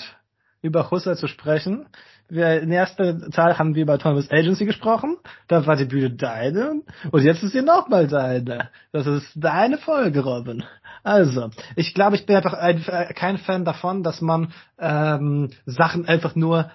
über 0.62 0.90
Husserl 0.90 1.18
zu 1.18 1.28
sprechen. 1.28 1.86
Wir, 2.30 2.62
in 2.62 2.72
erster 2.72 3.30
Zahl 3.32 3.60
haben 3.60 3.76
wir 3.76 3.84
über 3.84 4.00
Thomas 4.00 4.32
Agency 4.32 4.66
gesprochen, 4.66 5.18
da 5.50 5.68
war 5.68 5.76
die 5.76 5.84
Bühne 5.84 6.12
deine 6.12 6.82
und 7.12 7.24
jetzt 7.24 7.44
ist 7.44 7.52
sie 7.52 7.62
nochmal 7.62 8.08
deine. 8.08 8.70
Das 8.94 9.06
ist 9.06 9.30
deine 9.36 9.78
Folge, 9.78 10.22
Robin. 10.22 10.64
Also, 11.04 11.50
ich 11.76 11.94
glaube, 11.94 12.16
ich 12.16 12.26
bin 12.26 12.38
einfach 12.38 12.54
ein, 12.54 12.82
kein 13.16 13.38
Fan 13.38 13.66
davon, 13.66 14.02
dass 14.02 14.22
man 14.22 14.54
ähm, 14.80 15.50
Sachen 15.66 16.08
einfach 16.08 16.36
nur 16.36 16.72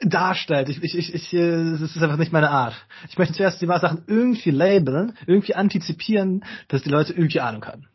darstellt. 0.00 0.68
Ich, 0.68 0.80
ich, 0.80 0.96
ich, 0.96 1.12
ich, 1.12 1.30
das 1.32 1.96
ist 1.96 2.00
einfach 2.00 2.18
nicht 2.18 2.32
meine 2.32 2.50
Art. 2.50 2.74
Ich 3.08 3.18
möchte 3.18 3.34
zuerst 3.34 3.60
die 3.60 3.66
Sachen 3.66 4.04
irgendwie 4.06 4.52
labeln, 4.52 5.14
irgendwie 5.26 5.56
antizipieren, 5.56 6.44
dass 6.68 6.82
die 6.82 6.90
Leute 6.90 7.14
irgendwie 7.14 7.40
Ahnung 7.40 7.66
haben. 7.66 7.88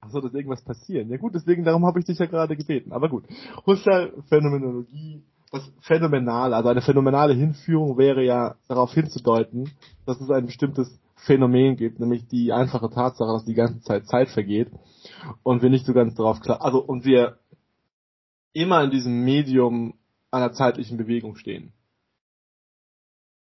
Ach 0.00 0.10
so, 0.10 0.20
dass 0.20 0.32
irgendwas 0.32 0.62
passieren. 0.62 1.10
Ja 1.10 1.18
gut, 1.18 1.34
deswegen, 1.34 1.64
darum 1.64 1.84
habe 1.84 1.98
ich 1.98 2.06
dich 2.06 2.18
ja 2.18 2.26
gerade 2.26 2.56
gebeten. 2.56 2.92
Aber 2.92 3.08
gut. 3.08 3.24
Husserl, 3.66 4.22
Phänomenologie, 4.28 5.22
das 5.50 5.70
Phänomenale, 5.80 6.56
also 6.56 6.68
eine 6.68 6.80
phänomenale 6.80 7.34
Hinführung 7.34 7.98
wäre 7.98 8.24
ja 8.24 8.54
darauf 8.68 8.92
hinzudeuten, 8.92 9.70
dass 10.06 10.20
es 10.20 10.30
ein 10.30 10.46
bestimmtes 10.46 11.00
Phänomen 11.16 11.76
gibt, 11.76 12.00
nämlich 12.00 12.26
die 12.28 12.52
einfache 12.52 12.88
Tatsache, 12.88 13.32
dass 13.32 13.44
die 13.44 13.54
ganze 13.54 13.80
Zeit 13.82 14.06
Zeit 14.06 14.28
vergeht 14.30 14.70
und 15.42 15.60
wir 15.60 15.68
nicht 15.68 15.84
so 15.84 15.92
ganz 15.92 16.14
darauf 16.14 16.40
klar, 16.40 16.62
also 16.62 16.78
und 16.78 17.04
wir 17.04 17.38
immer 18.52 18.82
in 18.84 18.90
diesem 18.90 19.24
Medium 19.24 19.94
einer 20.30 20.52
zeitlichen 20.52 20.96
Bewegung 20.96 21.36
stehen. 21.36 21.72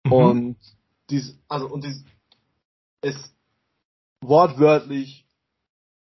Mhm. 0.04 0.12
Und 0.12 0.56
dies, 1.10 1.38
also 1.48 1.68
und 1.68 1.84
dies, 1.84 2.04
es 3.02 3.34
wortwörtlich 4.20 5.26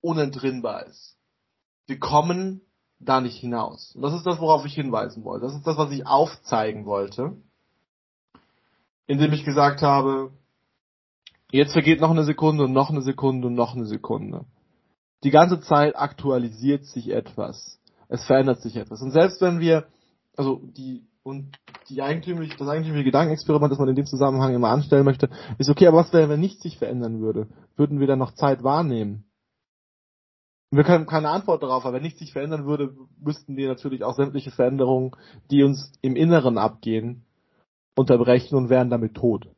unentrinnbar 0.01 0.87
ist. 0.87 1.17
Wir 1.87 1.99
kommen 1.99 2.63
da 3.01 3.21
nicht 3.21 3.39
hinaus. 3.39 3.95
Und 3.95 4.03
das 4.03 4.15
ist 4.15 4.27
das, 4.27 4.41
worauf 4.41 4.65
ich 4.67 4.75
hinweisen 4.75 5.25
wollte. 5.25 5.47
Das 5.47 5.55
ist 5.55 5.67
das, 5.67 5.79
was 5.79 5.91
ich 5.91 6.07
aufzeigen 6.07 6.85
wollte, 6.85 7.33
indem 9.07 9.33
ich 9.33 9.45
gesagt 9.45 9.83
habe, 9.83 10.31
jetzt 11.51 11.73
vergeht 11.73 12.01
noch 12.01 12.11
eine 12.11 12.25
Sekunde 12.25 12.65
und 12.65 12.73
noch 12.73 12.91
eine 12.91 13.03
Sekunde 13.03 13.49
und 13.49 13.55
noch 13.55 13.75
eine 13.75 13.87
Sekunde. 13.87 14.45
Die 15.25 15.31
ganze 15.31 15.61
Zeit 15.61 15.97
aktualisiert 15.97 16.85
sich 16.85 17.11
etwas. 17.11 17.79
Es 18.09 18.25
verändert 18.25 18.61
sich 18.61 18.77
etwas. 18.77 19.03
Und 19.03 19.13
selbst 19.13 19.41
wenn 19.41 19.61
wir, 19.61 19.87
also 20.37 20.61
die, 20.77 21.07
und 21.23 21.57
die 21.89 22.03
eigentümliche, 22.03 22.57
das 22.57 22.69
eigentümliche 22.69 23.05
Gedankenexperiment, 23.05 23.73
das 23.73 23.79
man 23.79 23.89
in 23.89 23.97
dem 23.97 24.07
Zusammenhang 24.07 24.55
immer 24.55 24.69
anstellen 24.69 25.05
möchte, 25.05 25.29
ist 25.59 25.69
okay, 25.69 25.87
aber 25.87 25.99
was 25.99 26.13
wäre, 26.13 26.29
wenn 26.29 26.41
nichts 26.41 26.63
sich 26.63 26.79
verändern 26.79 27.21
würde? 27.21 27.49
Würden 27.77 28.01
wir 28.01 28.07
dann 28.07 28.19
noch 28.19 28.35
Zeit 28.35 28.63
wahrnehmen? 28.63 29.25
Wir 30.73 30.85
können 30.85 31.07
keine 31.07 31.31
Antwort 31.31 31.63
darauf, 31.63 31.85
aber 31.85 31.95
wenn 31.95 32.03
nichts 32.03 32.21
sich 32.21 32.33
verändern 32.33 32.65
würde, 32.65 32.95
müssten 33.19 33.57
wir 33.57 33.69
natürlich 33.69 34.05
auch 34.05 34.15
sämtliche 34.15 34.53
Veränderungen, 34.53 35.17
die 35.51 35.65
uns 35.65 35.93
im 36.01 36.15
Inneren 36.15 36.59
abgehen, 36.59 37.25
unterbrechen 37.97 38.57
und 38.57 38.71
wären 38.71 38.89
damit 38.89 39.15
tot. 39.15 39.49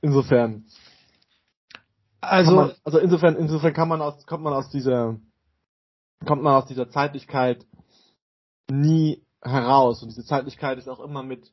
Insofern. 0.00 0.64
Also, 2.20 2.54
man, 2.54 2.72
also 2.84 2.98
insofern, 2.98 3.36
insofern 3.36 3.72
kann 3.72 3.88
man 3.88 4.02
aus, 4.02 4.26
kommt 4.26 4.42
man 4.42 4.52
aus 4.52 4.68
dieser, 4.70 5.18
kommt 6.26 6.42
man 6.42 6.54
aus 6.54 6.66
dieser 6.66 6.90
Zeitlichkeit 6.90 7.64
nie 8.68 9.22
heraus. 9.42 10.02
Und 10.02 10.08
diese 10.10 10.24
Zeitlichkeit 10.24 10.78
ist 10.78 10.88
auch 10.88 11.00
immer 11.00 11.22
mit 11.22 11.52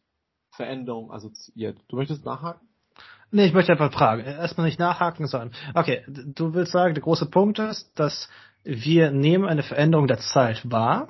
Veränderung 0.52 1.12
assoziiert. 1.12 1.80
Du 1.90 1.96
möchtest 1.96 2.26
nachhaken? 2.26 2.68
Nee, 3.30 3.46
ich 3.46 3.54
möchte 3.54 3.74
einfach 3.74 3.92
fragen. 3.92 4.24
Erstmal 4.24 4.66
nicht 4.66 4.80
nachhaken, 4.80 5.28
sondern, 5.28 5.52
okay, 5.74 6.04
du 6.08 6.54
willst 6.54 6.72
sagen, 6.72 6.94
der 6.94 7.04
große 7.04 7.26
Punkt 7.28 7.60
ist, 7.60 7.92
dass 8.00 8.30
wir 8.68 9.12
nehmen 9.12 9.46
eine 9.46 9.64
Veränderung 9.64 10.08
der 10.08 10.20
Zeit 10.20 10.70
wahr 10.70 11.08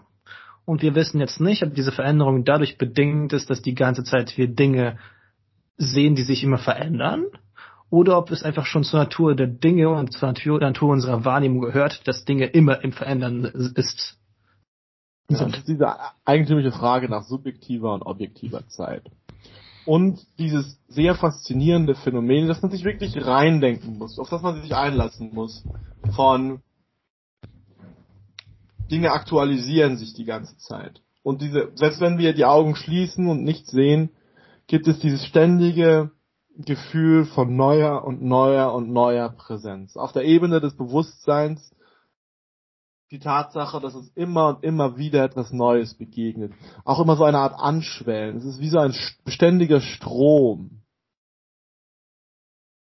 und 0.65 0.83
wir 0.83 0.93
wissen 0.93 1.19
jetzt 1.19 1.41
nicht, 1.41 1.63
ob 1.63 1.73
diese 1.73 1.91
Veränderung 1.91 2.45
dadurch 2.45 2.77
bedingt 2.77 3.33
ist, 3.33 3.49
dass 3.49 3.63
die 3.63 3.73
ganze 3.73 4.03
Zeit 4.03 4.37
wir 4.37 4.47
Dinge 4.47 4.99
sehen, 5.77 6.13
die 6.13 6.21
sich 6.21 6.43
immer 6.43 6.59
verändern, 6.59 7.25
oder 7.89 8.17
ob 8.17 8.31
es 8.31 8.43
einfach 8.43 8.65
schon 8.65 8.83
zur 8.83 8.99
Natur 8.99 9.33
der 9.33 9.47
Dinge 9.47 9.89
und 9.89 10.13
zur 10.13 10.27
Natur, 10.27 10.61
unserer 10.91 11.25
Wahrnehmung 11.25 11.61
gehört, 11.61 12.07
dass 12.07 12.25
Dinge 12.25 12.45
immer 12.45 12.83
im 12.83 12.91
Verändern 12.91 13.45
ist. 13.45 14.19
Ja, 15.29 15.45
das 15.45 15.57
ist 15.59 15.67
diese 15.67 15.95
eigentümliche 16.25 16.71
Frage 16.71 17.09
nach 17.09 17.23
subjektiver 17.23 17.93
und 17.93 18.03
objektiver 18.03 18.67
Zeit. 18.67 19.09
Und 19.85 20.19
dieses 20.37 20.79
sehr 20.89 21.15
faszinierende 21.15 21.95
Phänomen, 21.95 22.47
dass 22.47 22.61
man 22.61 22.71
sich 22.71 22.83
wirklich 22.83 23.25
reindenken 23.25 23.97
muss, 23.97 24.19
auf 24.19 24.29
das 24.29 24.41
man 24.41 24.61
sich 24.61 24.75
einlassen 24.75 25.33
muss, 25.33 25.63
von 26.13 26.61
Dinge 28.89 29.11
aktualisieren 29.11 29.97
sich 29.97 30.13
die 30.13 30.25
ganze 30.25 30.57
Zeit. 30.57 31.01
Und 31.23 31.41
diese, 31.41 31.71
selbst 31.75 31.99
wenn 31.99 32.17
wir 32.17 32.33
die 32.33 32.45
Augen 32.45 32.75
schließen 32.75 33.27
und 33.27 33.43
nichts 33.43 33.71
sehen, 33.71 34.11
gibt 34.67 34.87
es 34.87 34.99
dieses 34.99 35.25
ständige 35.25 36.11
Gefühl 36.57 37.25
von 37.25 37.55
neuer 37.55 38.03
und 38.03 38.21
neuer 38.21 38.73
und 38.73 38.89
neuer 38.89 39.29
Präsenz. 39.29 39.95
Auf 39.97 40.13
der 40.13 40.23
Ebene 40.23 40.59
des 40.59 40.75
Bewusstseins 40.75 41.73
die 43.11 43.19
Tatsache, 43.19 43.79
dass 43.79 43.95
es 43.95 44.09
immer 44.15 44.49
und 44.49 44.63
immer 44.63 44.97
wieder 44.97 45.23
etwas 45.23 45.51
Neues 45.51 45.93
begegnet. 45.93 46.53
Auch 46.83 46.99
immer 46.99 47.15
so 47.15 47.23
eine 47.23 47.37
Art 47.37 47.57
Anschwellen. 47.57 48.37
Es 48.37 48.43
ist 48.43 48.59
wie 48.59 48.69
so 48.69 48.79
ein 48.79 48.93
beständiger 49.23 49.79
Strom 49.79 50.81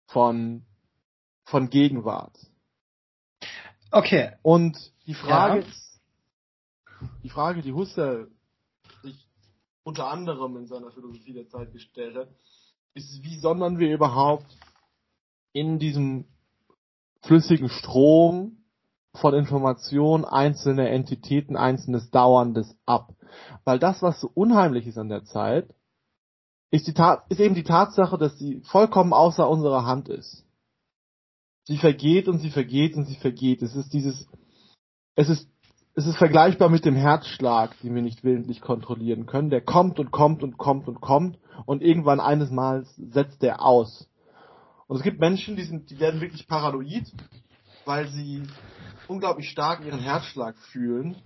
von, 0.09 0.67
von 1.45 1.71
Gegenwart. 1.71 2.37
Okay. 3.91 4.33
Und 4.43 4.77
die 5.07 5.15
Frage 5.15 5.61
ja. 5.61 5.67
ist, 5.67 5.90
die 7.23 7.31
Frage, 7.31 7.63
die 7.63 7.73
Husserl 7.73 8.31
sich 9.03 9.29
unter 9.83 10.11
anderem 10.11 10.57
in 10.57 10.67
seiner 10.67 10.91
Philosophie 10.91 11.33
der 11.33 11.49
Zeit 11.49 11.73
gestellt 11.73 12.17
hat, 12.17 12.29
ist, 12.95 13.23
wie 13.23 13.39
sondern 13.39 13.79
wir 13.79 13.93
überhaupt 13.93 14.47
in 15.53 15.79
diesem 15.79 16.27
flüssigen 17.23 17.69
Strom 17.69 18.65
von 19.15 19.35
Informationen 19.35 20.25
einzelne 20.25 20.89
Entitäten, 20.89 21.57
einzelnes 21.57 22.11
Dauerndes 22.11 22.77
ab. 22.87 23.15
Weil 23.65 23.79
das, 23.79 24.03
was 24.03 24.21
so 24.21 24.31
unheimlich 24.33 24.87
ist 24.87 24.99
an 24.99 25.09
der 25.09 25.25
Zeit, 25.25 25.75
ist, 26.71 26.87
die 26.87 26.95
ist 27.29 27.41
eben 27.41 27.55
die 27.55 27.65
Tatsache, 27.65 28.17
dass 28.17 28.39
sie 28.39 28.61
vollkommen 28.63 29.13
außer 29.13 29.49
unserer 29.49 29.85
Hand 29.85 30.09
ist. 30.09 30.45
Sie 31.65 31.79
vergeht 31.79 32.29
und 32.29 32.39
sie 32.39 32.51
vergeht 32.51 32.95
und 32.95 33.07
sie 33.07 33.17
vergeht. 33.17 33.63
Es 33.63 33.75
ist 33.75 33.93
dieses, 33.93 34.29
es 35.17 35.29
ist 35.29 35.49
es 35.95 36.07
ist 36.07 36.17
vergleichbar 36.17 36.69
mit 36.69 36.85
dem 36.85 36.95
Herzschlag, 36.95 37.77
den 37.83 37.95
wir 37.95 38.03
nicht 38.03 38.23
willentlich 38.23 38.61
kontrollieren 38.61 39.27
können. 39.27 39.51
Der 39.51 39.61
kommt 39.61 39.99
und 39.99 40.11
kommt 40.11 40.43
und 40.43 40.57
kommt 40.57 40.89
und 40.89 41.01
kommt 41.01 41.39
und 41.67 41.83
irgendwann 41.83 42.21
eines 42.21 42.51
Mals 42.51 42.95
setzt 42.97 43.43
der 43.43 43.63
aus. 43.63 44.09
Und 44.87 44.97
es 44.97 45.03
gibt 45.03 45.21
Menschen, 45.21 45.57
die 45.57 45.65
sind, 45.65 45.91
die 45.91 46.01
werden 46.01 46.21
wirklich 46.21 46.47
paranoid, 46.47 47.13
weil 47.85 48.09
sie 48.09 48.43
unglaublich 49.09 49.51
stark 49.51 49.85
ihren 49.85 50.01
Herzschlag 50.01 50.57
fühlen 50.57 51.17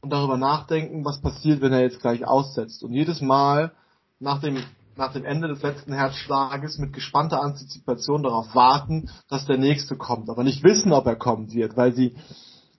und 0.00 0.10
darüber 0.10 0.36
nachdenken, 0.36 1.04
was 1.04 1.20
passiert, 1.20 1.60
wenn 1.60 1.72
er 1.72 1.82
jetzt 1.82 2.00
gleich 2.00 2.26
aussetzt. 2.26 2.82
Und 2.82 2.92
jedes 2.92 3.20
Mal 3.20 3.72
nach 4.20 4.40
dem 4.40 4.58
nach 4.96 5.12
dem 5.12 5.24
Ende 5.24 5.48
des 5.48 5.60
letzten 5.60 5.92
Herzschlages 5.92 6.78
mit 6.78 6.92
gespannter 6.92 7.42
Antizipation 7.42 8.22
darauf 8.22 8.54
warten, 8.54 9.10
dass 9.28 9.44
der 9.44 9.58
nächste 9.58 9.96
kommt, 9.96 10.30
aber 10.30 10.44
nicht 10.44 10.62
wissen, 10.62 10.92
ob 10.92 11.06
er 11.06 11.16
kommen 11.16 11.52
wird, 11.52 11.76
weil 11.76 11.92
sie 11.94 12.14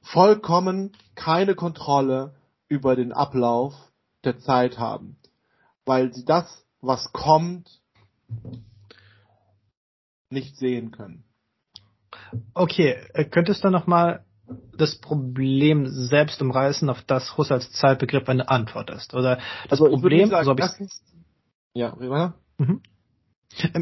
vollkommen 0.05 0.91
keine 1.15 1.55
Kontrolle 1.55 2.35
über 2.67 2.95
den 2.95 3.11
Ablauf 3.11 3.73
der 4.23 4.39
Zeit 4.39 4.77
haben, 4.77 5.17
weil 5.85 6.13
sie 6.13 6.25
das, 6.25 6.65
was 6.81 7.11
kommt, 7.11 7.81
nicht 10.29 10.57
sehen 10.57 10.91
können. 10.91 11.23
Okay, 12.53 12.97
äh, 13.13 13.25
könntest 13.25 13.63
du 13.63 13.69
noch 13.69 13.87
mal 13.87 14.25
das 14.77 14.95
Problem 14.97 15.87
selbst 15.87 16.41
umreißen, 16.41 16.89
auf 16.89 17.01
das 17.03 17.37
Husserls 17.37 17.71
Zeitbegriff 17.71 18.27
eine 18.29 18.49
Antwort 18.49 18.89
ist? 18.89 19.13
Oder 19.13 19.37
das 19.69 19.81
also, 19.81 19.89
Problem, 19.89 20.29
sagen, 20.29 20.45
so 20.45 20.51
habe 20.51 20.61
ich 20.61 20.91
ja, 21.73 21.99
wie 21.99 22.09
war 22.09 22.35
mhm. 22.57 22.81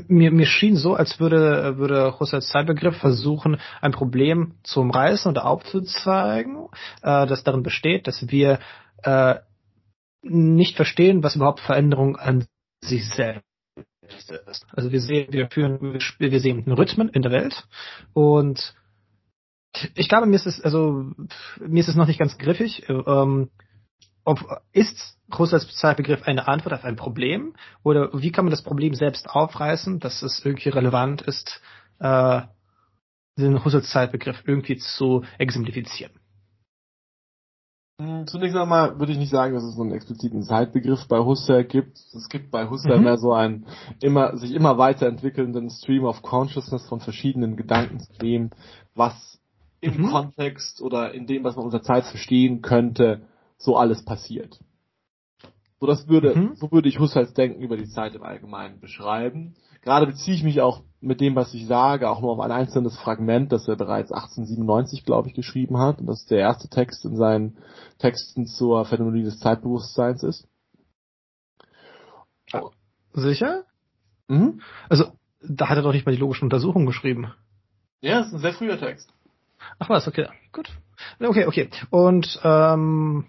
Mir, 0.07 0.31
mir 0.31 0.45
schien 0.45 0.75
so, 0.75 0.93
als 0.93 1.19
würde, 1.19 1.77
würde 1.77 2.19
Husserls 2.19 2.49
Zeitbegriff 2.49 2.97
versuchen, 2.97 3.59
ein 3.81 3.91
Problem 3.91 4.55
zu 4.63 4.81
umreißen 4.81 5.31
oder 5.31 5.45
aufzuzeigen, 5.45 6.67
äh, 7.01 7.25
das 7.25 7.43
darin 7.43 7.63
besteht, 7.63 8.07
dass 8.07 8.29
wir 8.29 8.59
äh, 9.03 9.35
nicht 10.21 10.75
verstehen, 10.75 11.23
was 11.23 11.35
überhaupt 11.35 11.59
Veränderung 11.59 12.17
an 12.17 12.45
sich 12.83 13.09
selbst 13.09 13.43
ist. 14.47 14.65
Also 14.71 14.91
wir 14.91 15.01
sehen, 15.01 15.27
wir 15.31 15.49
führen, 15.49 15.99
wir 16.19 16.39
sehen 16.39 16.71
Rhythmen 16.71 17.09
in 17.09 17.21
der 17.21 17.31
Welt 17.31 17.67
und 18.13 18.75
ich 19.95 20.07
glaube, 20.07 20.27
mir 20.27 20.35
ist 20.35 20.45
es, 20.45 20.61
also 20.61 21.11
mir 21.59 21.79
ist 21.79 21.87
es 21.87 21.95
noch 21.95 22.07
nicht 22.07 22.19
ganz 22.19 22.37
griffig. 22.37 22.87
Ähm, 22.89 23.49
ob, 24.25 24.61
ist 24.71 25.17
Husserls 25.37 25.67
Zeitbegriff 25.75 26.23
eine 26.23 26.47
Antwort 26.47 26.73
auf 26.73 26.83
ein 26.83 26.95
Problem? 26.95 27.55
Oder 27.83 28.09
wie 28.13 28.31
kann 28.31 28.45
man 28.45 28.51
das 28.51 28.61
Problem 28.61 28.93
selbst 28.93 29.29
aufreißen, 29.29 29.99
dass 29.99 30.21
es 30.21 30.43
irgendwie 30.45 30.69
relevant 30.69 31.21
ist, 31.21 31.61
äh, 31.99 32.41
den 33.37 33.63
Husserls 33.63 33.89
Zeitbegriff 33.89 34.43
irgendwie 34.45 34.77
zu 34.77 35.23
exemplifizieren? 35.37 36.13
Hm, 38.01 38.25
zunächst 38.27 38.55
einmal 38.55 38.99
würde 38.99 39.11
ich 39.11 39.17
nicht 39.17 39.29
sagen, 39.29 39.53
dass 39.53 39.63
es 39.63 39.75
so 39.75 39.83
einen 39.83 39.93
expliziten 39.93 40.41
Zeitbegriff 40.41 41.07
bei 41.07 41.19
Husserl 41.19 41.63
gibt. 41.63 41.97
Es 41.97 42.27
gibt 42.27 42.49
bei 42.49 42.69
Husserl 42.69 42.97
mhm. 42.97 43.03
mehr 43.03 43.17
so 43.17 43.33
einen 43.33 43.67
immer, 44.01 44.35
sich 44.37 44.53
immer 44.53 44.77
weiterentwickelnden 44.77 45.69
Stream 45.69 46.05
of 46.05 46.21
Consciousness 46.21 46.87
von 46.87 46.99
verschiedenen 46.99 47.55
Gedankensystemen, 47.55 48.51
was 48.95 49.39
im 49.79 49.97
mhm. 49.97 50.09
Kontext 50.09 50.81
oder 50.81 51.13
in 51.13 51.27
dem, 51.27 51.43
was 51.43 51.55
man 51.55 51.65
unter 51.65 51.81
Zeit 51.81 52.05
verstehen 52.05 52.61
könnte, 52.61 53.27
so 53.63 53.77
alles 53.77 54.03
passiert. 54.03 54.59
So 55.79 55.87
das 55.87 56.07
würde, 56.07 56.35
mhm. 56.35 56.55
so 56.55 56.71
würde 56.71 56.89
ich 56.89 56.99
Husserls 56.99 57.33
Denken 57.33 57.61
über 57.61 57.77
die 57.77 57.89
Zeit 57.89 58.15
im 58.15 58.23
Allgemeinen 58.23 58.79
beschreiben. 58.79 59.55
Gerade 59.81 60.05
beziehe 60.05 60.35
ich 60.35 60.43
mich 60.43 60.61
auch 60.61 60.81
mit 61.01 61.19
dem, 61.19 61.35
was 61.35 61.53
ich 61.53 61.67
sage, 61.67 62.09
auch 62.09 62.21
nur 62.21 62.31
auf 62.31 62.39
ein 62.39 62.51
einzelnes 62.51 62.97
Fragment, 62.97 63.51
das 63.51 63.67
er 63.67 63.75
bereits 63.75 64.11
1897, 64.11 65.03
glaube 65.03 65.27
ich, 65.27 65.33
geschrieben 65.33 65.77
hat. 65.77 65.99
Und 65.99 66.07
das 66.07 66.21
ist 66.21 66.31
der 66.31 66.39
erste 66.39 66.69
Text 66.69 67.03
in 67.03 67.17
seinen 67.17 67.57
Texten 67.99 68.45
zur 68.45 68.85
Phänomenologie 68.85 69.25
des 69.25 69.39
Zeitbewusstseins 69.39 70.23
ist. 70.23 70.47
Oh. 72.53 72.69
Sicher? 73.13 73.63
Mhm. 74.29 74.61
Also, 74.87 75.11
da 75.41 75.67
hat 75.67 75.77
er 75.77 75.83
doch 75.83 75.91
nicht 75.91 76.05
mal 76.05 76.13
die 76.13 76.21
logischen 76.21 76.45
Untersuchungen 76.45 76.85
geschrieben. 76.85 77.33
Ja, 77.99 78.19
das 78.19 78.27
ist 78.27 78.33
ein 78.35 78.39
sehr 78.39 78.53
früher 78.53 78.79
Text. 78.79 79.13
Ach 79.79 79.89
was, 79.89 80.07
okay, 80.07 80.27
gut. 80.53 80.69
Okay, 81.19 81.45
okay. 81.45 81.69
Und 81.89 82.39
ähm, 82.43 83.25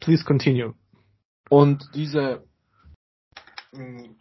please 0.00 0.24
continue. 0.24 0.74
Und 1.48 1.88
diese 1.94 2.42
mm, 3.72 4.16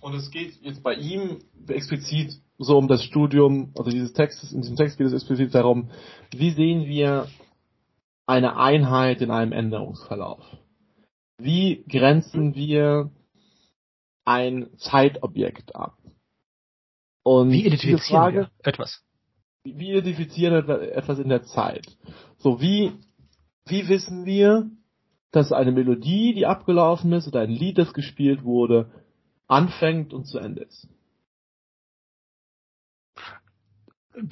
und 0.00 0.14
es 0.14 0.30
geht 0.30 0.60
jetzt 0.62 0.82
bei 0.82 0.94
ihm 0.94 1.38
explizit 1.68 2.40
so 2.58 2.78
um 2.78 2.88
das 2.88 3.02
Studium, 3.02 3.72
also 3.76 3.90
dieses 3.90 4.12
Textes, 4.12 4.52
in 4.52 4.62
diesem 4.62 4.76
Text 4.76 4.98
geht 4.98 5.06
es 5.06 5.12
explizit 5.12 5.54
darum, 5.54 5.90
wie 6.30 6.50
sehen 6.50 6.86
wir 6.86 7.28
eine 8.26 8.56
Einheit 8.56 9.20
in 9.20 9.30
einem 9.30 9.52
Änderungsverlauf? 9.52 10.44
Wie 11.38 11.84
grenzen 11.88 12.54
wir 12.54 13.10
ein 14.24 14.68
Zeitobjekt 14.78 15.76
ab? 15.76 15.98
Und 17.22 17.50
wie 17.50 17.66
identifizieren 17.66 17.98
Frage, 17.98 18.36
wir 18.36 18.50
etwas? 18.66 19.02
Wie 19.64 19.90
identifizieren 19.90 20.66
wir 20.66 20.92
etwas 20.94 21.18
in 21.18 21.28
der 21.28 21.42
Zeit? 21.42 21.96
So, 22.38 22.60
wie, 22.60 22.92
wie 23.66 23.88
wissen 23.88 24.24
wir, 24.24 24.70
dass 25.32 25.52
eine 25.52 25.72
Melodie, 25.72 26.34
die 26.34 26.46
abgelaufen 26.46 27.12
ist, 27.12 27.28
oder 27.28 27.40
ein 27.40 27.50
Lied, 27.50 27.78
das 27.78 27.92
gespielt 27.92 28.44
wurde, 28.44 28.90
anfängt 29.48 30.12
und 30.12 30.24
zu 30.24 30.38
Ende 30.38 30.62
ist. 30.62 30.88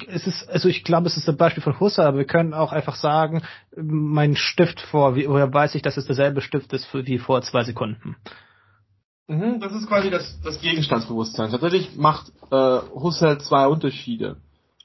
Es 0.07 0.25
ist, 0.25 0.49
also 0.49 0.67
ich 0.67 0.83
glaube, 0.83 1.07
es 1.07 1.15
ist 1.15 1.29
ein 1.29 1.37
Beispiel 1.37 1.61
von 1.61 1.79
Husserl, 1.79 2.07
aber 2.07 2.17
wir 2.17 2.25
können 2.25 2.55
auch 2.55 2.71
einfach 2.71 2.95
sagen, 2.95 3.43
mein 3.75 4.35
Stift 4.35 4.81
vor, 4.81 5.15
wie, 5.15 5.29
woher 5.29 5.53
weiß 5.53 5.75
ich, 5.75 5.83
dass 5.83 5.97
es 5.97 6.07
derselbe 6.07 6.41
Stift 6.41 6.73
ist 6.73 6.91
wie 6.91 7.19
vor 7.19 7.43
zwei 7.43 7.63
Sekunden? 7.63 8.15
Mhm, 9.27 9.59
das 9.59 9.73
ist 9.73 9.87
quasi 9.87 10.09
das, 10.09 10.39
das 10.41 10.59
Gegenstandsbewusstsein. 10.59 11.51
Tatsächlich 11.51 11.95
macht 11.95 12.31
äh, 12.51 12.79
Husserl 12.95 13.39
zwei 13.41 13.67
Unterschiede. 13.67 14.37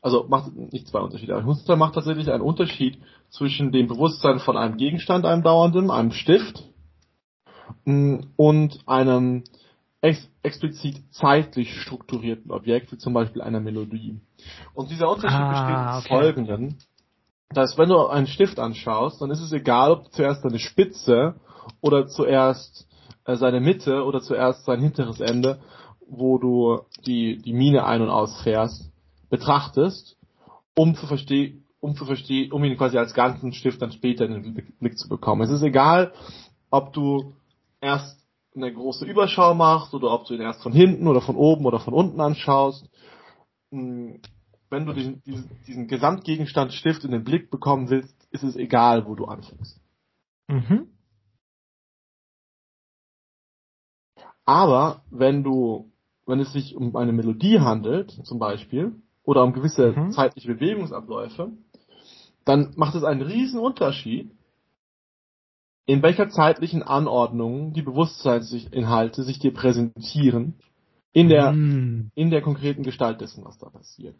Also 0.03 0.24
macht 0.28 0.55
nicht 0.55 0.88
zwei 0.88 1.01
Unterschiede, 1.01 1.34
aber 1.34 1.44
Husserl 1.44 1.76
macht 1.76 1.94
tatsächlich 1.94 2.30
einen 2.30 2.42
Unterschied 2.42 2.98
zwischen 3.28 3.70
dem 3.70 3.86
Bewusstsein 3.86 4.38
von 4.38 4.57
einem 4.57 4.76
Gegenstand, 4.76 5.26
einem 5.26 5.42
dauernden, 5.42 5.90
einem 5.90 6.12
Stift, 6.12 6.64
mm, 7.84 8.20
und 8.36 8.78
einem 8.86 9.44
ex 10.01 10.28
explizit 10.42 10.96
zeitlich 11.11 11.74
strukturierten 11.82 12.51
Objekt, 12.51 12.90
wie 12.92 12.96
zum 12.96 13.12
Beispiel 13.12 13.42
einer 13.42 13.61
Melodie. 13.61 14.18
Und 14.72 14.90
dieser 14.90 15.11
Unterschied 15.11 15.38
ah, 15.38 15.51
besteht 15.51 15.68
im 15.68 15.98
okay. 15.98 16.24
folgenden, 16.24 16.78
dass 17.51 17.76
wenn 17.76 17.90
du 17.90 18.07
einen 18.07 18.26
Stift 18.26 18.59
anschaust, 18.59 19.20
dann 19.20 19.30
ist 19.30 19.42
es 19.42 19.53
egal, 19.53 19.90
ob 19.90 20.05
du 20.05 20.11
zuerst 20.12 20.42
deine 20.42 20.59
Spitze 20.59 21.34
oder 21.82 22.07
zuerst 22.07 22.88
äh, 23.26 23.36
seine 23.36 23.61
Mitte 23.61 24.05
oder 24.05 24.20
zuerst 24.20 24.64
sein 24.64 24.80
hinteres 24.80 25.20
Ende, 25.20 25.61
wo 26.09 26.38
du 26.38 26.80
die, 27.05 27.36
die 27.36 27.53
Mine 27.53 27.84
ein- 27.84 28.03
und 28.03 28.09
ausfährst, 28.09 28.89
betrachtest, 29.31 30.16
um 30.76 30.95
zu 30.95 31.07
verstehen, 31.07 31.64
um 31.81 31.97
zu 31.97 32.05
verstehen, 32.05 32.53
um 32.53 32.62
ihn 32.64 32.76
quasi 32.76 32.99
als 32.99 33.14
ganzen 33.14 33.53
Stift 33.53 33.81
dann 33.81 33.93
später 33.93 34.26
in 34.26 34.43
den 34.43 34.55
Blick 34.78 34.99
zu 34.99 35.09
bekommen. 35.09 35.43
Es 35.43 35.51
ist 35.51 35.62
egal, 35.62 36.12
ob 36.70 36.93
du 36.93 37.35
erst 37.81 38.20
eine 38.55 38.72
große 38.72 39.07
Überschau 39.07 39.55
machst 39.55 39.95
oder 39.95 40.11
ob 40.11 40.26
du 40.26 40.35
ihn 40.35 40.41
erst 40.41 40.62
von 40.62 40.72
hinten 40.72 41.07
oder 41.07 41.20
von 41.20 41.37
oben 41.37 41.64
oder 41.64 41.81
von 41.81 41.95
unten 41.95 42.20
anschaust. 42.20 42.91
Hm, 43.70 44.20
wenn 44.68 44.87
du 44.87 44.93
diesen, 44.93 45.22
diesen, 45.24 45.51
diesen 45.66 45.89
Gesamtgegenstand 45.89 46.72
Stift 46.72 47.05
in 47.05 47.11
den 47.11 47.24
Blick 47.24 47.51
bekommen 47.51 47.91
willst, 47.91 48.14
ist 48.31 48.45
es 48.45 48.57
egal, 48.57 49.07
wo 49.07 49.14
du 49.14 49.24
anfängst. 49.24 49.81
Mhm. 50.49 50.89
Aber 54.45 55.05
wenn 55.11 55.43
du, 55.43 55.93
wenn 56.26 56.41
es 56.41 56.53
sich 56.53 56.76
um 56.76 56.95
eine 56.97 57.12
Melodie 57.12 57.61
handelt, 57.61 58.11
zum 58.24 58.39
Beispiel, 58.39 59.01
oder 59.25 59.45
um 59.45 59.53
gewisse 59.53 59.93
mhm. 59.93 60.12
zeitliche 60.12 60.49
Bewegungsabläufe, 60.55 61.53
dann 62.45 62.73
macht 62.77 62.95
es 62.95 63.05
einen 63.05 63.23
riesen 63.23 63.61
Unterschied, 63.61 64.31
in 65.87 66.03
welcher 66.03 66.29
zeitlichen 66.31 66.83
Anordnung 66.83 67.73
die 67.73 67.83
Bewusstseinsinhalte 67.83 69.23
sich 69.23 69.39
dir 69.39 69.53
präsentieren 69.53 70.55
in 71.12 71.29
der, 71.29 71.53
mm. 71.53 72.12
in 72.14 72.31
der 72.31 72.43
konkreten 72.43 72.85
Gestalt 72.85 73.21
dessen, 73.21 73.45
was 73.45 73.59
da 73.59 73.71
passiert. 73.71 74.14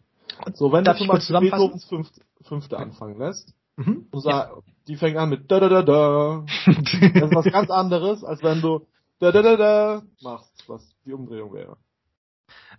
So, 0.53 0.71
wenn 0.71 0.83
Darf 0.83 0.97
du 0.97 1.05
zum 1.05 1.13
Beispiel 1.13 1.39
Beethovens 1.39 1.85
fünfte, 1.85 2.21
fünfte 2.41 2.77
anfangen 2.77 3.17
lässt, 3.17 3.53
mhm. 3.77 4.07
und 4.11 4.21
sag, 4.21 4.49
ja. 4.49 4.57
die 4.87 4.95
fängt 4.95 5.17
an 5.17 5.29
mit 5.29 5.49
da 5.49 5.59
da 5.59 5.69
da 5.69 5.81
da. 5.81 6.45
das 6.65 7.29
ist 7.29 7.35
was 7.35 7.45
ganz 7.45 7.69
anderes, 7.69 8.23
als 8.23 8.43
wenn 8.43 8.61
du 8.61 8.85
da 9.19 9.31
da 9.31 9.41
da 9.41 9.55
da 9.55 10.01
machst, 10.21 10.63
was 10.67 10.85
die 11.05 11.13
Umdrehung 11.13 11.53
wäre. 11.53 11.77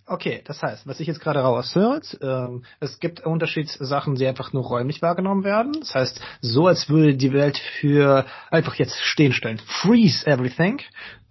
Okay, 0.05 0.43
das 0.45 0.61
heißt, 0.63 0.87
was 0.87 0.99
ich 0.99 1.07
jetzt 1.07 1.21
gerade 1.21 1.41
raushört, 1.41 2.19
ähm, 2.21 2.65
es 2.81 2.99
gibt 2.99 3.25
Unterschiedssachen, 3.25 4.17
die 4.17 4.27
einfach 4.27 4.53
nur 4.53 4.65
räumlich 4.65 5.01
wahrgenommen 5.01 5.45
werden. 5.45 5.77
Das 5.79 5.95
heißt, 5.95 6.21
so 6.41 6.67
als 6.67 6.89
würde 6.89 7.17
die 7.17 7.33
Welt 7.33 7.59
für 7.81 8.27
einfach 8.51 8.75
jetzt 8.75 9.01
stehen 9.01 9.33
stellen. 9.33 9.61
Freeze 9.65 10.27
everything. 10.27 10.81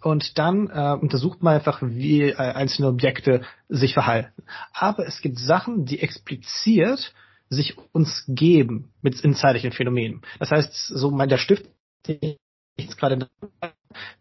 Und 0.01 0.39
dann 0.39 0.67
äh, 0.69 0.97
untersucht 0.99 1.43
man 1.43 1.55
einfach, 1.55 1.81
wie 1.81 2.29
äh, 2.29 2.35
einzelne 2.35 2.87
Objekte 2.87 3.41
sich 3.67 3.93
verhalten. 3.93 4.43
Aber 4.73 5.05
es 5.05 5.21
gibt 5.21 5.37
Sachen, 5.37 5.85
die 5.85 5.99
expliziert 5.99 7.13
sich 7.49 7.77
uns 7.91 8.23
geben 8.27 8.93
mit 9.01 9.19
in 9.19 9.35
zeitlichen 9.35 9.73
Phänomenen. 9.73 10.21
Das 10.39 10.51
heißt, 10.51 10.73
so 10.87 11.11
mein 11.11 11.29
der 11.29 11.37
Stift, 11.37 11.65
den 12.07 12.17
ich 12.21 12.85
jetzt 12.85 12.97
gerade 12.97 13.27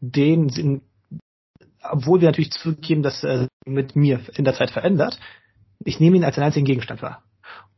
den 0.01 0.83
obwohl 1.83 2.20
wir 2.20 2.28
natürlich 2.28 2.53
zugeben, 2.53 3.03
dass 3.03 3.24
er 3.24 3.49
mit 3.66 3.97
mir 3.97 4.20
in 4.35 4.45
der 4.45 4.55
Zeit 4.55 4.70
verändert, 4.70 5.18
ich 5.85 6.01
nehme 6.01 6.16
ihn 6.16 6.24
als 6.24 6.37
einen 6.37 6.47
einzigen 6.47 6.66
Gegenstand 6.66 7.03
wahr. 7.03 7.22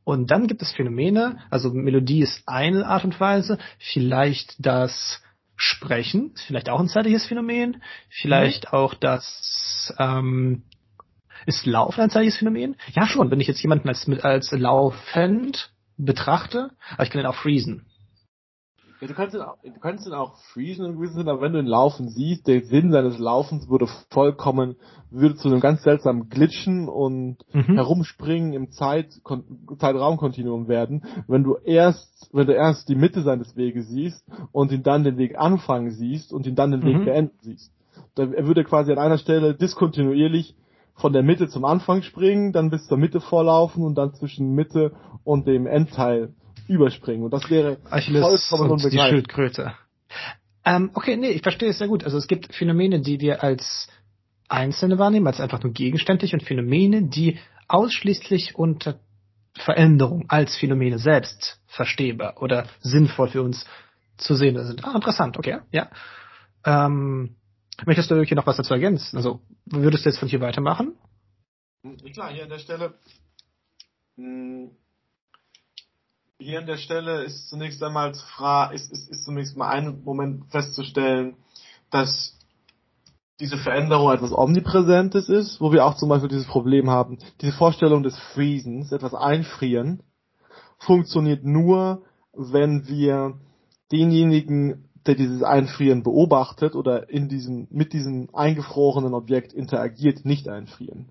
Und 0.05 0.31
dann 0.31 0.49
gibt 0.49 0.63
es 0.63 0.73
Phänomene, 0.73 1.39
also 1.51 1.71
Melodie 1.71 2.23
ist 2.23 2.43
eine 2.47 2.87
Art 2.87 3.05
und 3.05 3.21
Weise, 3.21 3.59
vielleicht 3.79 4.55
das 4.59 5.23
Sprechen, 5.57 6.35
vielleicht 6.47 6.69
auch 6.69 6.81
ein 6.81 6.89
zeitliches 6.89 7.27
Phänomen, 7.27 7.83
vielleicht 8.09 8.65
mhm. 8.65 8.79
auch 8.79 8.95
das 8.95 9.95
ähm, 9.99 10.65
ist 11.47 11.67
Laufen 11.67 12.01
ein 12.01 12.11
zeitliches 12.11 12.39
Phänomen? 12.39 12.77
Ja 12.93 13.07
schon, 13.07 13.31
wenn 13.31 13.41
ich 13.41 13.47
jetzt 13.47 13.63
jemanden 13.63 13.89
als, 13.89 14.09
als 14.23 14.51
laufend 14.51 15.71
betrachte, 15.97 16.71
aber 16.95 17.05
ich 17.05 17.11
kann 17.11 17.21
ihn 17.21 17.27
auch 17.27 17.37
freezen. 17.37 17.87
Ja, 19.03 19.09
du 19.09 19.15
kannst 19.15 19.35
ihn 19.35 19.41
auch, 19.41 19.57
du 19.65 19.81
kannst 19.81 20.07
ihn 20.07 20.13
auch 20.13 20.37
freezen 20.53 20.85
in 20.85 20.95
gewissem 20.95 21.17
Sinne, 21.17 21.33
aber 21.33 21.41
wenn 21.41 21.55
du 21.55 21.59
ihn 21.59 21.67
laufen 21.67 22.09
siehst, 22.09 22.47
der 22.47 22.63
Sinn 22.63 22.93
seines 22.93 23.19
Laufens 23.19 23.69
würde 23.69 23.89
vollkommen, 24.11 24.77
würde 25.11 25.35
zu 25.35 25.49
einem 25.49 25.59
ganz 25.59 25.83
seltsamen 25.83 26.29
Glitchen 26.29 26.89
und 26.89 27.39
mhm. 27.53 27.75
Herumspringen 27.75 28.53
im 28.53 28.71
Zeit, 28.71 29.21
Zeitraumkontinuum 29.77 30.69
werden, 30.69 31.03
wenn 31.27 31.43
du 31.43 31.57
erst, 31.65 32.31
wenn 32.33 32.47
du 32.47 32.55
erst 32.55 32.89
die 32.89 32.95
Mitte 32.95 33.23
seines 33.23 33.57
Weges 33.57 33.89
siehst 33.89 34.25
und 34.53 34.71
ihn 34.71 34.85
dann 34.85 35.03
den 35.03 35.19
Weg 35.19 35.37
anfangen 35.37 35.91
siehst 35.91 36.33
und 36.33 36.47
ihn 36.47 36.55
dann 36.55 36.71
den 36.71 36.85
Weg 36.85 36.99
mhm. 36.99 37.05
beenden 37.05 37.39
siehst. 37.41 37.73
Er 38.17 38.47
würde 38.47 38.63
quasi 38.63 38.93
an 38.93 38.99
einer 38.99 39.19
Stelle 39.19 39.57
diskontinuierlich 39.57 40.55
von 40.95 41.13
der 41.13 41.25
Mitte 41.25 41.49
zum 41.49 41.65
Anfang 41.65 42.03
springen, 42.03 42.53
dann 42.53 42.71
bis 42.71 42.87
zur 42.87 42.99
Mitte 42.99 43.21
vorlaufen 43.21 43.83
und 43.83 43.97
dann 43.97 44.15
zwischen 44.15 44.55
Mitte 44.55 44.93
und 45.25 45.49
dem 45.49 45.67
Endteil 45.67 46.35
überspringen. 46.69 47.25
Und 47.25 47.33
das 47.33 47.51
wäre 47.51 47.79
Achilles 47.91 48.47
vollkommen 48.47 48.73
und 48.73 48.93
die 48.93 48.99
Schildkröte. 48.99 49.75
Ähm, 50.65 50.91
okay, 50.95 51.17
nee, 51.17 51.31
ich 51.31 51.43
verstehe 51.43 51.71
es 51.71 51.79
sehr 51.79 51.89
gut. 51.89 52.05
Also 52.05 52.19
es 52.19 52.27
gibt 52.27 52.55
Phänomene, 52.55 53.01
die 53.01 53.21
wir 53.21 53.43
als 53.43 53.89
Einzelne 54.49 54.99
wahrnehmen, 54.99 55.27
als 55.27 55.41
einfach 55.41 55.63
nur 55.63 55.73
gegenständlich 55.73 56.35
und 56.35 56.43
Phänomene, 56.43 57.05
die 57.05 57.39
ausschließlich 57.69 58.55
unter 58.55 59.01
Veränderung 59.57 60.27
als 60.29 60.57
Phänomene 60.57 60.99
selbst 60.99 61.61
verstehbar 61.67 62.41
oder 62.41 62.67
sinnvoll 62.81 63.29
für 63.29 63.43
uns 63.43 63.67
zu 64.17 64.35
sehen 64.35 64.63
sind. 64.65 64.85
Ah, 64.85 64.95
interessant, 64.95 65.37
okay, 65.39 65.59
ja. 65.73 65.91
Ähm, 66.65 67.37
möchtest 67.85 68.11
du 68.11 68.23
hier 68.23 68.37
noch 68.37 68.47
was 68.47 68.57
dazu 68.57 68.73
ergänzen? 68.73 69.17
Also, 69.17 69.41
würdest 69.67 70.05
du 70.05 70.11
jetzt 70.11 70.19
von 70.19 70.29
hier 70.29 70.41
weitermachen? 70.41 70.95
Klar, 72.13 72.33
hier 72.33 72.45
an 72.45 72.51
der 72.51 72.59
Stelle. 72.59 72.95
Mh, 74.17 74.27
hm, 74.27 74.71
hier 76.43 76.59
an 76.59 76.67
der 76.67 76.77
Stelle 76.77 77.23
ist 77.23 77.49
zunächst 77.49 77.83
einmal 77.83 78.15
zu 78.15 78.25
fragen, 78.27 78.75
ist, 78.75 78.93
ist, 78.93 79.11
ist 79.11 79.25
zunächst 79.25 79.57
mal 79.57 79.69
ein 79.69 80.03
Moment 80.05 80.47
festzustellen, 80.51 81.37
dass 81.91 82.39
diese 83.41 83.57
Veränderung 83.57 84.13
etwas 84.13 84.33
Omnipräsentes 84.33 85.29
ist, 85.29 85.61
wo 85.61 85.73
wir 85.73 85.85
auch 85.85 85.97
zum 85.97 86.09
Beispiel 86.09 86.29
dieses 86.29 86.47
Problem 86.47 86.91
haben, 86.91 87.19
diese 87.41 87.53
Vorstellung 87.53 88.03
des 88.03 88.19
Freezens, 88.35 88.93
etwas 88.93 89.15
einfrieren, 89.15 90.03
funktioniert 90.79 91.45
nur, 91.45 92.03
wenn 92.33 92.87
wir 92.89 93.39
denjenigen, 93.91 94.89
der 95.07 95.17
dieses 95.17 95.43
Einfrieren 95.43 96.03
beobachtet 96.03 96.77
oder 96.77 97.11
in 97.11 97.29
diesem, 97.29 97.67
mit 97.71 97.93
diesem 97.93 98.33
eingefrorenen 98.33 99.15
Objekt 99.15 99.53
interagiert, 99.53 100.25
nicht 100.25 100.49
einfrieren. 100.49 101.09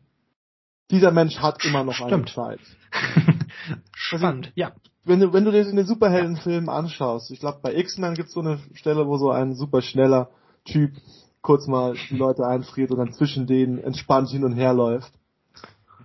Dieser 0.90 1.12
Mensch 1.12 1.38
hat 1.40 1.64
immer 1.64 1.84
noch 1.84 1.94
Stimmt. 1.94 2.14
eine 2.14 2.26
Zeit. 2.26 2.60
Spannend, 3.94 4.52
ja. 4.56 4.74
Wenn 5.04 5.20
du, 5.20 5.34
wenn 5.34 5.46
du 5.46 5.52
dir 5.52 5.64
den 5.64 5.86
Superheldenfilm 5.86 6.70
anschaust, 6.70 7.32
ich 7.32 7.40
glaube 7.40 7.60
bei 7.62 7.76
X-Men 7.76 8.14
gibt 8.14 8.28
es 8.28 8.36
so 8.36 8.42
eine 8.42 8.60
Stelle, 8.74 9.08
wo 9.08 9.18
so 9.18 9.32
ein 9.32 9.56
super 9.56 9.82
schneller 9.82 10.30
Typ 10.64 10.92
kurz 11.42 11.68
mal 11.68 11.96
die 12.10 12.18
Leute 12.18 12.46
einfriert 12.46 12.92
und 12.92 13.00
dann 13.00 13.14
zwischen 13.14 13.48
denen 13.48 13.80
entspannt 13.80 14.30
hin 14.30 14.44
und 14.44 14.54
her 14.54 14.74
läuft. 14.74 15.12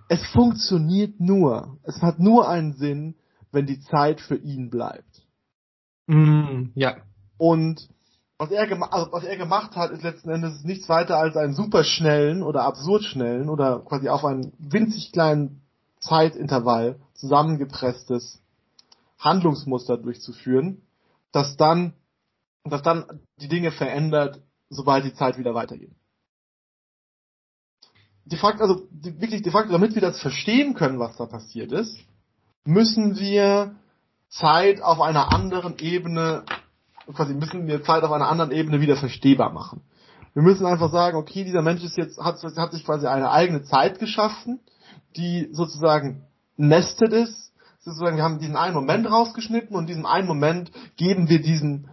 Es 0.08 0.24
funktioniert 0.28 1.20
nur. 1.20 1.78
Es 1.82 2.00
hat 2.00 2.18
nur 2.18 2.48
einen 2.48 2.72
Sinn, 2.74 3.16
wenn 3.52 3.66
die 3.66 3.80
Zeit 3.80 4.20
für 4.20 4.36
ihn 4.36 4.70
bleibt. 4.70 5.26
Mm, 6.06 6.70
ja. 6.74 6.96
Und 7.36 7.88
was 8.38 8.50
er, 8.50 8.70
also 8.92 9.12
was 9.12 9.24
er 9.24 9.36
gemacht 9.36 9.76
hat, 9.76 9.90
ist 9.90 10.02
letzten 10.02 10.30
Endes 10.30 10.64
nichts 10.64 10.88
weiter 10.88 11.18
als 11.18 11.36
einen 11.36 11.54
superschnellen 11.54 12.42
oder 12.42 12.62
absurd 12.62 13.04
schnellen 13.04 13.48
oder 13.50 13.80
quasi 13.80 14.08
auf 14.08 14.24
einen 14.24 14.52
winzig 14.58 15.12
kleinen 15.12 15.62
Zeitintervall 16.00 16.96
zusammengepresstes 17.14 18.40
Handlungsmuster 19.18 19.96
durchzuführen, 19.96 20.82
das 21.32 21.56
dann, 21.56 21.94
das 22.64 22.82
dann 22.82 23.20
die 23.40 23.48
Dinge 23.48 23.70
verändert, 23.70 24.42
sobald 24.68 25.04
die 25.04 25.14
Zeit 25.14 25.38
wieder 25.38 25.54
weitergeht. 25.54 25.94
De 28.24 28.38
facto, 28.38 28.62
also 28.62 28.88
wirklich 28.90 29.42
de 29.42 29.52
facto, 29.52 29.70
damit 29.70 29.94
wir 29.94 30.02
das 30.02 30.20
verstehen 30.20 30.74
können, 30.74 30.98
was 30.98 31.16
da 31.16 31.26
passiert 31.26 31.70
ist, 31.70 31.96
müssen 32.64 33.16
wir 33.18 33.76
Zeit 34.28 34.82
auf 34.82 35.00
einer 35.00 35.32
anderen 35.32 35.78
Ebene, 35.78 36.44
quasi 37.14 37.34
müssen 37.34 37.66
wir 37.68 37.84
Zeit 37.84 38.02
auf 38.02 38.10
einer 38.10 38.28
anderen 38.28 38.50
Ebene 38.50 38.80
wieder 38.80 38.96
verstehbar 38.96 39.52
machen. 39.52 39.82
Wir 40.34 40.42
müssen 40.42 40.66
einfach 40.66 40.90
sagen, 40.90 41.16
okay, 41.16 41.44
dieser 41.44 41.62
Mensch 41.62 41.82
ist 41.82 41.96
jetzt, 41.96 42.18
hat, 42.18 42.42
hat 42.42 42.72
sich 42.72 42.84
quasi 42.84 43.06
eine 43.06 43.30
eigene 43.30 43.62
Zeit 43.62 43.98
geschaffen, 43.98 44.60
die 45.16 45.48
sozusagen 45.52 46.26
nested 46.56 47.12
ist. 47.12 47.45
Sozusagen, 47.86 48.16
wir 48.16 48.24
haben 48.24 48.40
diesen 48.40 48.56
einen 48.56 48.74
Moment 48.74 49.08
rausgeschnitten 49.08 49.76
und 49.76 49.88
diesem 49.88 50.06
einen 50.06 50.26
Moment 50.26 50.72
geben 50.96 51.28
wir 51.28 51.40
diesem 51.40 51.88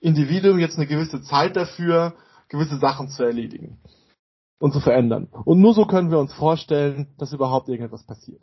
Individuum 0.00 0.58
jetzt 0.58 0.78
eine 0.78 0.86
gewisse 0.86 1.20
Zeit 1.20 1.54
dafür, 1.54 2.14
gewisse 2.48 2.78
Sachen 2.78 3.08
zu 3.08 3.24
erledigen 3.24 3.78
und 4.58 4.72
zu 4.72 4.80
verändern. 4.80 5.28
Und 5.44 5.60
nur 5.60 5.74
so 5.74 5.84
können 5.84 6.10
wir 6.10 6.18
uns 6.18 6.32
vorstellen, 6.32 7.08
dass 7.18 7.34
überhaupt 7.34 7.68
irgendetwas 7.68 8.06
passiert. 8.06 8.42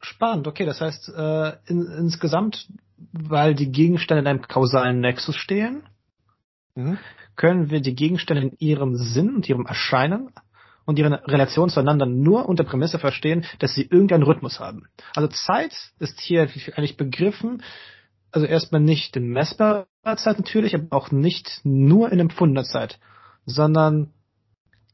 Spannend, 0.00 0.48
okay, 0.48 0.64
das 0.64 0.80
heißt 0.80 1.10
äh, 1.10 1.56
in, 1.66 1.84
insgesamt, 1.98 2.72
weil 3.12 3.54
die 3.54 3.70
Gegenstände 3.70 4.22
in 4.22 4.28
einem 4.28 4.48
kausalen 4.48 5.00
Nexus 5.00 5.36
stehen, 5.36 5.82
mhm. 6.74 6.96
können 7.36 7.68
wir 7.68 7.82
die 7.82 7.94
Gegenstände 7.94 8.44
in 8.44 8.56
ihrem 8.56 8.96
Sinn 8.96 9.34
und 9.34 9.46
ihrem 9.46 9.66
Erscheinen 9.66 10.30
und 10.90 10.98
ihre 10.98 11.22
Relation 11.26 11.70
zueinander 11.70 12.04
nur 12.04 12.48
unter 12.48 12.64
Prämisse 12.64 12.98
verstehen, 12.98 13.44
dass 13.60 13.74
sie 13.74 13.82
irgendeinen 13.82 14.24
Rhythmus 14.24 14.60
haben. 14.60 14.88
Also 15.14 15.28
Zeit 15.28 15.72
ist 15.98 16.20
hier 16.20 16.42
eigentlich 16.42 16.96
begriffen, 16.96 17.62
also 18.32 18.46
erstmal 18.46 18.80
nicht 18.80 19.16
in 19.16 19.28
messbarer 19.28 19.86
Zeit 20.16 20.38
natürlich, 20.38 20.74
aber 20.74 20.86
auch 20.90 21.10
nicht 21.10 21.60
nur 21.64 22.12
in 22.12 22.20
empfundener 22.20 22.64
Zeit, 22.64 22.98
sondern 23.46 24.12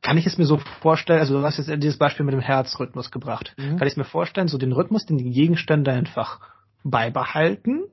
kann 0.02 0.18
ich 0.18 0.26
es 0.26 0.38
mir 0.38 0.46
so 0.46 0.58
vorstellen, 0.80 1.20
also 1.20 1.38
du 1.38 1.44
hast 1.44 1.58
jetzt 1.58 1.82
dieses 1.82 1.98
Beispiel 1.98 2.24
mit 2.24 2.32
dem 2.32 2.40
Herzrhythmus 2.40 3.10
gebracht. 3.10 3.54
Mhm. 3.56 3.76
Kann 3.76 3.88
ich 3.88 3.94
es 3.94 3.96
mir 3.96 4.04
vorstellen, 4.04 4.48
so 4.48 4.58
den 4.58 4.72
Rhythmus, 4.72 5.06
den 5.06 5.18
die 5.18 5.30
Gegenstände 5.30 5.90
einfach 5.90 6.40
beibehalten? 6.84 7.84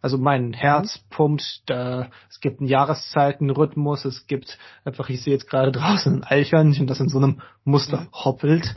Also 0.00 0.18
mein 0.18 0.52
Herz 0.52 0.98
mhm. 0.98 1.14
pumpt, 1.14 1.62
da, 1.66 2.10
es 2.30 2.40
gibt 2.40 2.60
einen 2.60 2.68
Jahreszeitenrhythmus, 2.68 4.04
es 4.04 4.26
gibt 4.26 4.58
einfach, 4.84 5.08
ich 5.08 5.22
sehe 5.22 5.32
jetzt 5.32 5.48
gerade 5.48 5.72
draußen 5.72 6.22
ein 6.22 6.24
Eichhörnchen, 6.24 6.86
das 6.86 7.00
in 7.00 7.08
so 7.08 7.18
einem 7.18 7.40
Muster 7.64 8.02
mhm. 8.02 8.08
hoppelt. 8.12 8.76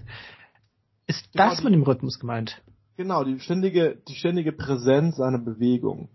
Ist 1.08 1.28
das 1.34 1.58
genau, 1.58 1.70
mit 1.70 1.74
dem 1.74 1.84
Rhythmus 1.84 2.20
gemeint? 2.20 2.62
Genau, 2.98 3.24
die 3.24 3.40
ständige, 3.40 3.98
die 4.08 4.16
ständige 4.16 4.52
Präsenz 4.52 5.20
einer 5.20 5.40
Bewegung 5.40 6.10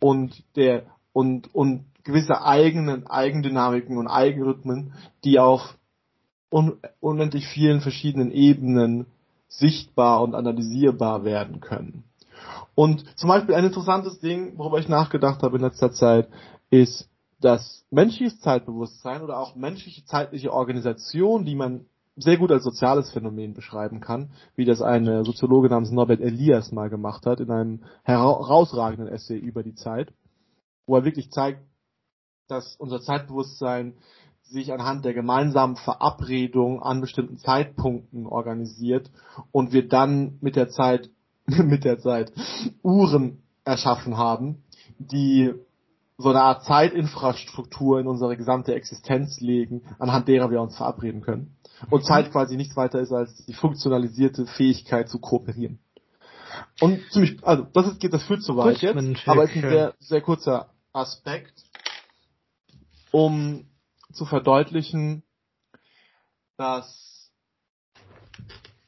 und 0.00 0.44
der 0.56 0.84
und 1.12 1.54
und 1.54 1.86
gewisse 2.04 2.42
eigenen 2.42 3.06
Eigendynamiken 3.06 3.96
und 3.96 4.06
Eigenrhythmen, 4.06 4.92
die 5.24 5.38
auf 5.38 5.76
un 6.50 6.78
unendlich 7.00 7.46
vielen 7.48 7.80
verschiedenen 7.80 8.30
Ebenen 8.30 9.06
sichtbar 9.48 10.22
und 10.22 10.34
analysierbar 10.34 11.24
werden 11.24 11.60
können. 11.60 12.04
Und 12.74 13.04
zum 13.18 13.28
Beispiel 13.28 13.54
ein 13.54 13.64
interessantes 13.64 14.18
Ding, 14.20 14.58
worüber 14.58 14.78
ich 14.78 14.88
nachgedacht 14.88 15.42
habe 15.42 15.56
in 15.56 15.62
letzter 15.62 15.92
Zeit, 15.92 16.28
ist, 16.70 17.08
dass 17.40 17.84
menschliches 17.90 18.40
Zeitbewusstsein 18.40 19.22
oder 19.22 19.38
auch 19.38 19.54
menschliche 19.54 20.04
zeitliche 20.04 20.52
Organisation, 20.52 21.44
die 21.44 21.54
man 21.54 21.86
sehr 22.16 22.36
gut 22.36 22.52
als 22.52 22.64
soziales 22.64 23.10
Phänomen 23.12 23.54
beschreiben 23.54 24.00
kann, 24.00 24.30
wie 24.56 24.64
das 24.64 24.82
eine 24.82 25.24
Soziologe 25.24 25.68
namens 25.68 25.90
Norbert 25.90 26.20
Elias 26.20 26.72
mal 26.72 26.88
gemacht 26.88 27.26
hat 27.26 27.40
in 27.40 27.50
einem 27.50 27.84
herausragenden 28.04 29.08
Essay 29.08 29.36
über 29.36 29.62
die 29.62 29.74
Zeit, 29.74 30.12
wo 30.86 30.96
er 30.96 31.04
wirklich 31.04 31.30
zeigt, 31.30 31.60
dass 32.48 32.76
unser 32.76 33.00
Zeitbewusstsein 33.00 33.94
sich 34.42 34.72
anhand 34.72 35.04
der 35.04 35.14
gemeinsamen 35.14 35.76
Verabredung 35.76 36.82
an 36.82 37.00
bestimmten 37.00 37.38
Zeitpunkten 37.38 38.26
organisiert 38.26 39.10
und 39.50 39.72
wir 39.72 39.88
dann 39.88 40.38
mit 40.40 40.54
der 40.54 40.68
Zeit, 40.68 41.10
mit 41.46 41.84
der 41.84 41.98
Zeit 41.98 42.32
Uhren 42.82 43.42
erschaffen 43.64 44.16
haben, 44.16 44.62
die 44.98 45.52
so 46.16 46.30
eine 46.30 46.42
Art 46.42 46.64
Zeitinfrastruktur 46.64 47.98
in 47.98 48.06
unsere 48.06 48.36
gesamte 48.36 48.74
Existenz 48.74 49.40
legen, 49.40 49.82
anhand 49.98 50.28
derer 50.28 50.50
wir 50.50 50.60
uns 50.60 50.76
verabreden 50.76 51.22
können. 51.22 51.56
Und 51.90 52.04
Zeit 52.04 52.30
quasi 52.30 52.56
nichts 52.56 52.76
weiter 52.76 53.00
ist 53.00 53.12
als 53.12 53.44
die 53.46 53.52
funktionalisierte 53.52 54.46
Fähigkeit 54.46 55.08
zu 55.08 55.18
kooperieren. 55.18 55.80
Und 56.80 57.00
ziemlich, 57.10 57.42
also 57.42 57.66
das 57.72 57.88
ist, 57.88 58.12
das 58.12 58.22
führt 58.22 58.42
zu 58.42 58.56
weit 58.56 58.80
jetzt, 58.80 58.96
aber 59.26 59.44
es 59.44 59.50
ist 59.50 59.64
ein 59.64 59.70
sehr, 59.70 59.94
sehr 59.98 60.20
kurzer 60.20 60.70
Aspekt 60.92 61.64
um 63.14 63.68
zu 64.12 64.26
verdeutlichen, 64.26 65.22
dass 66.56 67.30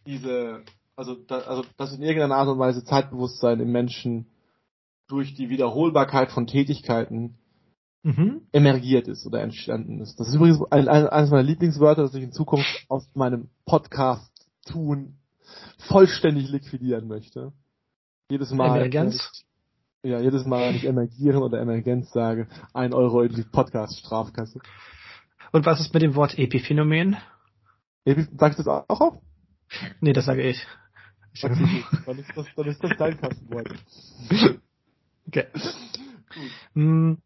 diese, 0.04 0.64
also, 0.96 1.14
da, 1.14 1.38
also 1.40 1.62
dass 1.76 1.92
in 1.92 2.02
irgendeiner 2.02 2.36
Art 2.36 2.48
und 2.48 2.58
Weise 2.58 2.84
Zeitbewusstsein 2.84 3.60
im 3.60 3.70
Menschen 3.70 4.26
durch 5.08 5.34
die 5.34 5.50
Wiederholbarkeit 5.50 6.32
von 6.32 6.46
Tätigkeiten 6.46 7.36
mhm. 8.02 8.42
emergiert 8.52 9.06
ist 9.06 9.26
oder 9.26 9.40
entstanden 9.42 10.00
ist. 10.00 10.18
Das 10.18 10.28
ist 10.28 10.34
übrigens 10.34 10.60
ein, 10.70 10.88
ein, 10.88 11.06
eines 11.06 11.30
meiner 11.30 11.42
Lieblingswörter, 11.42 12.02
das 12.02 12.14
ich 12.14 12.24
in 12.24 12.32
Zukunft 12.32 12.86
aus 12.88 13.06
meinem 13.14 13.50
Podcast 13.66 14.32
tun 14.64 15.18
vollständig 15.78 16.48
liquidieren 16.50 17.06
möchte. 17.06 17.52
Jedes 18.30 18.50
Mal. 18.50 18.76
Emergenz? 18.76 19.44
Ja, 20.02 20.20
jedes 20.20 20.44
Mal, 20.46 20.68
wenn 20.68 20.76
ich 20.76 20.84
emergieren 20.84 21.42
oder 21.42 21.60
Emergenz 21.60 22.10
sage, 22.12 22.48
ein 22.72 22.94
Euro 22.94 23.22
in 23.22 23.34
die 23.34 23.42
Podcast-Strafkasse. 23.42 24.60
Und 25.52 25.66
was 25.66 25.80
ist 25.80 25.94
mit 25.94 26.02
dem 26.02 26.14
Wort 26.14 26.38
Epiphänomen? 26.38 27.16
Epi 28.04 28.26
sagst 28.36 28.58
du 28.58 28.62
das 28.62 28.84
auch 28.88 29.00
auf? 29.00 29.18
Nee, 30.00 30.12
das 30.12 30.26
sage 30.26 30.42
ich. 30.42 30.64
Dann, 31.42 32.18
ist 32.18 32.30
das, 32.34 32.46
dann 32.56 32.66
ist 32.66 32.82
das 32.82 32.92
dein 32.98 33.20
Kassenwort. 33.20 33.68
Okay. 35.26 35.46
Hm. 36.74 37.18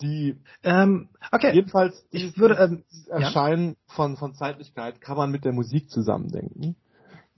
Die, 0.00 0.36
ähm, 0.62 1.08
okay. 1.30 1.54
Jedenfalls, 1.54 2.06
ich 2.10 2.36
würde, 2.38 2.54
ähm, 2.54 2.84
Erscheinen 3.08 3.70
ja? 3.70 3.94
von, 3.94 4.16
von 4.16 4.34
Zeitlichkeit 4.34 5.00
kann 5.00 5.16
man 5.16 5.30
mit 5.30 5.44
der 5.44 5.52
Musik 5.52 5.90
zusammendenken. 5.90 6.76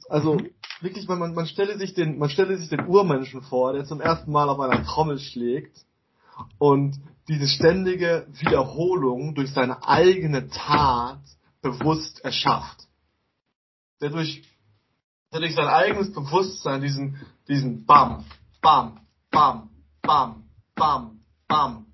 Also, 0.09 0.35
mhm 0.35 0.51
wirklich, 0.85 1.09
man, 1.09 1.35
man 1.35 1.47
stelle 1.47 1.77
sich 1.79 1.95
den, 1.95 2.19
man 2.19 2.31
stelle 2.31 2.57
sich 2.57 2.69
den 2.69 2.87
Urmenschen 2.87 3.43
vor, 3.43 3.73
der 3.73 3.85
zum 3.85 4.01
ersten 4.01 4.31
Mal 4.31 4.49
auf 4.49 4.61
einer 4.61 4.85
Trommel 4.85 5.19
schlägt 5.19 5.85
und 6.59 7.01
diese 7.29 7.49
ständige 7.49 8.27
Wiederholung 8.33 9.35
durch 9.35 9.53
seine 9.53 9.87
eigene 9.89 10.49
Tat 10.49 11.21
bewusst 11.63 12.23
erschafft. 12.25 12.87
Der 14.01 14.11
durch, 14.11 14.43
durch 15.43 15.55
sein 15.55 15.69
eigenes 15.69 16.13
Bewusstsein 16.13 16.81
diesen, 16.81 17.21
diesen 17.49 17.85
Bam, 17.85 18.25
Bam, 18.61 19.01
Bam, 19.31 19.71
Bam, 20.03 20.45
bam, 20.75 21.21
bam. 21.49 21.87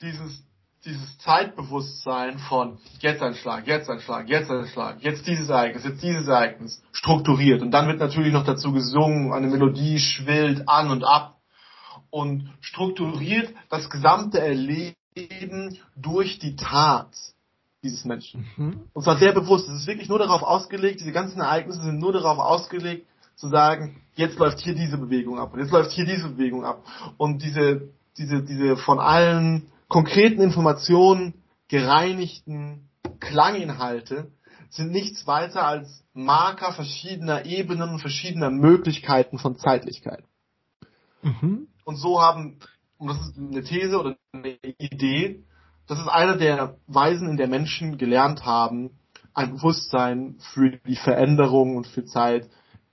Dieses, 0.00 0.44
dieses 0.84 1.18
Zeitbewusstsein 1.18 2.38
von 2.38 2.78
jetzt 3.00 3.22
ein 3.22 3.34
Schlag, 3.34 3.66
jetzt 3.66 3.88
ein 3.88 4.00
Schlag, 4.00 4.28
jetzt 4.28 4.50
ein 4.50 4.66
Schlag, 4.66 5.02
jetzt 5.02 5.26
dieses 5.26 5.48
Ereignis, 5.48 5.84
jetzt 5.84 6.02
dieses 6.02 6.26
Ereignis 6.26 6.82
strukturiert. 6.92 7.62
Und 7.62 7.70
dann 7.70 7.86
wird 7.86 8.00
natürlich 8.00 8.32
noch 8.32 8.44
dazu 8.44 8.72
gesungen, 8.72 9.32
eine 9.32 9.46
Melodie 9.46 9.98
schwillt 9.98 10.68
an 10.68 10.90
und 10.90 11.04
ab 11.04 11.38
und 12.10 12.52
strukturiert 12.60 13.54
das 13.68 13.88
gesamte 13.88 14.40
Erleben 14.40 15.78
durch 15.94 16.38
die 16.38 16.56
Tat 16.56 17.14
dieses 17.82 18.04
Menschen. 18.04 18.46
Mhm. 18.56 18.82
Und 18.92 19.02
zwar 19.02 19.18
sehr 19.18 19.32
bewusst. 19.32 19.68
Es 19.68 19.80
ist 19.80 19.86
wirklich 19.86 20.08
nur 20.08 20.18
darauf 20.18 20.42
ausgelegt, 20.42 21.00
diese 21.00 21.12
ganzen 21.12 21.40
Ereignisse 21.40 21.82
sind 21.82 21.98
nur 21.98 22.12
darauf 22.12 22.38
ausgelegt, 22.38 23.06
zu 23.34 23.48
sagen, 23.48 24.00
jetzt 24.14 24.38
läuft 24.38 24.60
hier 24.60 24.74
diese 24.74 24.98
Bewegung 24.98 25.38
ab 25.38 25.52
und 25.52 25.60
jetzt 25.60 25.72
läuft 25.72 25.90
hier 25.90 26.04
diese 26.04 26.28
Bewegung 26.28 26.64
ab. 26.64 26.84
Und 27.16 27.42
diese, 27.42 27.88
diese, 28.16 28.42
diese 28.42 28.76
von 28.76 29.00
allen 29.00 29.66
konkreten 29.88 30.40
Informationen 30.42 31.34
gereinigten 31.68 32.88
Klanginhalte 33.20 34.30
sind 34.70 34.90
nichts 34.90 35.26
weiter 35.26 35.66
als 35.66 36.04
Marker 36.14 36.72
verschiedener 36.72 37.44
Ebenen 37.46 37.90
und 37.90 37.98
verschiedener 37.98 38.50
Möglichkeiten 38.50 39.38
von 39.38 39.56
Zeitlichkeit. 39.56 40.24
Mhm. 41.22 41.68
Und 41.84 41.96
so 41.96 42.20
haben, 42.20 42.58
und 42.98 43.08
das 43.08 43.18
ist 43.18 43.38
eine 43.38 43.62
These 43.62 43.98
oder 43.98 44.16
eine 44.32 44.56
Idee, 44.78 45.44
das 45.86 45.98
ist 45.98 46.08
einer 46.08 46.36
der 46.36 46.76
Weisen, 46.86 47.28
in 47.28 47.36
der 47.36 47.48
Menschen 47.48 47.98
gelernt 47.98 48.44
haben, 48.44 48.90
ein 49.34 49.52
Bewusstsein 49.52 50.36
für 50.38 50.70
die 50.70 50.96
Veränderung 50.96 51.76
und 51.76 51.86
für 51.86 52.04
Zeit 52.04 52.48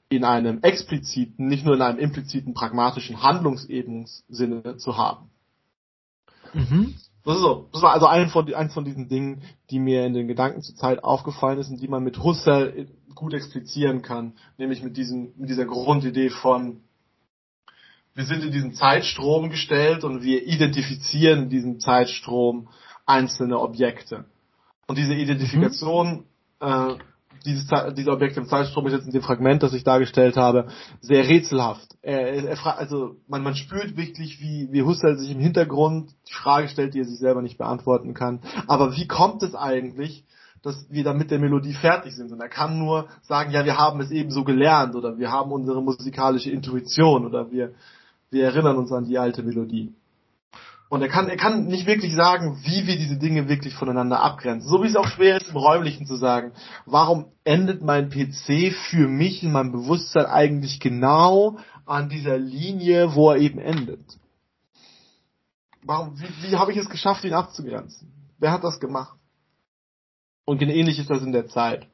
in 0.09 0.23
einem 0.23 0.61
expliziten, 0.61 1.47
nicht 1.47 1.65
nur 1.65 1.75
in 1.75 1.81
einem 1.81 1.99
impliziten, 1.99 2.53
pragmatischen 2.53 3.21
Handlungsebenssinne 3.21 4.77
zu 4.77 4.97
haben. 4.97 5.29
Mhm. 6.53 6.95
Das 7.23 7.35
ist 7.35 7.41
so. 7.41 7.69
Das 7.73 7.81
war 7.81 7.93
also 7.93 8.07
ein 8.07 8.29
von, 8.29 8.51
eins 8.53 8.73
von 8.73 8.85
diesen 8.85 9.07
Dingen, 9.07 9.43
die 9.69 9.79
mir 9.79 10.05
in 10.05 10.13
den 10.13 10.27
Gedanken 10.27 10.61
zur 10.61 10.75
Zeit 10.75 11.03
aufgefallen 11.03 11.59
ist 11.59 11.69
und 11.69 11.81
die 11.81 11.87
man 11.87 12.03
mit 12.03 12.23
Husserl 12.23 12.87
gut 13.13 13.33
explizieren 13.33 14.01
kann. 14.01 14.33
Nämlich 14.57 14.81
mit 14.81 14.97
diesem, 14.97 15.33
mit 15.37 15.49
dieser 15.49 15.65
Grundidee 15.65 16.29
von, 16.29 16.81
wir 18.15 18.25
sind 18.25 18.43
in 18.43 18.51
diesen 18.51 18.73
Zeitstrom 18.73 19.49
gestellt 19.49 20.03
und 20.03 20.23
wir 20.23 20.45
identifizieren 20.45 21.43
in 21.43 21.49
diesem 21.49 21.79
Zeitstrom 21.79 22.67
einzelne 23.05 23.59
Objekte. 23.59 24.25
Und 24.87 24.97
diese 24.97 25.13
Identifikation 25.13 26.25
mhm. 26.61 26.67
äh, 26.67 26.95
dieses, 27.45 27.67
dieser 27.95 28.13
Objekte 28.13 28.39
im 28.39 28.47
Zeitstrom 28.47 28.85
ist 28.87 28.93
jetzt 28.93 29.05
in 29.05 29.13
dem 29.13 29.21
Fragment, 29.21 29.63
das 29.63 29.73
ich 29.73 29.83
dargestellt 29.83 30.37
habe, 30.37 30.67
sehr 31.01 31.27
rätselhaft. 31.27 31.87
Er, 32.01 32.33
er, 32.33 32.49
er 32.49 32.77
also 32.77 33.15
man, 33.27 33.43
man 33.43 33.55
spürt 33.55 33.97
wirklich, 33.97 34.39
wie, 34.41 34.67
wie 34.71 34.83
Husserl 34.83 35.17
sich 35.17 35.31
im 35.31 35.39
Hintergrund 35.39 36.11
die 36.27 36.33
Frage 36.33 36.67
stellt, 36.67 36.93
die 36.93 36.99
er 36.99 37.05
sich 37.05 37.19
selber 37.19 37.41
nicht 37.41 37.57
beantworten 37.57 38.13
kann. 38.13 38.41
Aber 38.67 38.95
wie 38.95 39.07
kommt 39.07 39.43
es 39.43 39.55
eigentlich, 39.55 40.25
dass 40.61 40.87
wir 40.89 41.03
dann 41.03 41.17
mit 41.17 41.31
der 41.31 41.39
Melodie 41.39 41.73
fertig 41.73 42.15
sind? 42.15 42.31
Und 42.31 42.41
er 42.41 42.49
kann 42.49 42.77
nur 42.77 43.07
sagen, 43.21 43.51
ja, 43.51 43.63
wir 43.65 43.77
haben 43.77 44.01
es 44.01 44.11
eben 44.11 44.31
so 44.31 44.43
gelernt 44.43 44.95
oder 44.95 45.17
wir 45.17 45.31
haben 45.31 45.51
unsere 45.51 45.81
musikalische 45.81 46.51
Intuition 46.51 47.25
oder 47.25 47.51
wir, 47.51 47.73
wir 48.31 48.45
erinnern 48.45 48.77
uns 48.77 48.91
an 48.91 49.05
die 49.05 49.17
alte 49.17 49.43
Melodie. 49.43 49.93
Und 50.89 51.03
er 51.03 51.07
kann, 51.07 51.29
er 51.29 51.37
kann 51.37 51.67
nicht 51.67 51.85
wirklich 51.85 52.15
sagen, 52.15 52.61
wie 52.63 52.87
wir 52.87 52.97
diese 52.97 53.17
Dinge 53.17 53.47
wirklich 53.47 53.75
voneinander 53.75 54.21
abgrenzen. 54.23 54.67
So 54.67 54.81
wie 54.81 54.87
es 54.87 54.95
auch 54.95 55.07
schwer 55.07 55.37
ist, 55.37 55.49
im 55.49 55.57
Räumlichen 55.57 56.07
zu 56.07 56.15
sagen, 56.15 56.51
warum 56.87 57.31
endet 57.43 57.83
mein 57.83 58.09
PC 58.09 58.73
für 58.73 59.07
mich 59.07 59.43
in 59.43 59.51
meinem 59.51 59.71
Bewusstsein 59.71 60.25
eigentlich 60.25 60.79
genau 60.79 61.59
an 61.85 62.09
dieser 62.09 62.39
Linie, 62.39 63.13
wo 63.13 63.29
er 63.29 63.37
eben 63.37 63.59
endet? 63.59 64.03
Warum, 65.83 66.19
wie, 66.19 66.49
wie 66.49 66.55
habe 66.57 66.71
ich 66.71 66.77
es 66.77 66.89
geschafft, 66.89 67.23
ihn 67.23 67.33
abzugrenzen? 67.33 68.11
Wer 68.39 68.51
hat 68.51 68.63
das 68.63 68.79
gemacht? 68.79 69.15
Und 70.45 70.59
ähnlich 70.63 70.97
ist 70.97 71.11
das 71.11 71.21
in 71.21 71.31
der 71.31 71.47
Zeit. 71.47 71.87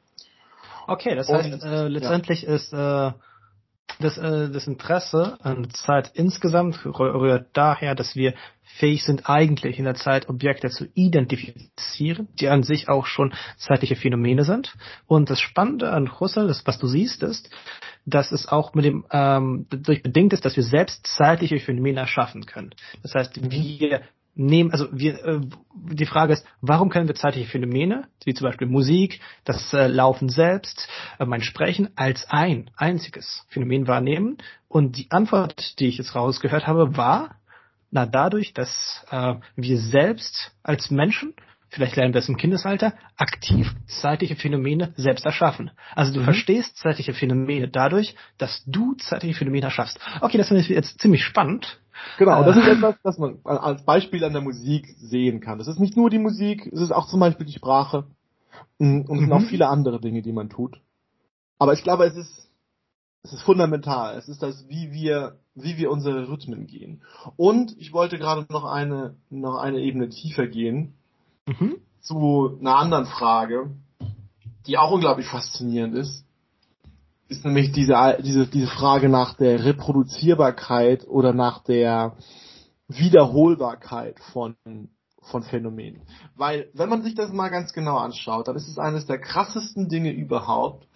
Okay, 0.86 1.14
das 1.14 1.28
heißt, 1.28 1.52
Und, 1.52 1.62
äh, 1.62 1.88
letztendlich 1.88 2.42
ja. 2.42 2.54
ist 2.54 2.72
äh, 2.72 3.12
das, 3.98 4.18
äh, 4.18 4.50
das 4.50 4.66
Interesse 4.66 5.38
an 5.42 5.70
Zeit 5.70 6.10
insgesamt 6.14 6.84
rührt 6.84 7.48
daher, 7.52 7.94
dass 7.94 8.16
wir 8.16 8.34
fähig 8.62 9.04
sind, 9.04 9.28
eigentlich 9.28 9.78
in 9.78 9.84
der 9.84 9.94
Zeit 9.94 10.28
Objekte 10.28 10.68
zu 10.68 10.86
identifizieren, 10.94 12.28
die 12.38 12.48
an 12.48 12.62
sich 12.62 12.88
auch 12.88 13.06
schon 13.06 13.32
zeitliche 13.56 13.96
Phänomene 13.96 14.44
sind. 14.44 14.74
Und 15.06 15.30
das 15.30 15.40
Spannende 15.40 15.90
an 15.90 16.20
Husserl, 16.20 16.48
das, 16.48 16.66
was 16.66 16.78
du 16.78 16.86
siehst, 16.86 17.22
ist, 17.22 17.48
dass 18.04 18.32
es 18.32 18.46
auch 18.48 18.74
mit 18.74 18.84
dem 18.84 19.04
ähm, 19.10 19.66
dadurch 19.70 20.02
bedingt 20.02 20.32
ist, 20.32 20.44
dass 20.44 20.56
wir 20.56 20.62
selbst 20.62 21.06
zeitliche 21.06 21.58
Phänomene 21.58 22.00
erschaffen 22.00 22.44
können. 22.44 22.74
Das 23.02 23.14
heißt, 23.14 23.50
wir 23.50 24.02
nehmen, 24.36 24.70
also 24.70 24.86
wir, 24.92 25.24
äh, 25.24 25.40
die 25.74 26.06
Frage 26.06 26.34
ist, 26.34 26.46
warum 26.60 26.90
können 26.90 27.08
wir 27.08 27.14
zeitliche 27.14 27.48
Phänomene, 27.48 28.06
wie 28.24 28.34
zum 28.34 28.46
Beispiel 28.46 28.68
Musik, 28.68 29.20
das 29.44 29.72
äh, 29.72 29.86
Laufen 29.86 30.28
selbst, 30.28 30.88
äh, 31.18 31.24
mein 31.24 31.42
Sprechen, 31.42 31.88
als 31.96 32.30
ein 32.30 32.70
einziges 32.76 33.44
Phänomen 33.48 33.88
wahrnehmen? 33.88 34.38
Und 34.68 34.96
die 34.96 35.10
Antwort, 35.10 35.78
die 35.80 35.88
ich 35.88 35.98
jetzt 35.98 36.14
rausgehört 36.14 36.66
habe, 36.66 36.96
war, 36.96 37.36
na 37.90 38.04
dadurch, 38.04 38.52
dass 38.52 39.04
äh, 39.10 39.34
wir 39.56 39.78
selbst 39.78 40.52
als 40.62 40.90
Menschen 40.90 41.34
vielleicht 41.76 41.94
lernen 41.96 42.14
wir 42.14 42.20
es 42.20 42.28
im 42.28 42.38
Kindesalter, 42.38 42.94
aktiv 43.16 43.74
zeitliche 43.86 44.34
Phänomene 44.34 44.94
selbst 44.96 45.26
erschaffen. 45.26 45.70
Also 45.94 46.14
du 46.14 46.20
mhm. 46.20 46.24
verstehst 46.24 46.78
zeitliche 46.78 47.12
Phänomene 47.12 47.68
dadurch, 47.68 48.16
dass 48.38 48.64
du 48.66 48.94
zeitliche 48.94 49.34
Phänomene 49.34 49.66
erschaffst. 49.66 50.00
Okay, 50.22 50.38
das 50.38 50.48
finde 50.48 50.62
ich 50.62 50.68
jetzt 50.68 50.98
ziemlich 50.98 51.22
spannend. 51.22 51.80
Genau, 52.18 52.42
das 52.44 52.56
ist 52.56 52.66
äh. 52.66 52.72
etwas, 52.72 52.94
das 53.02 53.18
man 53.18 53.38
als 53.44 53.84
Beispiel 53.84 54.24
an 54.24 54.32
der 54.32 54.42
Musik 54.42 54.86
sehen 54.98 55.40
kann. 55.40 55.58
Das 55.58 55.68
ist 55.68 55.78
nicht 55.78 55.96
nur 55.96 56.08
die 56.08 56.18
Musik, 56.18 56.66
es 56.66 56.80
ist 56.80 56.92
auch 56.92 57.08
zum 57.08 57.20
Beispiel 57.20 57.44
die 57.44 57.52
Sprache 57.52 58.04
mm, 58.78 59.02
und 59.02 59.16
es 59.16 59.20
sind 59.20 59.32
auch 59.32 59.40
mhm. 59.40 59.48
viele 59.48 59.68
andere 59.68 60.00
Dinge, 60.00 60.22
die 60.22 60.32
man 60.32 60.48
tut. 60.48 60.80
Aber 61.58 61.74
ich 61.74 61.82
glaube, 61.82 62.04
es 62.06 62.16
ist, 62.16 62.50
es 63.22 63.34
ist 63.34 63.42
fundamental. 63.42 64.16
Es 64.16 64.28
ist 64.28 64.42
das, 64.42 64.66
wie 64.68 64.92
wir, 64.92 65.38
wie 65.54 65.76
wir 65.76 65.90
unsere 65.90 66.28
Rhythmen 66.28 66.66
gehen. 66.66 67.02
Und 67.36 67.76
ich 67.78 67.92
wollte 67.92 68.18
gerade 68.18 68.46
noch 68.50 68.64
eine, 68.64 69.16
noch 69.30 69.56
eine 69.56 69.80
Ebene 69.80 70.08
tiefer 70.08 70.46
gehen. 70.46 70.94
Mhm. 71.46 71.76
Zu 72.00 72.58
einer 72.60 72.76
anderen 72.76 73.06
Frage, 73.06 73.70
die 74.66 74.78
auch 74.78 74.90
unglaublich 74.90 75.26
faszinierend 75.26 75.94
ist 75.94 76.26
ist 77.28 77.44
nämlich 77.44 77.72
diese, 77.72 78.18
diese, 78.22 78.46
diese 78.46 78.68
Frage 78.68 79.08
nach 79.08 79.34
der 79.34 79.64
Reproduzierbarkeit 79.64 81.06
oder 81.06 81.32
nach 81.32 81.62
der 81.64 82.16
Wiederholbarkeit 82.88 84.20
von, 84.32 84.56
von 85.22 85.42
Phänomenen. 85.42 86.02
Weil, 86.36 86.70
wenn 86.72 86.88
man 86.88 87.02
sich 87.02 87.14
das 87.14 87.32
mal 87.32 87.48
ganz 87.48 87.72
genau 87.72 87.96
anschaut, 87.96 88.46
dann 88.46 88.56
ist 88.56 88.68
es 88.68 88.78
eines 88.78 89.06
der 89.06 89.18
krassesten 89.18 89.88
Dinge 89.88 90.12
überhaupt, 90.12 90.86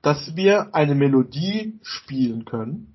dass 0.00 0.36
wir 0.36 0.74
eine 0.74 0.94
Melodie 0.94 1.78
spielen 1.82 2.44
können 2.44 2.94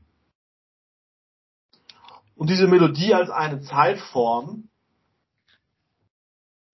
und 2.36 2.50
diese 2.50 2.68
Melodie 2.68 3.14
als 3.14 3.30
eine 3.30 3.62
Zeitform 3.62 4.70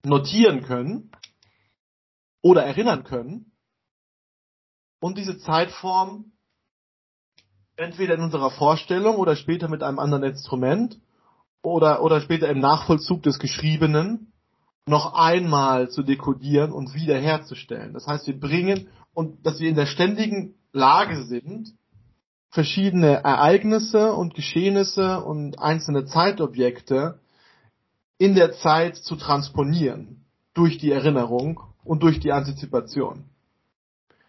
notieren 0.04 0.62
können 0.62 1.10
oder 2.42 2.64
erinnern 2.64 3.04
können 3.04 3.52
und 5.00 5.18
diese 5.18 5.38
Zeitform 5.38 6.32
entweder 7.76 8.14
in 8.14 8.20
unserer 8.20 8.50
Vorstellung 8.50 9.16
oder 9.16 9.36
später 9.36 9.68
mit 9.68 9.82
einem 9.82 9.98
anderen 9.98 10.24
Instrument 10.24 11.00
oder, 11.62 12.02
oder 12.02 12.20
später 12.20 12.48
im 12.48 12.60
Nachvollzug 12.60 13.22
des 13.22 13.38
Geschriebenen 13.38 14.32
noch 14.86 15.14
einmal 15.14 15.90
zu 15.90 16.02
dekodieren 16.02 16.72
und 16.72 16.94
wiederherzustellen. 16.94 17.94
Das 17.94 18.06
heißt, 18.06 18.26
wir 18.26 18.38
bringen 18.38 18.88
und 19.14 19.46
dass 19.46 19.60
wir 19.60 19.68
in 19.68 19.76
der 19.76 19.86
ständigen 19.86 20.54
Lage 20.72 21.24
sind, 21.24 21.74
verschiedene 22.50 23.22
Ereignisse 23.22 24.12
und 24.12 24.34
Geschehnisse 24.34 25.22
und 25.22 25.58
einzelne 25.58 26.04
Zeitobjekte 26.04 27.20
in 28.22 28.36
der 28.36 28.52
Zeit 28.52 28.96
zu 28.96 29.16
transponieren 29.16 30.24
durch 30.54 30.78
die 30.78 30.92
Erinnerung 30.92 31.60
und 31.82 32.04
durch 32.04 32.20
die 32.20 32.30
Antizipation. 32.30 33.24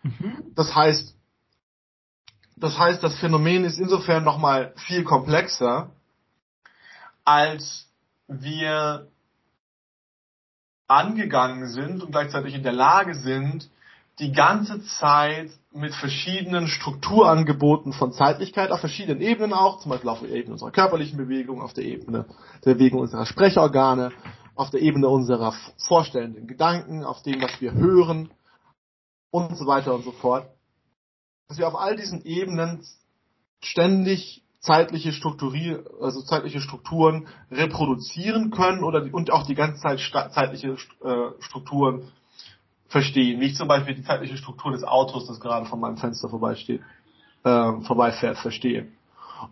Mhm. 0.01 0.51
Das 0.55 0.73
heißt, 0.73 1.15
das 2.55 2.79
heißt, 2.79 3.03
das 3.03 3.19
Phänomen 3.19 3.65
ist 3.65 3.77
insofern 3.77 4.23
nochmal 4.23 4.73
viel 4.77 5.03
komplexer, 5.03 5.91
als 7.23 7.87
wir 8.27 9.09
angegangen 10.87 11.67
sind 11.67 12.01
und 12.01 12.09
gleichzeitig 12.09 12.55
in 12.55 12.63
der 12.63 12.73
Lage 12.73 13.13
sind, 13.13 13.69
die 14.19 14.31
ganze 14.31 14.83
Zeit 14.83 15.49
mit 15.71 15.93
verschiedenen 15.95 16.67
Strukturangeboten 16.67 17.93
von 17.93 18.11
Zeitlichkeit 18.11 18.71
auf 18.71 18.79
verschiedenen 18.79 19.21
Ebenen 19.21 19.53
auch, 19.53 19.79
zum 19.79 19.89
Beispiel 19.89 20.09
auf 20.09 20.19
der 20.19 20.29
Ebene 20.29 20.53
unserer 20.53 20.71
körperlichen 20.71 21.17
Bewegung, 21.17 21.61
auf 21.61 21.73
der 21.73 21.85
Ebene 21.85 22.25
der 22.63 22.75
Bewegung 22.75 22.99
unserer 22.99 23.25
Sprecherorgane, 23.25 24.11
auf 24.55 24.69
der 24.69 24.81
Ebene 24.81 25.09
unserer 25.09 25.53
vorstellenden 25.87 26.45
Gedanken, 26.45 27.03
auf 27.03 27.23
dem, 27.23 27.41
was 27.41 27.59
wir 27.59 27.73
hören, 27.73 28.29
und 29.33 29.57
so 29.57 29.65
weiter 29.65 29.95
und 29.95 30.03
so 30.03 30.11
fort, 30.11 30.47
dass 31.47 31.57
wir 31.57 31.67
auf 31.67 31.75
all 31.75 31.95
diesen 31.95 32.23
Ebenen 32.23 32.85
ständig 33.63 34.43
zeitliche 34.59 35.11
Strukturier, 35.11 35.83
also 35.99 36.21
zeitliche 36.21 36.61
Strukturen 36.61 37.27
reproduzieren 37.49 38.51
können 38.51 38.83
oder 38.83 39.01
die, 39.01 39.11
und 39.11 39.31
auch 39.31 39.47
die 39.47 39.55
ganze 39.55 39.81
Zeit 39.81 39.99
zeitliche 40.33 40.77
äh, 41.03 41.41
Strukturen 41.41 42.11
verstehen, 42.87 43.39
wie 43.39 43.45
ich 43.45 43.55
zum 43.55 43.67
Beispiel 43.67 43.95
die 43.95 44.03
zeitliche 44.03 44.37
Struktur 44.37 44.71
des 44.71 44.83
Autos, 44.83 45.27
das 45.27 45.39
gerade 45.39 45.65
von 45.65 45.79
meinem 45.79 45.97
Fenster 45.97 46.29
vorbeisteht, 46.29 46.81
äh, 47.43 47.81
vorbeifährt, 47.81 48.37
verstehe. 48.37 48.87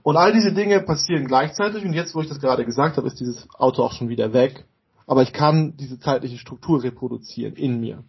Und 0.03 0.17
all 0.17 0.31
diese 0.31 0.53
Dinge 0.53 0.81
passieren 0.81 1.27
gleichzeitig 1.27 1.83
und 1.83 1.93
jetzt, 1.93 2.15
wo 2.15 2.21
ich 2.21 2.29
das 2.29 2.39
gerade 2.39 2.65
gesagt 2.65 2.97
habe, 2.97 3.07
ist 3.07 3.19
dieses 3.19 3.47
Auto 3.55 3.83
auch 3.83 3.93
schon 3.93 4.09
wieder 4.09 4.33
weg. 4.33 4.65
Aber 5.07 5.23
ich 5.23 5.33
kann 5.33 5.75
diese 5.75 5.99
zeitliche 5.99 6.37
Struktur 6.37 6.83
reproduzieren 6.83 7.55
in 7.55 7.79
mir. 7.79 8.03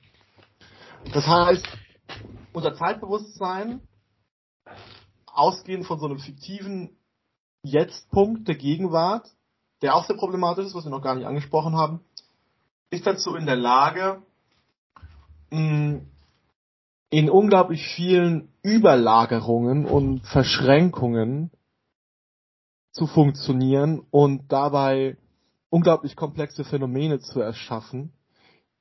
Das 1.13 1.27
heißt, 1.27 1.67
unser 2.53 2.75
Zeitbewusstsein, 2.75 3.81
ausgehend 5.27 5.87
von 5.87 5.99
so 5.99 6.07
einem 6.07 6.19
fiktiven 6.19 6.97
Jetztpunkt 7.65 8.47
der 8.47 8.55
Gegenwart, 8.55 9.29
der 9.81 9.97
auch 9.97 10.05
sehr 10.05 10.17
problematisch 10.17 10.67
ist, 10.67 10.75
was 10.75 10.85
wir 10.85 10.91
noch 10.91 11.03
gar 11.03 11.15
nicht 11.15 11.27
angesprochen 11.27 11.77
haben, 11.77 12.01
ist 12.91 13.07
dazu 13.07 13.35
in 13.35 13.47
der 13.47 13.57
Lage, 13.57 14.23
in 15.53 17.29
unglaublich 17.31 17.87
vielen 17.95 18.49
Überlagerungen 18.63 19.85
und 19.85 20.27
Verschränkungen 20.27 21.51
zu 22.93 23.07
funktionieren 23.07 24.01
und 24.11 24.51
dabei 24.51 25.17
unglaublich 25.69 26.17
komplexe 26.17 26.65
Phänomene 26.65 27.21
zu 27.21 27.41
erschaffen, 27.41 28.13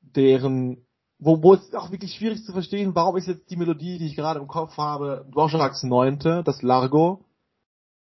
deren 0.02 0.86
wo, 1.24 1.44
wo 1.44 1.54
es 1.54 1.74
auch 1.76 1.92
wirklich 1.92 2.16
schwierig 2.16 2.44
zu 2.44 2.52
verstehen, 2.52 2.96
warum 2.96 3.16
ist 3.16 3.28
jetzt 3.28 3.50
die 3.52 3.56
Melodie, 3.56 4.00
die 4.00 4.08
ich 4.08 4.16
gerade 4.16 4.40
im 4.40 4.48
Kopf 4.48 4.76
habe, 4.78 5.28
Dvorak's 5.32 5.84
Neunte, 5.84 6.42
das 6.44 6.64
Largo, 6.64 7.24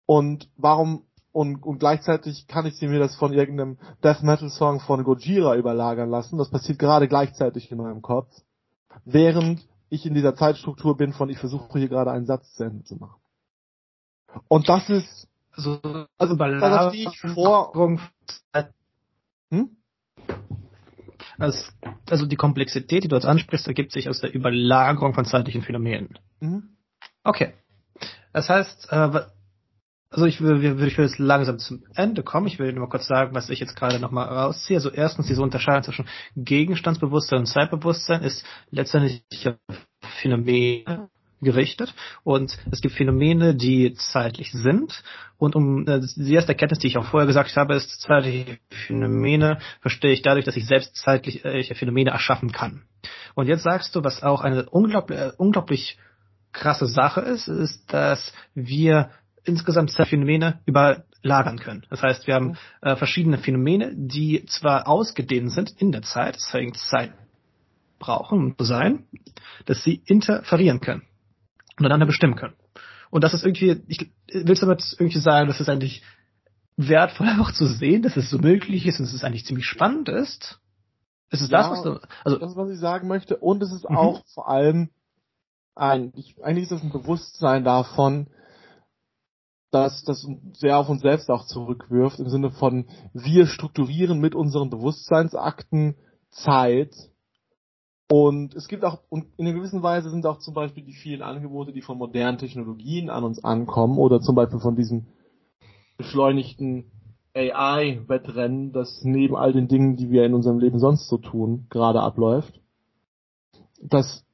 und 0.06 0.48
warum 0.56 1.04
und, 1.32 1.62
und 1.62 1.78
gleichzeitig 1.78 2.48
kann 2.48 2.66
ich 2.66 2.76
sie 2.76 2.88
mir 2.88 2.98
das 2.98 3.14
von 3.14 3.32
irgendeinem 3.32 3.78
Death 4.02 4.22
Metal 4.22 4.48
Song 4.48 4.80
von 4.80 5.04
Gojira 5.04 5.54
überlagern 5.54 6.10
lassen. 6.10 6.38
Das 6.38 6.50
passiert 6.50 6.80
gerade 6.80 7.06
gleichzeitig 7.06 7.70
in 7.70 7.78
meinem 7.78 8.02
Kopf 8.02 8.28
während 9.04 9.66
ich 9.88 10.06
in 10.06 10.14
dieser 10.14 10.34
Zeitstruktur 10.34 10.96
bin 10.96 11.12
von 11.12 11.28
ich 11.28 11.38
versuche 11.38 11.78
hier 11.78 11.88
gerade 11.88 12.10
einen 12.10 12.26
Satz 12.26 12.54
zu 12.54 12.64
Ende 12.64 12.84
zu 12.84 12.96
machen. 12.96 13.20
Und 14.48 14.68
das 14.68 14.88
ist 14.88 15.28
also, 15.52 15.80
also 16.16 16.36
da 16.36 16.88
stehe 16.90 17.08
ich 17.08 17.34
vor. 17.34 17.72
Hm? 19.50 19.76
Also, 21.38 21.72
also 22.08 22.26
die 22.26 22.36
Komplexität, 22.36 23.04
die 23.04 23.08
du 23.08 23.16
jetzt 23.16 23.26
ansprichst, 23.26 23.66
ergibt 23.66 23.92
sich 23.92 24.08
aus 24.08 24.20
der 24.20 24.32
Überlagerung 24.32 25.14
von 25.14 25.24
zeitlichen 25.24 25.62
Phänomenen. 25.62 26.18
Mhm. 26.40 26.76
Okay. 27.24 27.54
Das 28.32 28.48
heißt, 28.48 28.88
äh, 28.90 29.22
also 30.10 30.26
ich 30.26 30.40
will, 30.40 30.62
ich 30.64 30.98
will 30.98 31.04
jetzt 31.04 31.18
langsam 31.18 31.58
zum 31.58 31.84
Ende 31.94 32.22
kommen. 32.22 32.48
Ich 32.48 32.58
will 32.58 32.72
nur 32.72 32.88
kurz 32.88 33.06
sagen, 33.06 33.34
was 33.34 33.48
ich 33.48 33.60
jetzt 33.60 33.76
gerade 33.76 34.00
nochmal 34.00 34.26
rausziehe. 34.28 34.76
Also 34.76 34.90
erstens, 34.90 35.28
diese 35.28 35.42
Unterscheidung 35.42 35.84
zwischen 35.84 36.08
Gegenstandsbewusstsein 36.36 37.40
und 37.40 37.46
Zeitbewusstsein 37.46 38.22
ist 38.22 38.44
letztendlich 38.70 39.22
Phänomene 40.20 41.08
gerichtet 41.40 41.94
und 42.22 42.58
es 42.70 42.80
gibt 42.80 42.94
Phänomene, 42.94 43.54
die 43.54 43.94
zeitlich 43.94 44.52
sind 44.52 45.02
und 45.38 45.56
um 45.56 45.86
äh, 45.88 46.00
die 46.16 46.34
erste 46.34 46.52
Erkenntnis, 46.52 46.80
die 46.80 46.88
ich 46.88 46.98
auch 46.98 47.06
vorher 47.06 47.26
gesagt 47.26 47.56
habe, 47.56 47.74
ist 47.74 48.02
zeitliche 48.02 48.58
Phänomene 48.86 49.58
verstehe 49.80 50.12
ich 50.12 50.20
dadurch, 50.20 50.44
dass 50.44 50.56
ich 50.56 50.66
selbst 50.66 50.96
zeitliche 50.96 51.74
Phänomene 51.74 52.10
erschaffen 52.10 52.52
kann. 52.52 52.82
Und 53.34 53.46
jetzt 53.46 53.62
sagst 53.62 53.96
du, 53.96 54.04
was 54.04 54.22
auch 54.22 54.42
eine 54.42 54.68
unglaublich, 54.68 55.18
äh, 55.18 55.32
unglaublich 55.38 55.96
krasse 56.52 56.86
Sache 56.86 57.20
ist, 57.20 57.48
ist, 57.48 57.90
dass 57.92 58.32
wir 58.54 59.10
insgesamt 59.44 59.90
zwei 59.90 60.04
Phänomene 60.04 60.60
überlagern 60.66 61.58
können. 61.58 61.86
Das 61.90 62.02
heißt, 62.02 62.26
wir 62.26 62.34
haben 62.34 62.48
mhm. 62.48 62.56
äh, 62.82 62.96
verschiedene 62.96 63.38
Phänomene, 63.38 63.92
die 63.94 64.44
zwar 64.46 64.88
ausgedehnt 64.88 65.52
sind 65.52 65.70
in 65.78 65.92
der 65.92 66.02
Zeit, 66.02 66.36
deswegen 66.36 66.74
Zeit 66.74 67.12
brauchen, 67.98 68.38
um 68.38 68.58
zu 68.58 68.64
sein, 68.64 69.06
dass 69.66 69.84
sie 69.84 70.02
interferieren 70.06 70.80
können 70.80 71.02
und 71.78 71.86
einander 71.86 72.06
bestimmen 72.06 72.36
können. 72.36 72.54
Und 73.10 73.24
das 73.24 73.34
ist 73.34 73.44
irgendwie, 73.44 73.82
ich 73.88 74.10
will 74.32 74.54
damit 74.54 74.82
irgendwie 74.98 75.18
sagen, 75.18 75.48
dass 75.48 75.60
es 75.60 75.68
eigentlich 75.68 76.02
wertvoll 76.76 77.28
auch 77.40 77.52
zu 77.52 77.66
sehen, 77.66 78.02
dass 78.02 78.16
es 78.16 78.30
so 78.30 78.38
möglich 78.38 78.86
ist 78.86 78.98
und 78.98 79.06
dass 79.06 79.14
es 79.14 79.24
eigentlich 79.24 79.46
ziemlich 79.46 79.66
spannend 79.66 80.08
ist. 80.08 80.58
Ist 81.30 81.42
es 81.42 81.50
ja, 81.50 81.58
das, 81.58 81.70
was 81.70 81.82
du, 81.82 82.00
also 82.24 82.38
das, 82.38 82.56
was 82.56 82.70
ich 82.70 82.78
sagen 82.78 83.06
möchte, 83.06 83.36
und 83.36 83.62
es 83.62 83.72
ist 83.72 83.88
mhm. 83.88 83.96
auch 83.96 84.24
vor 84.34 84.48
allem 84.48 84.90
ein, 85.76 86.12
ich, 86.16 86.36
eigentlich 86.42 86.64
ist 86.64 86.72
es 86.72 86.82
ein 86.82 86.90
Bewusstsein 86.90 87.64
davon, 87.64 88.26
dass 89.70 90.02
das 90.04 90.26
sehr 90.54 90.78
auf 90.78 90.88
uns 90.88 91.02
selbst 91.02 91.30
auch 91.30 91.46
zurückwirft, 91.46 92.18
im 92.18 92.28
Sinne 92.28 92.50
von, 92.50 92.86
wir 93.12 93.46
strukturieren 93.46 94.18
mit 94.18 94.34
unseren 94.34 94.70
Bewusstseinsakten 94.70 95.96
Zeit. 96.30 96.94
Und 98.08 98.54
es 98.56 98.66
gibt 98.66 98.84
auch, 98.84 99.00
und 99.08 99.26
in 99.36 99.46
einer 99.46 99.54
gewissen 99.54 99.82
Weise 99.82 100.10
sind 100.10 100.26
auch 100.26 100.38
zum 100.38 100.54
Beispiel 100.54 100.84
die 100.84 100.94
vielen 100.94 101.22
Angebote, 101.22 101.72
die 101.72 101.82
von 101.82 101.98
modernen 101.98 102.38
Technologien 102.38 103.10
an 103.10 103.22
uns 103.22 103.44
ankommen, 103.44 103.98
oder 103.98 104.20
zum 104.20 104.34
Beispiel 104.34 104.58
von 104.58 104.74
diesem 104.74 105.06
beschleunigten 105.96 106.90
AI-Wettrennen, 107.34 108.72
das 108.72 109.02
neben 109.04 109.36
all 109.36 109.52
den 109.52 109.68
Dingen, 109.68 109.96
die 109.96 110.10
wir 110.10 110.24
in 110.24 110.34
unserem 110.34 110.58
Leben 110.58 110.80
sonst 110.80 111.08
so 111.08 111.18
tun, 111.18 111.66
gerade 111.70 112.00
abläuft, 112.00 112.60
dass, 113.80 114.24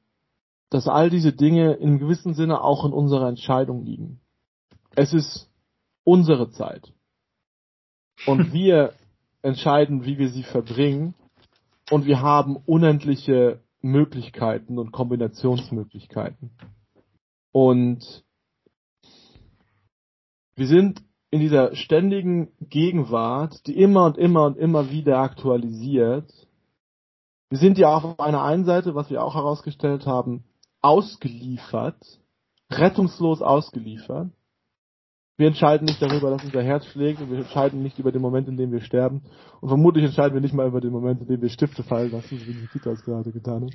dass 0.71 0.87
all 0.87 1.11
diese 1.11 1.33
Dinge 1.33 1.73
in 1.73 1.99
gewissem 1.99 2.33
Sinne 2.33 2.61
auch 2.61 2.85
in 2.85 2.93
unserer 2.93 3.29
Entscheidung 3.29 3.83
liegen. 3.83 4.19
Es 4.97 5.13
ist 5.13 5.47
unsere 6.03 6.49
Zeit. 6.49 6.91
Und 8.25 8.51
wir 8.53 8.93
entscheiden, 9.43 10.05
wie 10.05 10.17
wir 10.17 10.29
sie 10.29 10.43
verbringen. 10.43 11.13
Und 11.91 12.05
wir 12.05 12.19
haben 12.21 12.57
unendliche 12.57 13.61
Möglichkeiten 13.81 14.79
und 14.79 14.91
Kombinationsmöglichkeiten. 14.91 16.49
Und 17.51 18.25
wir 20.55 20.67
sind 20.67 21.03
in 21.29 21.41
dieser 21.41 21.75
ständigen 21.75 22.51
Gegenwart, 22.59 23.67
die 23.67 23.77
immer 23.77 24.05
und 24.05 24.17
immer 24.17 24.45
und 24.45 24.57
immer 24.57 24.89
wieder 24.89 25.19
aktualisiert. 25.19 26.33
Wir 27.49 27.59
sind 27.59 27.77
ja 27.77 27.95
auch 27.95 28.03
auf 28.03 28.19
einer 28.19 28.43
einen 28.43 28.65
Seite, 28.65 28.95
was 28.95 29.11
wir 29.11 29.23
auch 29.23 29.35
herausgestellt 29.35 30.07
haben, 30.07 30.43
ausgeliefert, 30.81 32.19
rettungslos 32.71 33.41
ausgeliefert. 33.43 34.31
Wir 35.37 35.47
entscheiden 35.47 35.85
nicht 35.85 36.01
darüber, 36.01 36.31
dass 36.31 36.43
unser 36.43 36.63
Herz 36.63 36.87
schlägt 36.87 37.21
und 37.21 37.29
wir 37.29 37.37
entscheiden 37.37 37.83
nicht 37.83 37.99
über 37.99 38.11
den 38.11 38.23
Moment, 38.23 38.47
in 38.47 38.57
dem 38.57 38.71
wir 38.71 38.81
sterben. 38.81 39.21
Und 39.61 39.69
vermutlich 39.69 40.03
entscheiden 40.03 40.33
wir 40.33 40.41
nicht 40.41 40.55
mal 40.55 40.67
über 40.67 40.81
den 40.81 40.91
Moment, 40.91 41.21
in 41.21 41.27
dem 41.27 41.41
wir 41.41 41.49
Stifte 41.49 41.83
fallen 41.83 42.11
lassen, 42.11 42.41
wie 42.43 42.55
Nikita 42.55 42.89
es 42.89 43.03
gerade 43.03 43.31
getan 43.31 43.65
hat. 43.65 43.71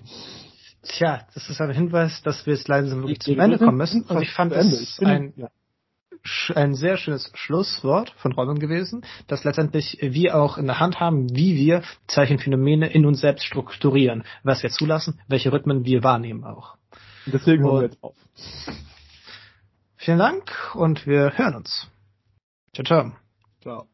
Tja, 0.82 1.20
das 1.32 1.48
ist 1.48 1.60
ein 1.60 1.70
Hinweis, 1.70 2.20
dass 2.22 2.44
wir 2.46 2.54
jetzt 2.54 2.66
langsam 2.66 3.02
wirklich 3.02 3.20
zum 3.20 3.38
Ende 3.38 3.58
kommen 3.58 3.76
müssen. 3.76 4.02
Und 4.02 4.20
ich 4.22 4.32
fand 4.32 4.52
es 4.52 4.98
ein, 5.04 5.34
ja. 5.36 5.50
ein 6.56 6.74
sehr 6.74 6.96
schönes 6.96 7.30
Schlusswort 7.34 8.10
von 8.16 8.32
Robin 8.32 8.58
gewesen, 8.58 9.02
dass 9.28 9.44
letztendlich 9.44 9.98
wir 10.00 10.36
auch 10.36 10.58
in 10.58 10.66
der 10.66 10.80
Hand 10.80 10.98
haben, 10.98 11.30
wie 11.30 11.54
wir 11.54 11.82
Zeichenphänomene 12.08 12.88
in 12.88 13.06
uns 13.06 13.20
selbst 13.20 13.44
strukturieren, 13.44 14.24
was 14.42 14.64
wir 14.64 14.70
zulassen, 14.70 15.20
welche 15.28 15.52
Rhythmen 15.52 15.84
wir 15.84 16.02
wahrnehmen 16.02 16.42
auch. 16.42 16.74
Und 17.24 17.34
deswegen 17.34 17.62
hören 17.62 17.76
wir 17.76 17.82
jetzt 17.84 18.02
auf. 18.02 18.16
Vielen 20.05 20.18
Dank 20.18 20.74
und 20.74 21.07
wir 21.07 21.38
hören 21.38 21.55
uns. 21.55 21.88
Ciao, 22.74 22.84
ciao. 22.84 23.12
Ciao. 23.61 23.88